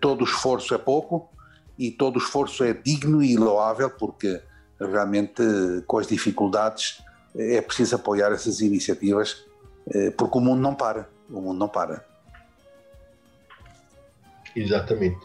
todo 0.00 0.22
o 0.22 0.24
esforço 0.24 0.74
é 0.74 0.78
pouco 0.78 1.30
e 1.78 1.90
todo 1.90 2.16
o 2.16 2.18
esforço 2.18 2.64
é 2.64 2.72
digno 2.72 3.22
e 3.22 3.36
louável, 3.36 3.90
porque 3.90 4.40
realmente 4.78 5.42
com 5.86 5.98
as 5.98 6.06
dificuldades 6.06 7.02
é 7.36 7.60
preciso 7.60 7.96
apoiar 7.96 8.32
essas 8.32 8.60
iniciativas, 8.60 9.44
porque 10.16 10.38
o 10.38 10.40
mundo 10.40 10.60
não 10.60 10.74
para, 10.74 11.08
o 11.30 11.40
mundo 11.40 11.58
não 11.58 11.68
para. 11.68 12.04
Exatamente. 14.56 15.20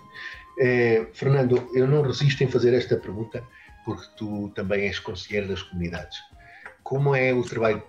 Fernando, 1.13 1.67
eu 1.73 1.87
não 1.87 2.01
resisto 2.03 2.43
em 2.43 2.47
fazer 2.47 2.73
esta 2.73 2.95
pergunta, 2.97 3.43
porque 3.83 4.07
tu 4.15 4.51
também 4.55 4.87
és 4.87 4.99
conselheiro 4.99 5.47
das 5.47 5.61
comunidades. 5.63 6.19
Como 6.83 7.15
é 7.15 7.33
o 7.33 7.43
trabalho? 7.43 7.81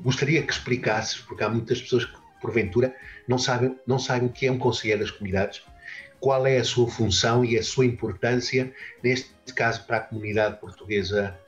Gostaria 0.00 0.42
que 0.42 0.52
explicasses, 0.52 1.18
porque 1.20 1.44
há 1.44 1.48
muitas 1.48 1.80
pessoas 1.80 2.04
que, 2.04 2.23
porventura, 2.44 2.94
não 3.26 3.38
sabem, 3.38 3.74
não 3.86 3.98
sabem 3.98 4.28
o 4.28 4.32
que 4.32 4.46
é 4.46 4.52
um 4.52 4.58
conselheiro 4.58 5.00
das 5.00 5.10
comunidades, 5.10 5.62
qual 6.20 6.46
é 6.46 6.58
a 6.58 6.64
sua 6.64 6.88
função 6.88 7.44
e 7.44 7.58
a 7.58 7.62
sua 7.62 7.86
importância, 7.86 8.72
neste 9.02 9.30
caso, 9.54 9.84
para 9.86 9.96
a 9.96 10.00
comunidade 10.00 10.60
portuguesa 10.60 11.38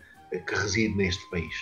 que 0.47 0.55
reside 0.55 0.94
neste 0.97 1.28
país. 1.30 1.55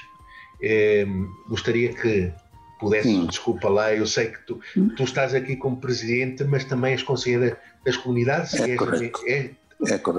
É, 0.63 1.05
gostaria 1.49 1.93
que 1.93 2.33
pudesse, 2.79 3.09
Sim. 3.09 3.27
desculpa 3.27 3.69
lá, 3.69 3.93
eu 3.93 4.07
sei 4.07 4.29
que 4.29 4.39
tu, 4.47 4.61
hum. 4.77 4.89
tu 4.97 5.05
estás 5.05 5.35
aqui 5.35 5.57
como 5.57 5.77
presidente, 5.77 6.45
mas 6.45 6.65
também 6.65 6.93
és 6.93 7.03
conselheira 7.03 7.59
das 7.85 7.97
comunidades 7.97 8.55
é 8.55 8.71
e 8.71 8.77
correto. 8.77 9.21
É, 9.27 9.33
é. 9.33 9.51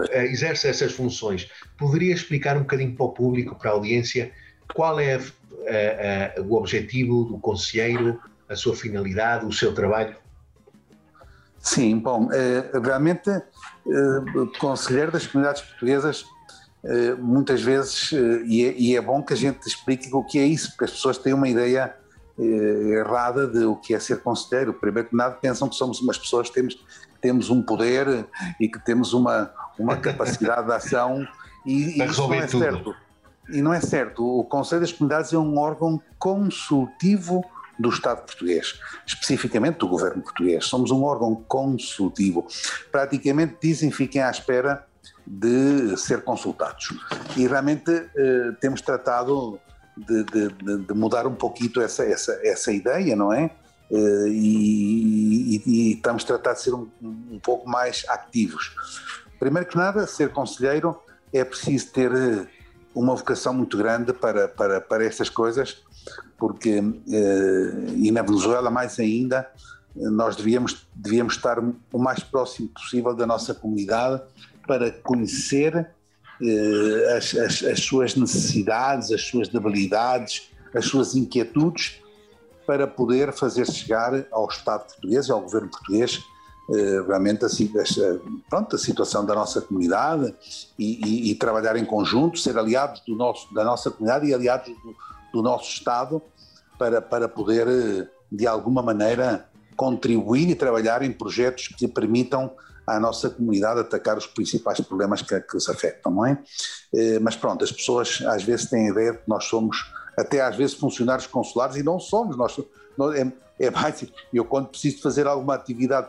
É, 0.10 0.26
exerce 0.26 0.68
essas 0.68 0.94
funções. 0.94 1.50
Poderia 1.78 2.14
explicar 2.14 2.58
um 2.58 2.62
bocadinho 2.62 2.94
para 2.94 3.06
o 3.06 3.10
público, 3.10 3.56
para 3.56 3.72
a 3.72 3.74
audiência, 3.74 4.32
qual 4.74 5.00
é 5.00 5.16
a, 5.16 6.40
a, 6.40 6.42
o 6.42 6.54
objetivo 6.54 7.24
do 7.24 7.38
conselheiro, 7.40 8.20
a 8.50 8.56
sua 8.56 8.76
finalidade, 8.76 9.46
o 9.46 9.52
seu 9.52 9.74
trabalho? 9.74 10.16
Sim, 11.66 11.98
bom, 11.98 12.30
eh, 12.32 12.70
realmente, 12.80 13.28
eh, 13.30 13.42
conselheiro 14.60 15.12
das 15.12 15.26
comunidades 15.26 15.64
portuguesas, 15.64 16.24
eh, 16.84 17.16
muitas 17.16 17.64
vezes, 17.64 18.12
e 18.46 18.96
é 18.96 19.02
bom 19.02 19.24
que 19.24 19.34
a 19.34 19.36
gente 19.36 19.66
explique 19.68 20.14
o 20.14 20.24
que 20.24 20.38
é 20.38 20.46
isso, 20.46 20.70
porque 20.70 20.86
as 20.86 20.92
pessoas 20.92 21.18
têm 21.18 21.34
uma 21.34 21.50
ideia 21.50 21.96
errada 22.38 23.48
de 23.48 23.64
o 23.64 23.78
que 23.78 23.96
é 23.96 24.00
ser 24.00 24.22
conselheiro. 24.22 24.74
Primeiro 24.74 25.10
que 25.10 25.16
nada, 25.16 25.36
pensam 25.36 25.70
que 25.70 25.76
somos 25.76 26.02
umas 26.02 26.18
pessoas 26.18 26.50
que 26.50 26.56
temos, 26.56 26.78
temos 27.22 27.50
um 27.50 27.64
poder 27.64 28.28
e 28.60 28.68
que 28.68 28.78
temos 28.78 29.14
uma, 29.14 29.52
uma 29.80 29.96
capacidade 29.98 30.68
de 30.68 30.74
ação 30.74 31.26
e, 31.66 31.98
e 31.98 32.04
isso 32.04 32.28
não 32.28 32.34
é 32.34 32.46
tudo. 32.46 32.60
certo. 32.60 32.96
E 33.50 33.62
não 33.62 33.74
é 33.74 33.80
certo. 33.80 34.24
O 34.24 34.44
Conselho 34.44 34.82
das 34.82 34.92
Comunidades 34.92 35.32
é 35.32 35.38
um 35.38 35.58
órgão 35.58 36.02
consultivo 36.20 37.42
do 37.78 37.90
Estado 37.90 38.26
português, 38.26 38.80
especificamente 39.06 39.80
do 39.80 39.88
governo 39.88 40.22
português. 40.22 40.66
Somos 40.66 40.92
um 40.92 41.04
órgão 41.04 41.36
consultivo. 41.48 42.48
Praticamente 42.92 43.58
dizem 43.62 43.92
fiquem 43.92 44.22
à 44.22 44.30
espera 44.30 44.86
de 45.26 45.98
ser 45.98 46.24
consultados. 46.24 46.94
E 47.36 47.48
realmente 47.48 47.92
eh, 47.92 48.52
temos 48.62 48.82
tratado 48.82 49.60
de, 49.98 50.24
de, 50.24 50.78
de, 50.86 50.94
mudar 50.94 51.26
um 51.26 51.36
pouquinho 51.36 51.82
essa, 51.82 52.04
essa, 52.04 52.40
essa 52.44 52.72
ideia, 52.72 53.16
não 53.16 53.34
é? 53.34 53.50
Eh, 53.92 54.28
e, 54.28 55.56
e, 55.56 55.64
e, 55.66 55.94
estamos 55.94 56.24
a 56.24 56.28
tratar 56.28 56.54
de 56.54 56.62
ser 56.62 56.74
um, 56.74 56.90
um, 57.02 57.40
pouco 57.40 57.68
mais 57.70 58.06
ativos. 58.10 58.76
Primeiro 59.40 59.68
que 59.68 59.78
nada, 59.78 60.06
ser 60.06 60.32
conselheiro 60.32 61.00
é 61.34 61.44
preciso 61.44 61.92
ter 61.92 62.12
eh, 62.12 62.48
uma 62.94 63.16
vocação 63.16 63.54
muito 63.54 63.78
grande 63.78 64.14
para, 64.14 64.48
para, 64.48 64.82
para 64.82 65.06
estas 65.06 65.30
coisas, 65.30 65.84
porque, 66.38 66.84
eh, 67.12 67.94
e 67.96 68.12
na 68.12 68.22
Venezuela 68.22 68.70
mais 68.70 69.00
ainda, 69.00 69.50
nós 69.96 70.36
devíamos, 70.36 70.86
devíamos 70.94 71.36
estar 71.36 71.58
o 71.60 71.98
mais 71.98 72.22
próximo 72.22 72.68
possível 72.70 73.16
da 73.16 73.26
nossa 73.26 73.54
comunidade 73.54 74.22
para 74.68 74.92
conhecer 74.92 75.88
eh, 76.42 77.18
as, 77.18 77.34
as, 77.36 77.64
as 77.64 77.80
suas 77.80 78.16
necessidades, 78.16 79.12
as 79.12 79.22
suas 79.22 79.48
debilidades, 79.48 80.50
as 80.74 80.86
suas 80.86 81.16
inquietudes, 81.16 82.02
para 82.68 82.88
poder 82.88 83.32
fazer 83.32 83.66
chegar 83.68 84.26
ao 84.32 84.48
Estado 84.48 84.88
português 84.88 85.28
e 85.28 85.32
ao 85.32 85.42
governo 85.42 85.70
português 85.70 86.20
eh, 86.68 87.04
realmente 87.08 87.46
a, 87.46 87.50
pronto, 88.50 88.76
a 88.76 88.80
situação 88.80 89.24
da 89.24 89.36
nossa 89.36 89.62
comunidade 89.62 90.34
e, 90.78 91.00
e, 91.06 91.32
e, 91.32 91.36
trabalhar 91.36 91.76
em 91.76 91.86
conjunto, 91.86 92.40
ser 92.40 92.58
aliados 92.58 93.02
do 93.08 93.16
nosso, 93.16 93.54
da 93.54 93.64
nossa 93.64 93.92
comunidade 93.92 94.26
e 94.28 94.34
aliados 94.34 94.68
do, 94.68 94.96
do 95.36 95.42
nosso 95.42 95.70
Estado 95.70 96.22
para, 96.80 97.02
para 97.02 97.28
poder, 97.28 97.68
eh, 97.68 98.08
de 98.32 98.48
alguma 98.48 98.82
maneira, 98.82 99.50
contribuir 99.76 100.50
e 100.50 100.56
trabalhar 100.56 101.02
em 101.02 101.12
projetos 101.12 101.68
que 101.68 101.88
permitam 101.88 102.52
à 102.88 103.00
nossa 103.00 103.30
comunidade 103.30 103.82
atacar 103.82 104.18
os 104.18 104.28
principais 104.28 104.80
problemas 104.80 105.22
que, 105.22 105.38
que 105.42 105.58
os 105.58 105.68
afetam, 105.68 106.14
não 106.14 106.26
é? 106.26 106.42
Eh, 106.94 107.20
mas 107.20 107.36
pronto, 107.36 107.66
as 107.66 107.72
pessoas 107.72 108.24
às 108.28 108.44
vezes 108.44 108.70
têm 108.70 108.88
a 108.88 108.92
ideia 108.92 109.12
de 109.12 109.18
que 109.20 109.30
nós 109.30 109.44
somos 109.44 109.92
até 110.18 110.40
às 110.40 110.56
vezes 110.56 110.76
funcionários 110.76 111.28
consulares 111.28 111.76
e 111.76 111.84
não 111.84 112.00
somos, 112.00 112.38
nós, 112.38 112.58
nós 112.98 113.16
é, 113.16 113.30
é 113.60 113.70
mais, 113.70 114.06
eu 114.34 114.46
quando 114.46 114.70
preciso 114.70 115.02
fazer 115.02 115.28
alguma 115.28 115.56
atividade 115.56 116.08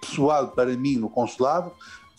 pessoal 0.00 0.48
para 0.48 0.76
mim 0.76 0.96
no 0.96 1.08
consulado, 1.08 1.70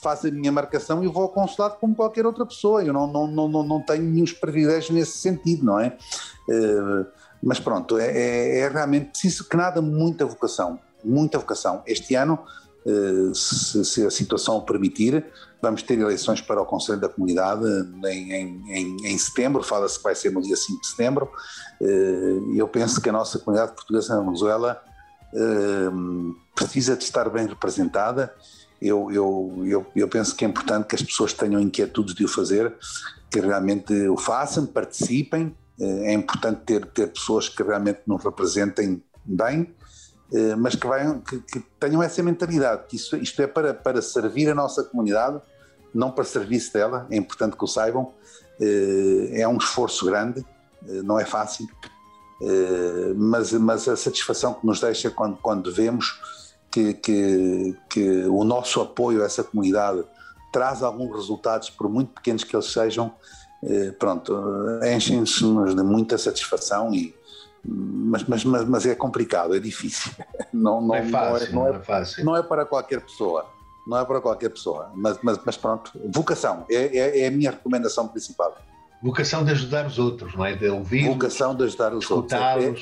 faço 0.01 0.27
a 0.27 0.31
minha 0.31 0.51
marcação 0.51 1.03
e 1.03 1.07
vou 1.07 1.23
ao 1.23 1.29
consulado 1.29 1.77
como 1.79 1.95
qualquer 1.95 2.25
outra 2.25 2.45
pessoa, 2.45 2.83
eu 2.83 2.91
não, 2.91 3.07
não, 3.07 3.27
não, 3.27 3.63
não 3.63 3.81
tenho 3.81 4.03
nenhum 4.03 4.25
privilégios 4.39 4.89
nesse 4.89 5.17
sentido, 5.19 5.63
não 5.63 5.79
é? 5.79 5.95
Eh, 6.49 7.05
mas 7.41 7.59
pronto, 7.59 7.97
é, 7.97 8.07
é, 8.07 8.59
é 8.59 8.69
realmente 8.69 9.11
preciso 9.11 9.47
que 9.47 9.55
nada, 9.55 9.81
muita 9.81 10.25
vocação, 10.25 10.79
muita 11.03 11.37
vocação. 11.37 11.83
Este 11.85 12.15
ano 12.15 12.39
eh, 12.85 13.31
se, 13.33 13.85
se, 13.85 14.05
a 14.05 14.09
situação 14.09 14.57
o 14.57 14.61
permitir, 14.63 15.23
vamos 15.61 15.83
ter 15.83 15.99
eleições 15.99 16.41
para 16.41 16.59
o 16.59 16.65
Conselho 16.65 16.99
da 16.99 17.07
Comunidade 17.07 17.63
em, 18.05 18.33
em, 18.33 18.97
em 19.05 19.17
setembro, 19.19 19.61
fala-se 19.61 19.97
que 19.97 20.03
vai 20.03 20.15
ser 20.15 20.31
no 20.31 20.41
dia 20.41 20.55
5 20.55 20.81
de 20.81 20.87
setembro. 20.87 21.29
Eh, 21.79 22.39
eu 22.55 22.67
penso 22.67 22.99
que 22.99 23.09
a 23.09 23.11
nossa 23.11 23.37
comunidade 23.37 23.73
portuguesa 23.73 24.15
na 24.15 24.21
Venezuela 24.21 24.81
precisa 26.53 26.97
de 26.97 27.05
estar 27.05 27.29
bem 27.29 27.47
representada. 27.47 28.33
Eu, 28.81 29.11
eu, 29.11 29.63
eu, 29.65 29.85
eu 29.95 30.07
penso 30.07 30.35
que 30.35 30.43
é 30.43 30.47
importante 30.47 30.87
que 30.87 30.95
as 30.95 31.03
pessoas 31.03 31.33
tenham 31.33 31.61
inquietudes 31.61 32.15
de 32.15 32.25
o 32.25 32.27
fazer, 32.27 32.73
que 33.29 33.39
realmente 33.39 33.93
o 34.07 34.17
façam, 34.17 34.65
participem. 34.65 35.55
É 35.79 36.13
importante 36.13 36.61
ter, 36.65 36.85
ter 36.87 37.07
pessoas 37.07 37.49
que 37.49 37.63
realmente 37.63 38.01
nos 38.05 38.23
representem 38.23 39.03
bem 39.23 39.73
eh, 40.33 40.55
mas 40.55 40.75
que, 40.75 40.87
que, 41.27 41.39
que, 41.39 41.59
tenham 41.77 42.01
essa 42.01 42.23
mentalidade, 42.23 42.87
que 42.87 42.95
isto, 42.95 43.17
isto 43.17 43.41
é 43.41 43.47
para, 43.47 43.73
para 43.73 44.01
servir 44.01 44.49
a 44.49 44.55
nossa 44.55 44.83
comunidade, 44.83 45.41
não 45.93 46.09
para 46.09 46.23
serviço 46.23 46.71
dela, 46.71 47.05
é 47.11 47.17
importante 47.17 47.57
que 47.57 47.63
o 47.63 47.67
saibam, 47.67 48.13
eh, 48.59 49.41
é 49.41 49.47
um 49.47 49.57
esforço 49.57 50.05
grande, 50.05 50.45
eh, 50.87 51.01
não 51.03 51.19
é 51.19 51.25
fácil, 51.25 51.67
mas, 53.15 53.51
mas 53.51 53.87
a 53.87 53.95
satisfação 53.95 54.55
que 54.55 54.65
nos 54.65 54.79
deixa 54.79 55.11
quando, 55.11 55.37
quando 55.37 55.71
vemos 55.71 56.19
que, 56.71 56.93
que, 56.93 57.75
que 57.89 58.23
o 58.25 58.43
nosso 58.43 58.81
apoio 58.81 59.21
a 59.21 59.25
essa 59.25 59.43
comunidade 59.43 60.03
traz 60.51 60.83
alguns 60.83 61.15
resultados, 61.15 61.69
por 61.69 61.89
muito 61.89 62.13
pequenos 62.13 62.43
que 62.43 62.55
eles 62.55 62.71
sejam, 62.71 63.13
pronto, 63.99 64.33
enchem-nos 64.83 65.75
de 65.75 65.83
muita 65.83 66.17
satisfação 66.17 66.93
e, 66.93 67.13
mas, 67.63 68.23
mas, 68.23 68.43
mas, 68.43 68.65
mas, 68.65 68.85
é 68.85 68.95
complicado, 68.95 69.55
é 69.55 69.59
difícil. 69.59 70.11
Não, 70.51 70.81
não, 70.81 70.95
é 70.95 71.03
fácil, 71.03 71.53
não, 71.53 71.67
é, 71.67 71.67
não, 71.67 71.67
é, 71.67 71.71
não 71.71 71.79
é, 71.79 71.83
fácil. 71.83 72.25
Não 72.25 72.35
é 72.35 72.43
para 72.43 72.65
qualquer 72.65 73.01
pessoa. 73.01 73.45
Não 73.87 73.97
é 73.97 74.05
para 74.05 74.19
qualquer 74.19 74.49
pessoa. 74.49 74.91
Mas, 74.93 75.17
mas, 75.23 75.39
mas 75.45 75.57
pronto, 75.57 75.91
vocação 76.13 76.65
é, 76.69 76.97
é, 76.97 77.21
é, 77.21 77.27
a 77.27 77.31
minha 77.31 77.51
recomendação 77.51 78.07
principal. 78.07 78.55
Vocação 79.01 79.43
de 79.43 79.51
ajudar 79.51 79.87
os 79.87 79.97
outros, 79.97 80.35
não 80.35 80.45
é? 80.45 80.53
De 80.53 80.67
ouvir. 80.67 81.07
Vocação 81.07 81.55
de 81.55 81.63
ajudar 81.63 81.93
os 81.93 82.09
outros. 82.11 82.39
É, 82.39 82.75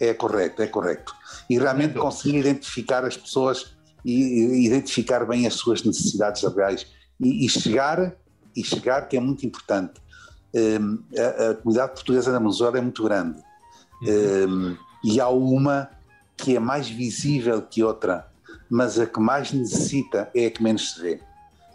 é, 0.00 0.14
correto, 0.14 0.62
é 0.62 0.66
correto. 0.66 1.14
E 1.48 1.58
realmente 1.58 1.94
conseguir 1.94 2.38
identificar 2.38 3.04
as 3.04 3.16
pessoas 3.16 3.74
e 4.04 4.66
identificar 4.66 5.24
bem 5.24 5.46
as 5.46 5.54
suas 5.54 5.82
necessidades 5.82 6.42
reais 6.42 6.86
e, 7.18 7.46
e 7.46 7.48
chegar 7.48 8.14
e 8.54 8.62
chegar 8.62 9.08
que 9.08 9.16
é 9.16 9.20
muito 9.20 9.46
importante. 9.46 9.94
Um, 10.54 11.02
a, 11.18 11.50
a 11.50 11.54
comunidade 11.54 11.94
portuguesa 11.94 12.30
na 12.30 12.38
Venezuela 12.38 12.78
é 12.78 12.80
muito 12.80 13.02
grande 13.02 13.42
um, 14.02 14.76
e 15.02 15.20
há 15.20 15.28
uma 15.28 15.90
que 16.36 16.56
é 16.56 16.60
mais 16.60 16.88
visível 16.88 17.62
que 17.62 17.82
outra, 17.82 18.26
mas 18.70 18.98
a 18.98 19.06
que 19.06 19.20
mais 19.20 19.52
necessita 19.52 20.30
é 20.34 20.46
a 20.46 20.50
que 20.50 20.62
menos 20.62 20.92
se 20.92 21.00
vê. 21.00 21.20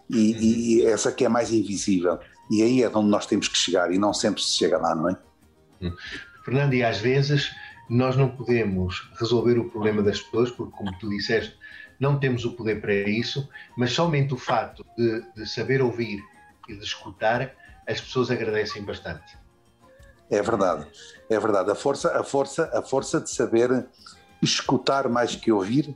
E, 0.09 0.79
e, 0.79 0.85
essa 0.85 1.11
que 1.11 1.23
é 1.23 1.29
mais 1.29 1.51
invisível. 1.51 2.19
E 2.49 2.63
aí 2.63 2.83
é 2.83 2.89
onde 2.89 3.09
nós 3.09 3.25
temos 3.25 3.47
que 3.47 3.57
chegar, 3.57 3.91
e 3.91 3.97
não 3.97 4.13
sempre 4.13 4.41
se 4.41 4.57
chega 4.57 4.77
lá, 4.77 4.95
não 4.95 5.09
é? 5.09 5.17
Hum. 5.81 5.93
Fernando, 6.43 6.73
e 6.73 6.83
às 6.83 6.97
vezes 6.97 7.51
nós 7.89 8.15
não 8.15 8.29
podemos 8.29 9.09
resolver 9.19 9.57
o 9.57 9.69
problema 9.69 10.03
das 10.03 10.21
pessoas, 10.21 10.51
porque, 10.51 10.71
como 10.77 10.97
tu 10.99 11.09
disseste, 11.09 11.57
não 11.99 12.19
temos 12.19 12.45
o 12.45 12.53
poder 12.53 12.79
para 12.79 12.93
isso, 12.93 13.49
mas 13.75 13.91
somente 13.91 14.33
o 14.33 14.37
fato 14.37 14.85
de, 14.97 15.21
de 15.35 15.49
saber 15.49 15.81
ouvir 15.81 16.23
e 16.67 16.75
de 16.75 16.83
escutar, 16.83 17.51
as 17.87 17.99
pessoas 17.99 18.29
agradecem 18.31 18.83
bastante. 18.83 19.37
É 20.29 20.41
verdade, 20.41 20.85
é 21.29 21.39
verdade. 21.39 21.71
A 21.71 21.75
força, 21.75 22.17
a 22.17 22.23
força, 22.23 22.69
a 22.71 22.81
força 22.83 23.19
de 23.19 23.31
saber 23.31 23.87
escutar 24.41 25.09
mais 25.09 25.35
que 25.35 25.51
ouvir 25.51 25.95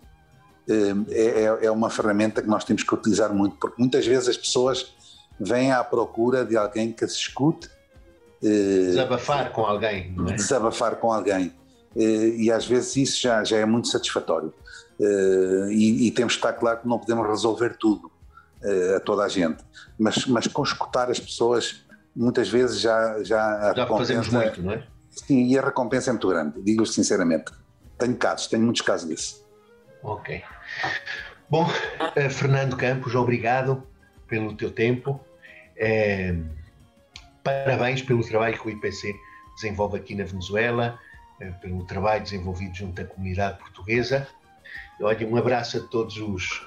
eh, 0.67 0.73
é, 1.09 1.43
é, 1.43 1.65
é 1.65 1.71
uma 1.71 1.89
ferramenta 1.89 2.41
que 2.41 2.47
nós 2.47 2.63
temos 2.63 2.83
que 2.83 2.93
utilizar 2.93 3.31
muito, 3.33 3.55
porque 3.57 3.75
muitas 3.79 4.05
vezes 4.05 4.29
as 4.29 4.37
pessoas 4.37 4.93
vêm 5.39 5.71
à 5.71 5.83
procura 5.83 6.43
de 6.43 6.57
alguém 6.57 6.91
que 6.91 7.07
se 7.07 7.17
escute. 7.17 7.69
Eh, 8.41 8.87
desabafar 8.87 9.51
com 9.51 9.65
alguém, 9.65 10.11
não 10.11 10.27
é? 10.27 10.33
Desabafar 10.33 10.95
com 10.95 11.13
alguém. 11.13 11.53
Eh, 11.95 12.35
e 12.37 12.51
às 12.51 12.65
vezes 12.65 12.95
isso 12.95 13.21
já, 13.21 13.43
já 13.43 13.57
é 13.57 13.65
muito 13.65 13.87
satisfatório. 13.87 14.53
E, 15.69 16.07
e 16.07 16.11
temos 16.11 16.33
que 16.33 16.39
estar 16.39 16.53
claro 16.53 16.79
que 16.79 16.87
não 16.87 16.97
podemos 16.97 17.27
resolver 17.27 17.75
tudo 17.77 18.09
a 18.95 18.99
toda 19.01 19.23
a 19.23 19.27
gente, 19.27 19.61
mas, 19.99 20.25
mas 20.27 20.47
com 20.47 20.63
escutar 20.63 21.09
as 21.09 21.19
pessoas 21.19 21.83
muitas 22.15 22.47
vezes 22.47 22.79
já 22.79 23.21
já, 23.21 23.73
já 23.75 23.87
fazemos 23.87 24.29
muito, 24.29 24.61
não 24.61 24.71
é? 24.71 24.83
Sim, 25.09 25.47
e 25.47 25.57
a 25.57 25.61
recompensa 25.61 26.09
é 26.09 26.13
muito 26.13 26.27
grande, 26.27 26.61
digo 26.61 26.85
sinceramente. 26.85 27.51
Tenho 27.97 28.15
casos, 28.15 28.47
tenho 28.47 28.63
muitos 28.63 28.81
casos 28.81 29.09
disso. 29.09 29.45
Ok. 30.01 30.41
Bom, 31.49 31.67
Fernando 32.31 32.75
Campos, 32.75 33.15
obrigado 33.15 33.83
pelo 34.27 34.55
teu 34.55 34.71
tempo. 34.71 35.19
É, 35.77 36.35
parabéns 37.43 38.01
pelo 38.01 38.25
trabalho 38.27 38.59
que 38.59 38.67
o 38.67 38.71
IPC 38.71 39.13
desenvolve 39.55 39.97
aqui 39.97 40.15
na 40.15 40.23
Venezuela, 40.23 40.97
pelo 41.61 41.83
trabalho 41.85 42.23
desenvolvido 42.23 42.75
junto 42.75 43.01
à 43.01 43.05
comunidade 43.05 43.59
portuguesa. 43.59 44.27
Olha, 45.01 45.27
um 45.27 45.35
abraço 45.35 45.77
a 45.77 45.79
todos 45.81 46.17
os, 46.17 46.65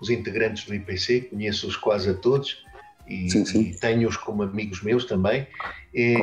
os 0.00 0.10
integrantes 0.10 0.64
do 0.66 0.74
IPC, 0.74 1.22
conheço-os 1.22 1.76
quase 1.76 2.10
a 2.10 2.14
todos 2.14 2.64
e, 3.06 3.28
e 3.28 3.74
tenho-os 3.78 4.16
como 4.16 4.42
amigos 4.42 4.82
meus 4.82 5.04
também. 5.04 5.46
É, 5.94 6.16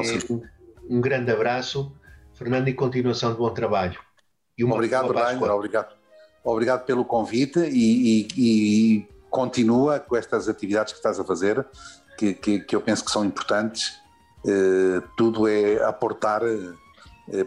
um 0.89 0.99
grande 0.99 1.32
abraço, 1.32 1.95
Fernando, 2.34 2.67
e 2.67 2.74
continuação 2.74 3.32
de 3.32 3.38
bom 3.38 3.49
trabalho. 3.53 3.99
E 4.57 4.63
obrigado, 4.63 5.11
Rainer, 5.11 5.51
obrigado. 5.51 5.95
Obrigado 6.43 6.86
pelo 6.86 7.05
convite 7.05 7.59
e, 7.59 8.26
e, 8.26 8.28
e, 8.38 9.07
continua 9.30 9.99
com 9.99 10.15
estas 10.15 10.49
atividades 10.49 10.91
que 10.91 10.97
estás 10.97 11.19
a 11.19 11.24
fazer, 11.24 11.65
que, 12.17 12.34
que, 12.34 12.59
que 12.59 12.76
eu 12.76 12.82
penso 12.82 13.05
que 13.05 13.11
são 13.11 13.24
importantes. 13.24 14.01
Eh, 14.45 15.01
tudo 15.15 15.47
é 15.47 15.84
aportar 15.84 16.41
eh, 16.41 16.74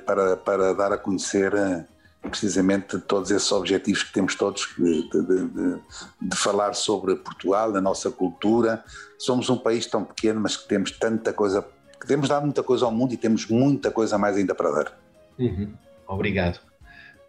para, 0.07 0.37
para 0.37 0.75
dar 0.75 0.93
a 0.93 0.99
conhecer 0.99 1.55
eh, 1.55 1.85
precisamente 2.23 2.99
todos 2.99 3.31
esses 3.31 3.51
objetivos 3.53 4.03
que 4.03 4.13
temos 4.13 4.35
todos 4.35 4.69
de, 4.79 5.09
de, 5.11 5.23
de, 5.23 5.81
de, 6.23 6.37
falar 6.37 6.75
sobre 6.75 7.17
Portugal, 7.17 7.75
a 7.77 7.81
nossa 7.81 8.11
cultura. 8.11 8.83
Somos 9.19 9.51
um 9.51 9.59
país 9.59 9.87
tão 9.87 10.05
pequeno, 10.05 10.41
mas 10.41 10.57
que 10.57 10.67
temos 10.67 10.91
tanta 10.91 11.33
coisa, 11.33 11.67
que 12.01 12.07
temos 12.07 12.29
dado 12.29 12.45
muita 12.45 12.63
coisa 12.63 12.85
ao 12.87 12.93
mundo 12.93 13.13
e 13.13 13.17
temos 13.17 13.47
muita 13.49 13.91
coisa 13.91 14.17
mais 14.17 14.37
ainda 14.37 14.55
para 14.55 14.71
dar. 14.71 14.99
Uhum. 15.39 15.75
Obrigado. 16.07 16.61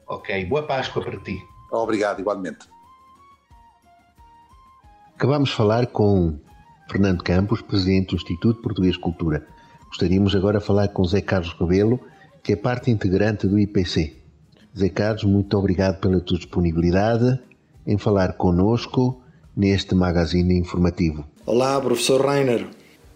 Ok, 0.08 0.45
boa 0.45 0.66
Páscoa 0.66 1.03
para 1.03 1.20
ti. 1.20 1.38
Obrigado, 1.72 2.20
igualmente. 2.20 2.68
Acabamos 5.16 5.49
de 5.49 5.56
falar 5.56 5.88
com 5.88 6.39
Fernando 6.89 7.24
Campos, 7.24 7.62
presidente 7.62 8.10
do 8.10 8.16
Instituto 8.16 8.62
Português 8.62 8.93
de 8.93 8.99
Cultura. 8.99 9.47
Gostaríamos 9.88 10.36
agora 10.36 10.60
de 10.60 10.66
falar 10.66 10.89
com 10.89 11.03
Zé 11.06 11.22
Carlos 11.22 11.53
Cabelo, 11.53 11.99
que 12.46 12.54
é 12.54 12.56
parte 12.56 12.91
integrante 12.91 13.48
do 13.48 13.58
IPC. 13.58 14.14
Zé 14.78 14.89
Carlos, 14.89 15.24
muito 15.24 15.58
obrigado 15.58 16.00
pela 16.00 16.22
tua 16.22 16.38
disponibilidade 16.38 17.39
em 17.88 17.98
falar 17.98 18.34
conosco 18.34 19.20
neste 19.58 19.96
magazine 19.96 20.56
informativo. 20.56 21.26
Olá, 21.43 21.82
professor 21.82 22.24
Rainer. 22.24 22.68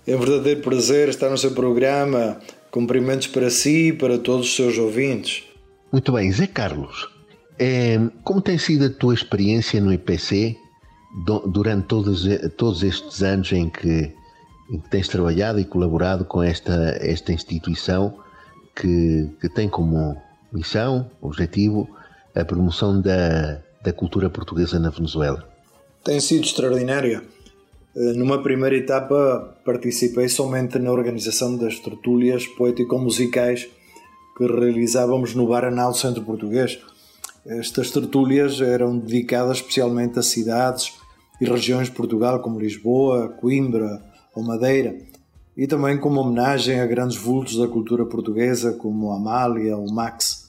É 0.07 0.15
um 0.15 0.19
verdadeiro 0.19 0.61
prazer 0.61 1.09
estar 1.09 1.29
no 1.29 1.37
seu 1.37 1.51
programa. 1.51 2.39
Cumprimentos 2.71 3.27
para 3.27 3.51
si 3.51 3.89
e 3.89 3.93
para 3.93 4.17
todos 4.17 4.47
os 4.47 4.55
seus 4.55 4.79
ouvintes. 4.79 5.43
Muito 5.91 6.11
bem, 6.11 6.31
Zé 6.31 6.47
Carlos, 6.47 7.07
é, 7.59 7.99
como 8.23 8.41
tem 8.41 8.57
sido 8.57 8.85
a 8.85 8.89
tua 8.89 9.13
experiência 9.13 9.79
no 9.79 9.93
IPC 9.93 10.57
durante 11.51 11.85
todos, 11.85 12.27
todos 12.57 12.81
estes 12.81 13.21
anos 13.21 13.51
em 13.51 13.69
que, 13.69 14.11
em 14.71 14.79
que 14.79 14.89
tens 14.89 15.07
trabalhado 15.07 15.59
e 15.59 15.65
colaborado 15.65 16.25
com 16.25 16.41
esta, 16.41 16.97
esta 16.99 17.31
instituição 17.31 18.17
que, 18.79 19.29
que 19.41 19.49
tem 19.49 19.67
como 19.67 20.15
missão, 20.51 21.09
objetivo, 21.21 21.89
a 22.33 22.45
promoção 22.45 23.01
da, 23.01 23.59
da 23.83 23.91
cultura 23.93 24.29
portuguesa 24.29 24.79
na 24.79 24.89
Venezuela? 24.89 25.47
Tem 26.03 26.19
sido 26.19 26.45
extraordinária. 26.45 27.21
Eh, 27.95 28.13
numa 28.13 28.41
primeira 28.41 28.77
etapa 28.77 29.57
participei 29.65 30.29
somente 30.29 30.79
na 30.79 30.91
organização 30.91 31.57
das 31.57 31.79
tertúlias 31.79 32.47
poético-musicais 32.47 33.67
que 34.37 34.45
realizávamos 34.45 35.35
no 35.35 35.47
Baranal 35.47 35.93
Centro 35.93 36.23
Português. 36.23 36.79
Estas 37.45 37.91
tertúlias 37.91 38.61
eram 38.61 38.97
dedicadas 38.97 39.57
especialmente 39.57 40.19
a 40.19 40.23
cidades 40.23 40.93
e 41.41 41.45
regiões 41.45 41.87
de 41.87 41.95
Portugal 41.95 42.41
como 42.41 42.59
Lisboa, 42.59 43.29
Coimbra 43.29 44.01
ou 44.35 44.43
Madeira, 44.43 44.95
e 45.59 45.67
também 45.67 45.97
como 45.97 46.21
homenagem 46.21 46.79
a 46.79 46.85
grandes 46.85 47.17
vultos 47.17 47.57
da 47.57 47.67
cultura 47.67 48.05
portuguesa 48.05 48.71
como 48.71 49.11
Amália 49.11 49.75
ou 49.75 49.91
Max. 49.91 50.47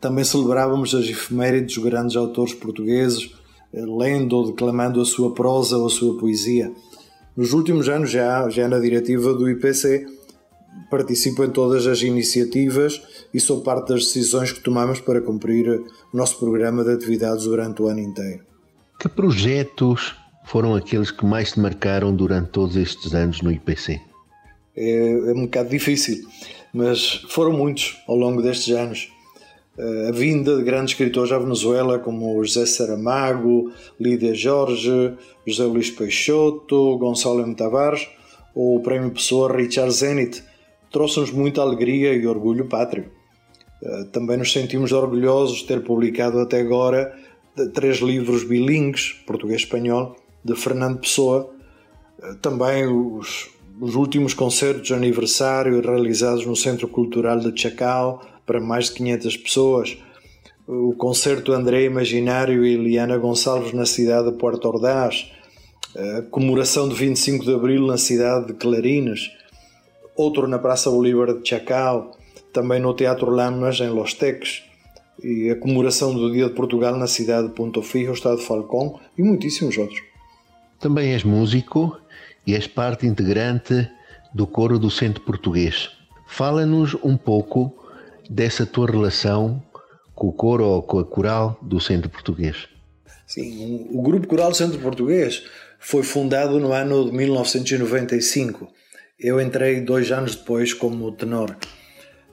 Também 0.00 0.22
celebrávamos 0.22 0.94
as 0.94 1.06
efemérides 1.08 1.74
dos 1.74 1.84
grandes 1.84 2.14
autores 2.14 2.54
portugueses, 2.54 3.34
lendo 3.72 4.36
ou 4.36 4.46
declamando 4.46 5.00
a 5.00 5.04
sua 5.04 5.34
prosa 5.34 5.76
ou 5.76 5.86
a 5.86 5.90
sua 5.90 6.16
poesia. 6.20 6.70
Nos 7.36 7.52
últimos 7.52 7.88
anos, 7.88 8.12
já, 8.12 8.48
já 8.48 8.68
na 8.68 8.78
diretiva 8.78 9.34
do 9.34 9.50
IPC, 9.50 10.06
participo 10.88 11.42
em 11.42 11.50
todas 11.50 11.88
as 11.88 12.00
iniciativas 12.02 13.02
e 13.34 13.40
sou 13.40 13.60
parte 13.62 13.88
das 13.88 14.04
decisões 14.04 14.52
que 14.52 14.60
tomamos 14.60 15.00
para 15.00 15.20
cumprir 15.20 15.68
o 16.12 16.16
nosso 16.16 16.38
programa 16.38 16.84
de 16.84 16.92
atividades 16.92 17.42
durante 17.42 17.82
o 17.82 17.88
ano 17.88 17.98
inteiro. 17.98 18.44
Que 19.00 19.08
projetos 19.08 20.14
foram 20.44 20.76
aqueles 20.76 21.10
que 21.10 21.26
mais 21.26 21.50
te 21.50 21.58
marcaram 21.58 22.14
durante 22.14 22.50
todos 22.50 22.76
estes 22.76 23.14
anos 23.14 23.42
no 23.42 23.50
IPC? 23.50 24.11
É, 24.76 25.10
é 25.10 25.32
um 25.32 25.42
bocado 25.42 25.68
difícil, 25.68 26.26
mas 26.72 27.24
foram 27.28 27.52
muitos 27.52 28.02
ao 28.06 28.16
longo 28.16 28.42
destes 28.42 28.74
anos. 28.74 29.12
Eh, 29.76 30.08
a 30.08 30.12
vinda 30.12 30.56
de 30.56 30.62
grandes 30.62 30.92
escritores 30.92 31.32
à 31.32 31.38
Venezuela 31.38 31.98
como 31.98 32.42
José 32.44 32.66
Saramago, 32.66 33.72
Lídia 33.98 34.34
Jorge, 34.34 35.14
José 35.46 35.64
Luís 35.64 35.90
Peixoto, 35.90 36.98
Gonçalo 36.98 37.40
M. 37.40 37.54
Tavares 37.54 38.06
ou 38.54 38.76
o 38.76 38.82
Prémio 38.82 39.10
Pessoa 39.10 39.54
Richard 39.54 39.90
Zenit 39.92 40.42
trouxe-nos 40.90 41.30
muita 41.30 41.62
alegria 41.62 42.12
e 42.12 42.26
orgulho 42.26 42.66
pátrio. 42.66 43.10
Eh, 43.82 44.04
também 44.12 44.36
nos 44.36 44.52
sentimos 44.52 44.92
orgulhosos 44.92 45.58
de 45.58 45.66
ter 45.66 45.82
publicado 45.82 46.38
até 46.38 46.60
agora 46.60 47.16
três 47.74 47.98
livros 47.98 48.44
bilíngues, 48.44 49.12
português-espanhol, 49.26 50.16
de 50.44 50.54
Fernando 50.54 51.00
Pessoa. 51.00 51.50
Eh, 52.22 52.34
também 52.42 52.86
os, 52.86 53.48
os 53.80 53.94
últimos 53.94 54.34
concertos 54.34 54.88
de 54.88 54.94
aniversário 54.94 55.80
realizados 55.80 56.46
no 56.46 56.56
Centro 56.56 56.88
Cultural 56.88 57.38
de 57.38 57.60
Chacal 57.60 58.22
para 58.46 58.60
mais 58.60 58.86
de 58.86 58.94
500 58.94 59.36
pessoas. 59.38 59.98
O 60.66 60.94
concerto 60.94 61.52
André 61.52 61.84
Imaginário 61.84 62.64
e 62.64 62.74
Eliana 62.74 63.18
Gonçalves 63.18 63.72
na 63.72 63.86
cidade 63.86 64.30
de 64.30 64.38
Porto 64.38 64.66
Ordaz. 64.66 65.30
A 65.96 66.22
comemoração 66.22 66.88
de 66.88 66.94
25 66.94 67.44
de 67.44 67.54
Abril 67.54 67.86
na 67.86 67.98
cidade 67.98 68.46
de 68.46 68.54
Clarinas 68.54 69.30
outro 70.16 70.46
na 70.46 70.58
Praça 70.58 70.90
Bolívar 70.90 71.34
de 71.34 71.48
Chacal, 71.48 72.16
também 72.52 72.80
no 72.80 72.94
Teatro 72.94 73.30
Lamas, 73.30 73.80
em 73.80 73.88
Los 73.88 74.14
Teques, 74.14 74.62
e 75.22 75.50
a 75.50 75.56
comemoração 75.56 76.14
do 76.14 76.30
Dia 76.30 76.48
de 76.48 76.54
Portugal 76.54 76.96
na 76.96 77.06
cidade 77.06 77.48
de 77.48 77.54
Ponto 77.54 77.82
Fijo, 77.82 78.12
Estado 78.12 78.38
de 78.38 78.46
Falcão, 78.46 78.98
e 79.16 79.22
muitíssimos 79.22 79.76
outros. 79.78 80.00
Também 80.80 81.12
és 81.12 81.22
músico 81.22 81.96
e 82.46 82.54
és 82.54 82.66
parte 82.66 83.06
integrante 83.06 83.88
do 84.34 84.46
coro 84.46 84.78
do 84.78 84.90
Centro 84.90 85.22
Português. 85.22 85.90
Fala-nos 86.26 86.94
um 87.02 87.16
pouco 87.16 87.74
dessa 88.28 88.64
tua 88.64 88.90
relação 88.90 89.62
com 90.14 90.28
o 90.28 90.32
coro 90.32 90.64
ou 90.64 90.82
com 90.82 90.98
a 90.98 91.04
coral 91.04 91.58
do 91.62 91.80
Centro 91.80 92.08
Português. 92.08 92.68
Sim, 93.26 93.88
o 93.90 94.02
Grupo 94.02 94.26
Coral 94.26 94.50
do 94.50 94.56
Centro 94.56 94.78
Português 94.78 95.44
foi 95.78 96.02
fundado 96.02 96.58
no 96.60 96.72
ano 96.72 97.06
de 97.06 97.12
1995 97.12 98.68
eu 99.22 99.40
entrei 99.40 99.80
dois 99.80 100.10
anos 100.10 100.34
depois 100.34 100.74
como 100.74 101.12
tenor. 101.12 101.56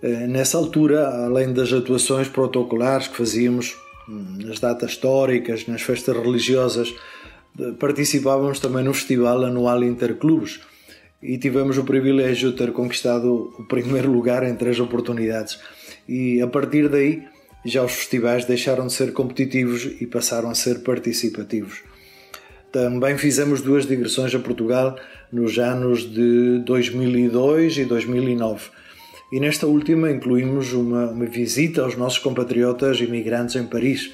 Eh, 0.01 0.27
nessa 0.27 0.57
altura, 0.57 1.07
além 1.25 1.53
das 1.53 1.71
atuações 1.71 2.27
protocolares 2.27 3.07
que 3.07 3.15
fazíamos 3.15 3.77
hum, 4.07 4.39
nas 4.43 4.59
datas 4.59 4.91
históricas, 4.91 5.67
nas 5.67 5.83
festas 5.83 6.17
religiosas, 6.17 6.91
participávamos 7.79 8.59
também 8.59 8.83
no 8.83 8.93
festival 8.93 9.43
anual 9.43 9.83
Interclubes 9.83 10.59
e 11.21 11.37
tivemos 11.37 11.77
o 11.77 11.83
privilégio 11.83 12.51
de 12.51 12.57
ter 12.57 12.71
conquistado 12.71 13.53
o 13.57 13.63
primeiro 13.65 14.11
lugar 14.11 14.43
em 14.43 14.55
três 14.55 14.79
oportunidades. 14.79 15.59
E 16.07 16.41
a 16.41 16.47
partir 16.47 16.87
daí 16.87 17.23
já 17.65 17.83
os 17.83 17.91
festivais 17.91 18.45
deixaram 18.45 18.87
de 18.87 18.93
ser 18.93 19.11
competitivos 19.11 19.85
e 19.99 20.07
passaram 20.07 20.49
a 20.49 20.55
ser 20.55 20.79
participativos. 20.79 21.81
Também 22.71 23.17
fizemos 23.17 23.61
duas 23.61 23.85
digressões 23.85 24.33
a 24.33 24.39
Portugal 24.39 24.95
nos 25.31 25.57
anos 25.57 26.09
de 26.09 26.59
2002 26.59 27.79
e 27.79 27.85
2009. 27.85 28.69
E 29.31 29.39
nesta 29.39 29.67
última 29.67 30.09
incluímos 30.09 30.73
uma, 30.73 31.09
uma 31.09 31.25
visita 31.25 31.81
aos 31.81 31.95
nossos 31.95 32.19
compatriotas 32.19 32.99
imigrantes 33.01 33.55
em 33.55 33.65
Paris. 33.65 34.11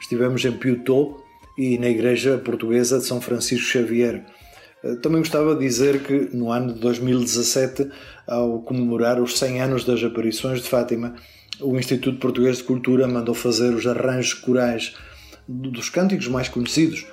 Estivemos 0.00 0.44
em 0.44 0.52
Puteaux 0.52 1.22
e 1.56 1.78
na 1.78 1.88
Igreja 1.88 2.38
Portuguesa 2.38 2.98
de 2.98 3.04
São 3.04 3.20
Francisco 3.20 3.66
Xavier. 3.66 4.24
Eh, 4.82 4.96
também 4.96 5.20
gostava 5.20 5.54
de 5.54 5.60
dizer 5.60 6.02
que 6.02 6.34
no 6.34 6.50
ano 6.50 6.72
de 6.72 6.80
2017, 6.80 7.88
ao 8.26 8.60
comemorar 8.62 9.20
os 9.20 9.38
100 9.38 9.60
anos 9.60 9.84
das 9.84 10.02
aparições 10.02 10.62
de 10.62 10.68
Fátima, 10.68 11.14
o 11.60 11.78
Instituto 11.78 12.18
Português 12.18 12.58
de 12.58 12.64
Cultura 12.64 13.06
mandou 13.06 13.34
fazer 13.34 13.74
os 13.74 13.86
arranjos 13.86 14.34
corais 14.34 14.94
dos 15.46 15.90
cânticos 15.90 16.28
mais 16.28 16.48
conhecidos 16.48 17.06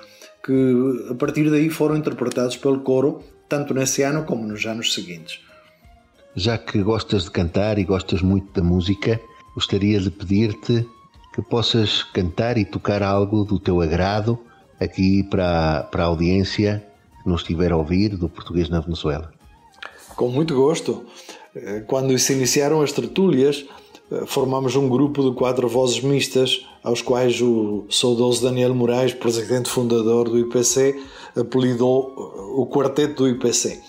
que 0.44 1.08
a 1.10 1.14
partir 1.14 1.50
daí 1.50 1.68
foram 1.68 1.96
interpretados 1.96 2.56
pelo 2.56 2.80
coro, 2.80 3.22
tanto 3.48 3.74
nesse 3.74 4.02
ano 4.02 4.24
como 4.24 4.46
nos 4.46 4.64
anos 4.64 4.94
seguintes. 4.94 5.40
Já 6.34 6.56
que 6.56 6.82
gostas 6.82 7.24
de 7.24 7.30
cantar 7.30 7.78
e 7.78 7.84
gostas 7.84 8.22
muito 8.22 8.52
da 8.52 8.62
música, 8.62 9.20
gostaria 9.54 10.00
de 10.00 10.10
pedir-te 10.10 10.86
que 11.40 11.48
possas 11.48 12.02
cantar 12.02 12.58
e 12.58 12.64
tocar 12.64 13.02
algo 13.02 13.44
do 13.44 13.58
teu 13.58 13.80
agrado 13.80 14.38
aqui 14.78 15.22
para, 15.22 15.84
para 15.90 16.04
a 16.04 16.06
audiência 16.06 16.84
que 17.22 17.28
nos 17.28 17.40
estiver 17.40 17.72
a 17.72 17.76
ouvir 17.76 18.16
do 18.16 18.28
português 18.28 18.68
na 18.68 18.80
Venezuela. 18.80 19.32
Com 20.16 20.28
muito 20.28 20.54
gosto. 20.54 21.04
Eh, 21.54 21.82
quando 21.86 22.16
se 22.18 22.32
iniciaram 22.32 22.82
as 22.82 22.92
tertúlias, 22.92 23.64
eh, 24.10 24.24
formamos 24.26 24.76
um 24.76 24.88
grupo 24.88 25.30
de 25.30 25.36
quatro 25.36 25.68
vozes 25.68 26.00
mistas, 26.02 26.66
aos 26.82 27.02
quais 27.02 27.40
o 27.40 27.86
saudoso 27.90 28.42
Daniel 28.42 28.74
Moraes, 28.74 29.12
presidente 29.14 29.68
fundador 29.68 30.28
do 30.28 30.38
IPC, 30.38 30.98
apelidou 31.36 32.14
eh, 32.16 32.60
o 32.60 32.66
Quarteto 32.66 33.24
do 33.24 33.28
IPC. 33.28 33.80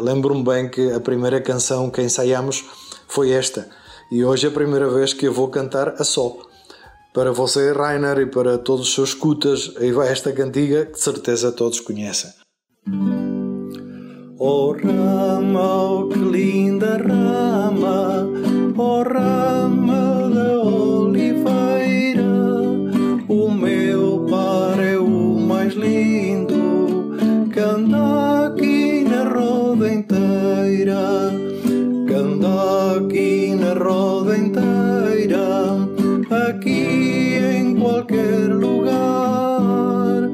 Lembro-me 0.00 0.42
bem 0.42 0.70
que 0.70 0.92
a 0.92 1.00
primeira 1.00 1.40
canção 1.40 1.90
que 1.90 2.00
ensaiamos 2.00 2.64
foi 3.06 3.32
esta, 3.32 3.68
e 4.10 4.24
hoje 4.24 4.46
é 4.46 4.48
a 4.48 4.52
primeira 4.52 4.88
vez 4.88 5.12
que 5.12 5.26
eu 5.26 5.32
vou 5.32 5.48
cantar 5.48 5.88
a 6.00 6.04
só. 6.04 6.53
Para 7.14 7.30
você, 7.30 7.70
Rainer, 7.70 8.18
e 8.18 8.26
para 8.26 8.58
todos 8.58 8.88
os 8.88 8.94
seus 8.94 9.10
escutas, 9.10 9.72
aí 9.76 9.92
vai 9.92 10.08
esta 10.10 10.32
cantiga 10.32 10.86
que 10.86 10.94
de 10.94 11.00
certeza 11.00 11.52
todos 11.52 11.78
conhecem. 11.78 12.28
Oh 14.36 14.72
rama, 14.72 15.84
oh 15.92 16.08
que 16.08 16.18
linda 16.18 16.96
rama, 16.96 18.26
oh 18.76 19.04
rama 19.04 20.28
da 20.34 20.60
oliveira, 20.60 22.24
o 23.28 23.48
meu 23.48 24.26
par 24.28 24.80
é 24.80 24.98
o 24.98 25.38
mais 25.38 25.74
lindo, 25.74 27.16
que 27.52 27.60
anda 27.60 28.48
aqui 28.48 29.04
na 29.08 29.22
roda 29.22 29.88
inteira, 29.88 31.30
que 32.08 32.12
anda 32.12 32.96
aqui 32.98 33.54
na 33.54 33.72
roda 33.72 34.13
qualquer 37.94 38.48
lugar, 38.50 40.28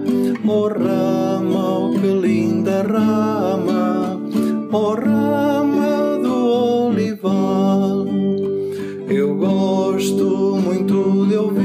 oh 0.46 0.68
rama, 0.68 1.78
oh 1.78 1.90
que 2.00 2.06
linda 2.06 2.82
rama, 2.82 4.18
oh 4.72 4.94
rama 4.94 6.18
do 6.22 6.86
olival. 6.86 8.06
Eu 9.08 9.34
gosto 9.34 10.58
muito 10.64 11.26
de 11.26 11.36
ouvir 11.36 11.59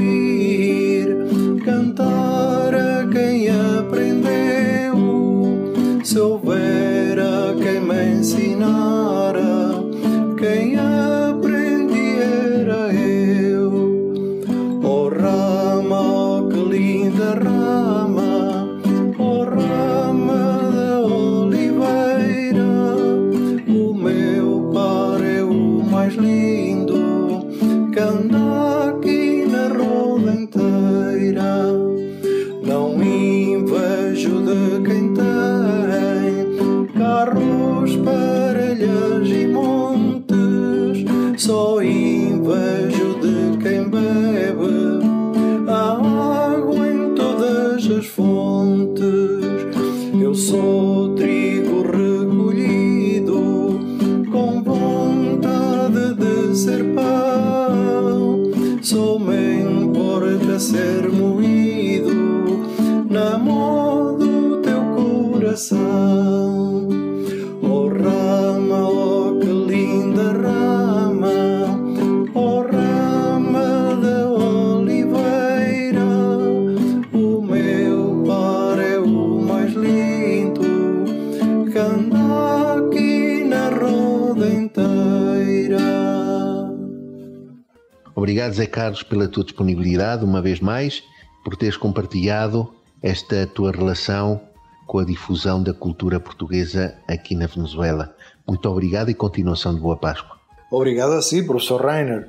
Carlos, 88.86 89.02
pela 89.02 89.26
tua 89.26 89.42
disponibilidade, 89.42 90.24
uma 90.24 90.40
vez 90.40 90.60
mais, 90.60 91.02
por 91.44 91.56
teres 91.56 91.76
compartilhado 91.76 92.72
esta 93.02 93.44
tua 93.44 93.72
relação 93.72 94.40
com 94.86 95.00
a 95.00 95.04
difusão 95.04 95.60
da 95.60 95.74
cultura 95.74 96.20
portuguesa 96.20 96.96
aqui 97.08 97.34
na 97.34 97.48
Venezuela. 97.48 98.14
Muito 98.46 98.68
obrigado 98.68 99.10
e 99.10 99.14
continuação 99.14 99.74
de 99.74 99.80
boa 99.80 99.96
Páscoa. 99.96 100.36
Obrigado 100.70 101.14
a 101.14 101.22
si, 101.22 101.42
professor 101.42 101.84
Rainer. 101.84 102.28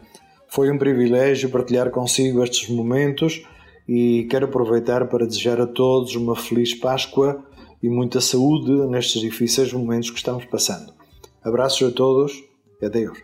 Foi 0.50 0.72
um 0.72 0.80
privilégio 0.80 1.52
partilhar 1.52 1.92
consigo 1.92 2.44
estes 2.44 2.68
momentos 2.70 3.44
e 3.88 4.28
quero 4.28 4.48
aproveitar 4.48 5.08
para 5.08 5.28
desejar 5.28 5.62
a 5.62 5.68
todos 5.68 6.16
uma 6.16 6.36
feliz 6.36 6.74
Páscoa 6.74 7.46
e 7.84 7.88
muita 7.88 8.20
saúde 8.20 8.72
nestes 8.88 9.22
difíceis 9.22 9.72
momentos 9.72 10.10
que 10.10 10.18
estamos 10.18 10.46
passando. 10.46 10.92
Abraços 11.44 11.88
a 11.88 11.92
todos 11.92 12.34
e 12.82 12.86
adeus. 12.88 13.20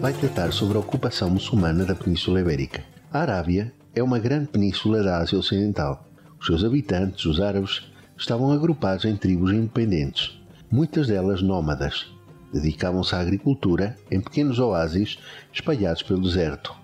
Vai 0.00 0.12
tratar 0.12 0.52
sobre 0.52 0.76
a 0.76 0.80
ocupação 0.80 1.28
muçulmana 1.28 1.84
da 1.84 1.94
Península 1.94 2.40
Ibérica. 2.40 2.82
A 3.12 3.20
Arábia 3.20 3.72
é 3.94 4.02
uma 4.02 4.18
grande 4.18 4.46
península 4.48 5.02
da 5.02 5.18
Ásia 5.18 5.38
Ocidental. 5.38 6.08
Os 6.40 6.46
seus 6.46 6.64
habitantes, 6.64 7.24
os 7.26 7.40
árabes, 7.40 7.82
estavam 8.16 8.50
agrupados 8.50 9.04
em 9.04 9.16
tribos 9.16 9.52
independentes, 9.52 10.40
muitas 10.70 11.08
delas 11.08 11.42
nómadas. 11.42 12.06
Dedicavam-se 12.52 13.14
à 13.14 13.20
agricultura 13.20 13.96
em 14.10 14.20
pequenos 14.20 14.58
oásis 14.58 15.18
espalhados 15.52 16.02
pelo 16.02 16.22
deserto, 16.22 16.74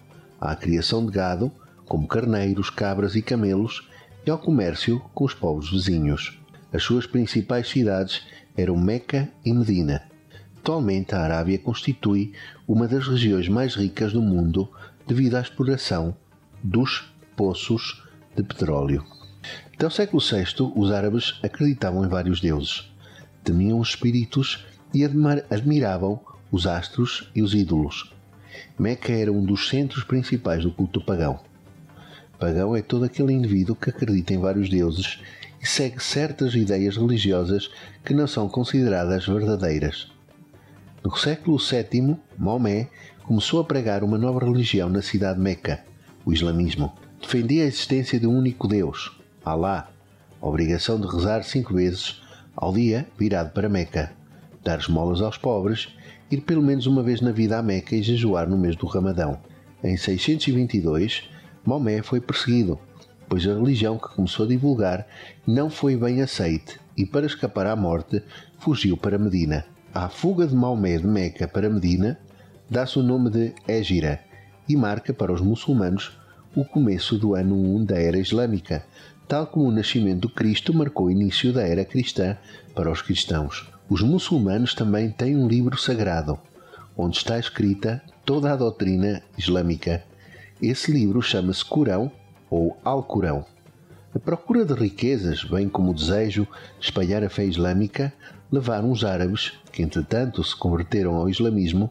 à 0.41 0.55
criação 0.55 1.07
de 1.07 1.13
gado, 1.13 1.51
como 1.87 2.07
carneiros, 2.07 2.69
cabras 2.71 3.15
e 3.15 3.23
camelos, 3.23 3.89
e 4.27 4.31
ao 4.31 4.39
comércio 4.39 5.01
com 5.15 5.25
os 5.25 5.33
povos 5.33 5.71
vizinhos. 5.71 6.39
As 6.73 6.83
suas 6.83 7.07
principais 7.07 7.69
cidades 7.69 8.23
eram 8.57 8.77
Meca 8.77 9.29
e 9.45 9.53
Medina. 9.53 10.12
Atualmente, 10.63 11.13
a 11.13 11.23
Arábia 11.23 11.59
constitui 11.59 12.35
uma 12.69 12.87
das 12.87 13.09
regiões 13.09 13.49
mais 13.49 13.75
ricas 13.75 14.13
do 14.13 14.23
mundo 14.23 14.71
devido 15.09 15.35
à 15.35 15.41
exploração 15.41 16.17
dos 16.63 17.13
poços 17.35 18.05
de 18.37 18.45
petróleo. 18.45 19.05
Até 19.75 19.89
o 19.89 19.91
século 19.91 20.23
VI, 20.23 20.73
os 20.77 20.93
árabes 20.93 21.41
acreditavam 21.43 22.05
em 22.05 22.09
vários 22.09 22.41
deuses, 22.41 22.89
temiam 23.43 23.81
os 23.81 23.89
espíritos 23.89 24.65
e 24.95 25.05
admir- 25.05 25.45
admiravam 25.51 26.21
os 26.53 26.65
astros 26.65 27.29
e 27.35 27.43
os 27.43 27.55
ídolos. 27.55 28.15
Meca 28.79 29.13
era 29.13 29.33
um 29.33 29.45
dos 29.45 29.69
centros 29.69 30.05
principais 30.05 30.63
do 30.63 30.71
culto 30.71 31.05
pagão. 31.05 31.41
pagão 32.39 32.77
é 32.77 32.83
todo 32.83 33.05
aquele 33.05 33.33
indivíduo 33.33 33.75
que 33.75 33.91
acredita 33.91 34.33
em 34.33 34.39
vários 34.39 34.69
deuses 34.69 35.19
e 35.61 35.67
segue 35.67 36.01
certas 36.01 36.55
ideias 36.55 36.97
religiosas 36.97 37.69
que 38.05 38.15
não 38.15 38.29
são 38.29 38.49
consideradas 38.49 39.27
verdadeiras. 39.27 40.13
No 41.05 41.17
século 41.17 41.59
VII, 41.59 42.17
Maomé 42.39 42.89
começou 43.25 43.59
a 43.59 43.65
pregar 43.65 44.05
uma 44.05 44.17
nova 44.17 44.47
religião 44.47 44.89
na 44.89 45.03
cidade 45.03 45.35
de 45.35 45.43
Meca, 45.43 45.85
o 46.25 46.33
islamismo. 46.33 46.93
Defendia 47.21 47.65
a 47.65 47.67
existência 47.67 48.21
de 48.21 48.27
um 48.29 48.39
único 48.39 48.69
Deus, 48.69 49.11
Alá, 49.45 49.91
a 50.41 50.47
obrigação 50.47 51.01
de 51.01 51.09
rezar 51.09 51.43
cinco 51.43 51.75
vezes 51.75 52.23
ao 52.55 52.73
dia 52.73 53.05
virado 53.19 53.51
para 53.51 53.69
Meca, 53.69 54.13
dar 54.63 54.79
esmolas 54.79 55.21
aos 55.21 55.37
pobres, 55.37 55.89
ir 56.31 56.43
pelo 56.43 56.63
menos 56.63 56.87
uma 56.87 57.03
vez 57.03 57.21
na 57.21 57.33
vida 57.33 57.59
a 57.59 57.63
Meca 57.63 57.97
e 57.97 58.03
jejuar 58.03 58.49
no 58.49 58.57
mês 58.57 58.77
do 58.77 58.87
Ramadão. 58.87 59.41
Em 59.83 59.97
622, 59.97 61.29
Maomé 61.65 62.01
foi 62.03 62.21
perseguido, 62.21 62.79
pois 63.29 63.45
a 63.49 63.55
religião 63.55 63.99
que 63.99 64.15
começou 64.15 64.47
a 64.47 64.49
divulgar 64.49 65.05
não 65.45 65.69
foi 65.69 65.97
bem 65.97 66.23
aceite 66.23 66.79
e, 66.97 67.05
para 67.05 67.27
escapar 67.27 67.67
à 67.67 67.75
morte, 67.75 68.23
fugiu 68.61 68.97
para 68.97 69.19
Medina. 69.19 69.72
À 69.95 70.09
fuga 70.09 70.47
de 70.47 70.55
Maomé 70.55 70.97
de 70.97 71.07
Meca 71.07 71.47
para 71.47 71.69
Medina 71.69 72.19
dá-se 72.71 72.99
o 72.99 73.03
nome 73.03 73.29
de 73.29 73.53
Égira 73.69 74.21
e 74.67 74.75
marca 74.75 75.13
para 75.13 75.31
os 75.31 75.43
muçulmanos 75.43 76.19
o 76.57 76.65
começo 76.65 77.19
do 77.19 77.35
ano 77.35 77.55
1 77.55 77.85
da 77.85 77.99
era 77.99 78.17
islâmica, 78.17 78.87
tal 79.29 79.47
como 79.47 79.67
o 79.67 79.71
nascimento 79.71 80.21
do 80.21 80.29
Cristo 80.31 80.73
marcou 80.73 81.09
o 81.09 81.11
início 81.11 81.53
da 81.53 81.61
era 81.61 81.85
cristã 81.85 82.39
para 82.75 82.91
os 82.91 83.03
cristãos. 83.03 83.71
Os 83.87 84.01
muçulmanos 84.01 84.75
também 84.75 85.11
têm 85.11 85.37
um 85.37 85.47
livro 85.47 85.79
sagrado, 85.79 86.39
onde 86.97 87.19
está 87.19 87.39
escrita 87.39 88.01
toda 88.25 88.51
a 88.51 88.57
doutrina 88.57 89.21
islâmica. 89.37 90.03
Esse 90.63 90.91
livro 90.91 91.21
chama-se 91.21 91.63
Corão 91.63 92.11
ou 92.49 92.79
Alcorão. 92.83 93.45
A 94.15 94.19
procura 94.19 94.65
de 94.65 94.73
riquezas, 94.73 95.45
bem 95.45 95.69
como 95.69 95.91
o 95.91 95.95
desejo 95.95 96.49
de 96.79 96.87
espalhar 96.87 97.23
a 97.23 97.29
fé 97.29 97.45
islâmica, 97.45 98.11
levaram 98.53 98.91
os 98.91 99.03
árabes, 99.03 99.55
que 99.73 99.83
entretanto 99.83 100.45
se 100.45 100.55
converteram 100.55 101.17
ao 101.17 101.29
islamismo, 101.29 101.91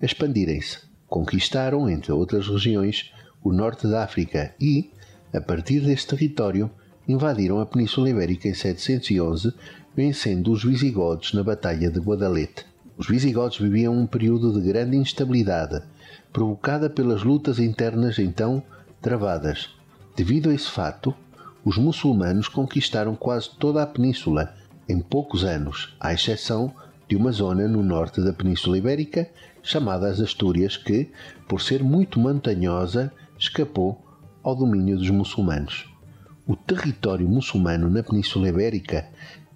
a 0.00 0.06
expandirem-se. 0.06 0.78
Conquistaram, 1.06 1.88
entre 1.88 2.10
outras 2.10 2.48
regiões, 2.48 3.12
o 3.44 3.52
norte 3.52 3.86
da 3.86 4.02
África 4.02 4.54
e, 4.58 4.90
a 5.34 5.40
partir 5.40 5.80
deste 5.80 6.08
território, 6.08 6.70
invadiram 7.06 7.60
a 7.60 7.66
Península 7.66 8.08
Ibérica 8.08 8.48
em 8.48 8.54
711, 8.54 9.52
vencendo 9.94 10.50
os 10.50 10.64
visigodos 10.64 11.34
na 11.34 11.42
Batalha 11.42 11.90
de 11.90 12.00
Guadalete. 12.00 12.64
Os 12.96 13.06
visigodos 13.06 13.58
viviam 13.58 13.94
um 13.94 14.06
período 14.06 14.52
de 14.52 14.66
grande 14.66 14.96
instabilidade, 14.96 15.82
provocada 16.32 16.88
pelas 16.88 17.22
lutas 17.22 17.58
internas 17.58 18.18
então 18.18 18.62
travadas. 19.00 19.70
Devido 20.16 20.50
a 20.50 20.54
esse 20.54 20.70
fato, 20.70 21.14
os 21.64 21.76
muçulmanos 21.76 22.48
conquistaram 22.48 23.14
quase 23.14 23.50
toda 23.58 23.82
a 23.82 23.86
península 23.86 24.54
em 24.88 25.00
poucos 25.00 25.44
anos, 25.44 25.94
à 26.00 26.14
exceção 26.14 26.72
de 27.06 27.14
uma 27.14 27.30
zona 27.30 27.68
no 27.68 27.82
norte 27.82 28.22
da 28.22 28.32
Península 28.32 28.78
Ibérica, 28.78 29.28
chamada 29.62 30.08
as 30.08 30.20
Astúrias, 30.20 30.76
que, 30.76 31.10
por 31.46 31.60
ser 31.60 31.82
muito 31.82 32.18
montanhosa, 32.18 33.12
escapou 33.38 34.02
ao 34.42 34.56
domínio 34.56 34.96
dos 34.96 35.10
muçulmanos. 35.10 35.86
O 36.46 36.56
território 36.56 37.28
muçulmano 37.28 37.90
na 37.90 38.02
Península 38.02 38.48
Ibérica 38.48 39.06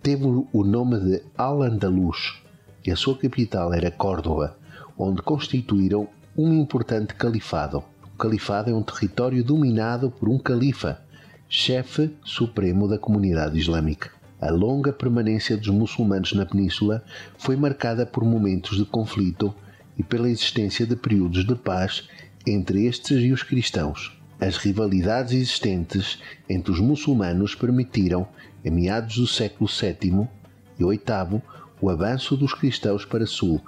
teve 0.02 0.24
o 0.26 0.64
nome 0.64 1.00
de 1.00 1.22
Al-Andalus 1.36 2.42
e 2.84 2.90
a 2.90 2.96
sua 2.96 3.16
capital 3.16 3.72
era 3.72 3.90
Córdoba, 3.90 4.58
onde 4.98 5.22
constituíram 5.22 6.08
um 6.36 6.52
importante 6.52 7.14
califado. 7.14 7.82
O 8.14 8.18
califado 8.18 8.70
é 8.70 8.74
um 8.74 8.82
território 8.82 9.42
dominado 9.42 10.10
por 10.10 10.28
um 10.28 10.38
califa, 10.38 11.00
chefe 11.48 12.14
supremo 12.24 12.86
da 12.86 12.98
comunidade 12.98 13.58
islâmica. 13.58 14.21
A 14.42 14.50
longa 14.50 14.92
permanência 14.92 15.56
dos 15.56 15.68
muçulmanos 15.68 16.32
na 16.32 16.44
península 16.44 17.04
foi 17.38 17.54
marcada 17.54 18.04
por 18.04 18.24
momentos 18.24 18.76
de 18.76 18.84
conflito 18.84 19.54
e 19.96 20.02
pela 20.02 20.28
existência 20.28 20.84
de 20.84 20.96
períodos 20.96 21.46
de 21.46 21.54
paz 21.54 22.08
entre 22.44 22.86
estes 22.86 23.22
e 23.22 23.30
os 23.30 23.44
cristãos. 23.44 24.20
As 24.40 24.56
rivalidades 24.56 25.32
existentes 25.32 26.18
entre 26.50 26.72
os 26.72 26.80
muçulmanos 26.80 27.54
permitiram, 27.54 28.26
em 28.64 28.70
meados 28.72 29.14
do 29.14 29.28
século 29.28 29.70
VII 29.70 30.26
e 30.76 30.84
VIII, 30.84 31.40
o 31.80 31.88
avanço 31.88 32.36
dos 32.36 32.52
cristãos 32.52 33.04
para 33.04 33.26
sul, 33.26 33.62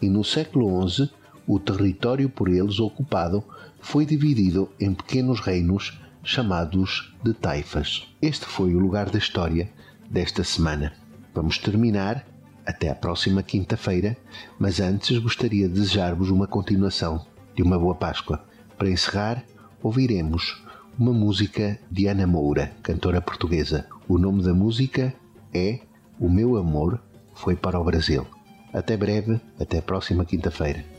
e 0.00 0.08
no 0.08 0.22
século 0.22 0.88
XI 0.88 1.10
o 1.48 1.58
território 1.58 2.28
por 2.28 2.48
eles 2.48 2.78
ocupado 2.78 3.42
foi 3.80 4.06
dividido 4.06 4.70
em 4.78 4.94
pequenos 4.94 5.40
reinos 5.40 6.00
chamados 6.22 7.12
de 7.24 7.34
taifas. 7.34 8.06
Este 8.22 8.46
foi 8.46 8.72
o 8.72 8.78
lugar 8.78 9.10
da 9.10 9.18
história 9.18 9.68
desta 10.12 10.44
semana. 10.44 10.92
Vamos 11.34 11.56
terminar 11.56 12.26
até 12.66 12.90
a 12.90 12.94
próxima 12.94 13.42
quinta-feira, 13.42 14.14
mas 14.58 14.78
antes 14.78 15.18
gostaria 15.18 15.66
de 15.66 15.74
desejar-vos 15.74 16.30
uma 16.30 16.46
continuação 16.46 17.26
de 17.56 17.62
uma 17.62 17.78
boa 17.78 17.94
Páscoa. 17.94 18.44
Para 18.76 18.90
encerrar, 18.90 19.42
ouviremos 19.82 20.62
uma 20.98 21.12
música 21.12 21.78
de 21.90 22.06
Ana 22.06 22.26
Moura, 22.26 22.72
cantora 22.82 23.22
portuguesa. 23.22 23.86
O 24.06 24.18
nome 24.18 24.42
da 24.42 24.52
música 24.52 25.14
é 25.54 25.80
O 26.20 26.28
Meu 26.28 26.56
Amor 26.56 27.00
Foi 27.34 27.56
para 27.56 27.80
o 27.80 27.84
Brasil. 27.84 28.26
Até 28.72 28.96
breve, 28.96 29.40
até 29.58 29.78
a 29.78 29.82
próxima 29.82 30.24
quinta-feira. 30.24 30.91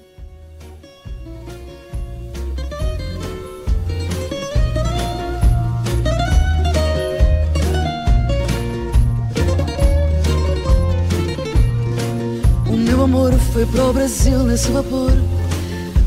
Foi 13.53 13.67
para 13.67 13.85
o 13.85 13.93
Brasil 13.93 14.39
nesse 14.39 14.71
vapor. 14.71 15.11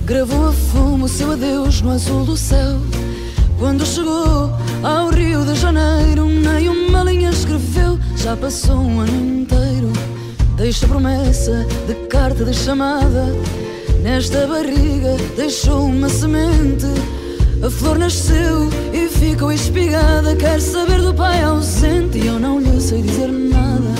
Gravou 0.05 0.49
a 0.49 0.53
fumo 0.53 1.05
o 1.05 1.09
seu 1.09 1.31
adeus 1.31 1.81
no 1.81 1.93
azul 1.93 2.25
do 2.25 2.37
céu. 2.37 2.81
Quando 3.57 3.87
chegou 3.87 4.51
ao 4.83 5.11
Rio 5.11 5.45
de 5.45 5.55
Janeiro, 5.55 6.27
nem 6.27 6.69
uma 6.69 7.05
linha 7.05 7.31
escreveu. 7.31 8.01
Já 8.17 8.37
passou 8.37 8.77
um 8.77 8.99
ano 8.99 9.43
inteiro. 9.43 9.93
Deixa 10.57 10.89
promessa 10.89 11.65
de 11.87 11.95
carta 12.09 12.45
de 12.45 12.53
chamada. 12.53 13.27
Nesta 14.03 14.45
barriga 14.49 15.17
deixou 15.37 15.87
uma 15.87 16.09
semente. 16.09 16.87
A 17.65 17.71
flor 17.71 17.97
nasceu 17.97 18.69
e 18.93 19.07
ficou 19.07 19.53
espigada. 19.53 20.35
Quer 20.35 20.61
saber 20.61 21.01
do 21.01 21.15
pai 21.15 21.45
ausente 21.45 22.19
e 22.19 22.27
eu 22.27 22.41
não 22.41 22.59
lhe 22.59 22.81
sei 22.81 23.03
dizer 23.03 23.29
nada. 23.29 23.95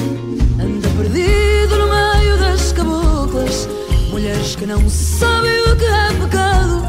Anda 0.61 0.89
perdido 0.97 1.46
Mulheres 4.11 4.57
que 4.57 4.65
não 4.65 4.89
sabem 4.89 5.61
o 5.71 5.77
que 5.77 5.85
é 5.85 6.09
pecado. 6.25 6.83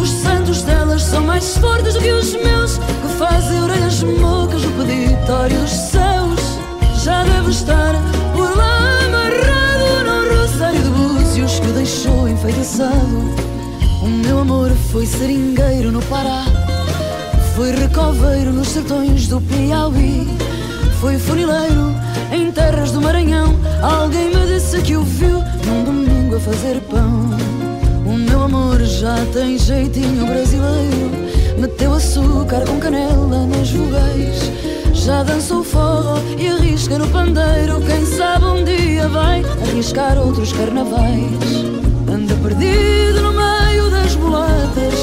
Os 0.00 0.08
santos 0.08 0.62
delas 0.62 1.02
são 1.02 1.22
mais 1.22 1.56
fortes 1.58 1.94
do 1.94 2.00
que 2.00 2.10
os 2.10 2.32
meus, 2.32 2.78
que 2.78 3.08
fazem 3.18 3.62
orelhas 3.62 4.02
mocas 4.02 4.62
no 4.62 4.72
peditório 4.72 5.58
dos 5.60 5.70
céus. 5.70 6.40
Já 7.04 7.24
deve 7.24 7.50
estar 7.50 7.94
por 8.34 8.56
lá 8.56 9.00
amarrado 9.04 10.04
no 10.04 10.40
rosário 10.40 10.82
de 10.82 10.88
búzios 10.88 11.60
que 11.60 11.68
deixou 11.68 12.26
enfeitiçado. 12.28 13.46
O 14.02 14.08
meu 14.08 14.40
amor 14.40 14.70
foi 14.90 15.04
seringueiro 15.04 15.92
no 15.92 16.00
Pará, 16.02 16.44
foi 17.54 17.72
recoveiro 17.72 18.52
nos 18.52 18.68
sertões 18.68 19.26
do 19.28 19.40
Piauí, 19.40 20.26
foi 21.00 21.18
funileiro 21.18 21.94
em 22.32 22.50
terras 22.50 22.90
do 22.90 23.00
Maranhão. 23.00 23.54
Alguém 23.82 24.34
me 24.34 24.46
disse 24.46 24.80
que 24.80 24.96
o 24.96 25.02
viu 25.02 25.42
num 25.66 25.84
domingo 25.84 26.36
a 26.36 26.40
fazer 26.40 26.80
pão. 26.82 27.30
O 28.06 28.12
meu 28.12 28.42
amor 28.42 28.80
já 28.82 29.16
tem 29.32 29.58
jeitinho 29.58 30.26
brasileiro. 30.26 31.10
Meteu 31.58 31.92
açúcar 31.92 32.64
com 32.66 32.78
canela 32.78 33.46
nas 33.46 33.70
vogais. 33.70 34.50
Já 34.94 35.22
dançou 35.22 35.62
forró 35.62 36.18
e 36.38 36.48
arrisca 36.48 36.98
no 36.98 37.08
pandeiro. 37.08 37.80
Quem 37.80 38.06
sabe 38.06 38.44
um 38.46 38.64
dia 38.64 39.08
vai 39.08 39.44
arriscar 39.68 40.18
outros 40.18 40.52
carnavais. 40.52 41.64
Anda 42.12 42.34
perdido 42.36 43.22
no 43.22 43.32
meio 43.32 43.90
das 43.90 44.16
mulatas. 44.16 44.94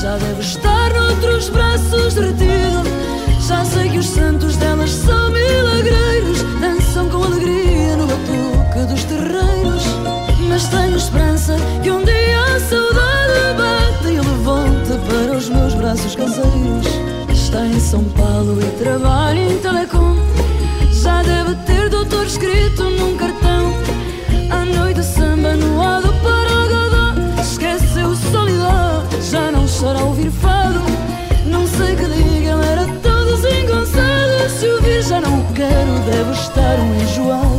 Já 0.00 0.16
deve 0.16 0.40
estar 0.40 0.92
noutros 0.94 1.48
braços 1.48 2.14
derretido. 2.14 2.97
Já 3.48 3.64
sei 3.64 3.88
que 3.88 3.96
os 3.96 4.06
santos 4.06 4.58
delas 4.58 4.90
são 4.90 5.30
milagreiros, 5.30 6.42
dançam 6.60 7.08
com 7.08 7.24
alegria 7.24 7.96
no 7.96 8.06
batuque 8.06 8.80
dos 8.86 9.04
terreiros. 9.04 9.84
Mas 10.46 10.68
tenho 10.68 10.98
esperança 10.98 11.56
que 11.82 11.90
um 11.90 12.04
dia 12.04 12.40
a 12.42 12.60
saudade 12.60 13.56
bate 13.56 14.08
e 14.08 14.20
levante 14.20 14.90
para 15.08 15.38
os 15.38 15.48
meus 15.48 15.72
braços 15.72 16.14
caseiros. 16.14 16.86
Está 17.32 17.64
em 17.64 17.80
São 17.80 18.04
Paulo 18.04 18.60
e 18.60 18.84
trabalha 18.84 19.40
em 19.40 19.58
Telecom. 19.60 20.16
Já 20.92 21.22
deve 21.22 21.54
ter 21.64 21.88
doutor 21.88 22.26
escrito 22.26 22.84
num 22.84 23.16
cartão. 23.16 23.72
À 24.50 24.62
noite 24.66 25.02
samba 25.02 25.54
no 25.54 25.80
ar 25.80 26.02
do 26.02 26.12
Paragodó. 26.22 27.40
Esqueceu 27.40 28.08
o 28.08 28.16
solidão, 28.30 29.06
já 29.22 29.50
não 29.50 29.66
chora 29.66 30.04
ouvir 30.04 30.18
ouvir 30.18 30.30
já 35.02 35.20
não 35.20 35.44
quero, 35.52 35.98
devo 36.10 36.32
estar 36.32 36.80
um 36.80 36.94
enjoado. 36.94 37.57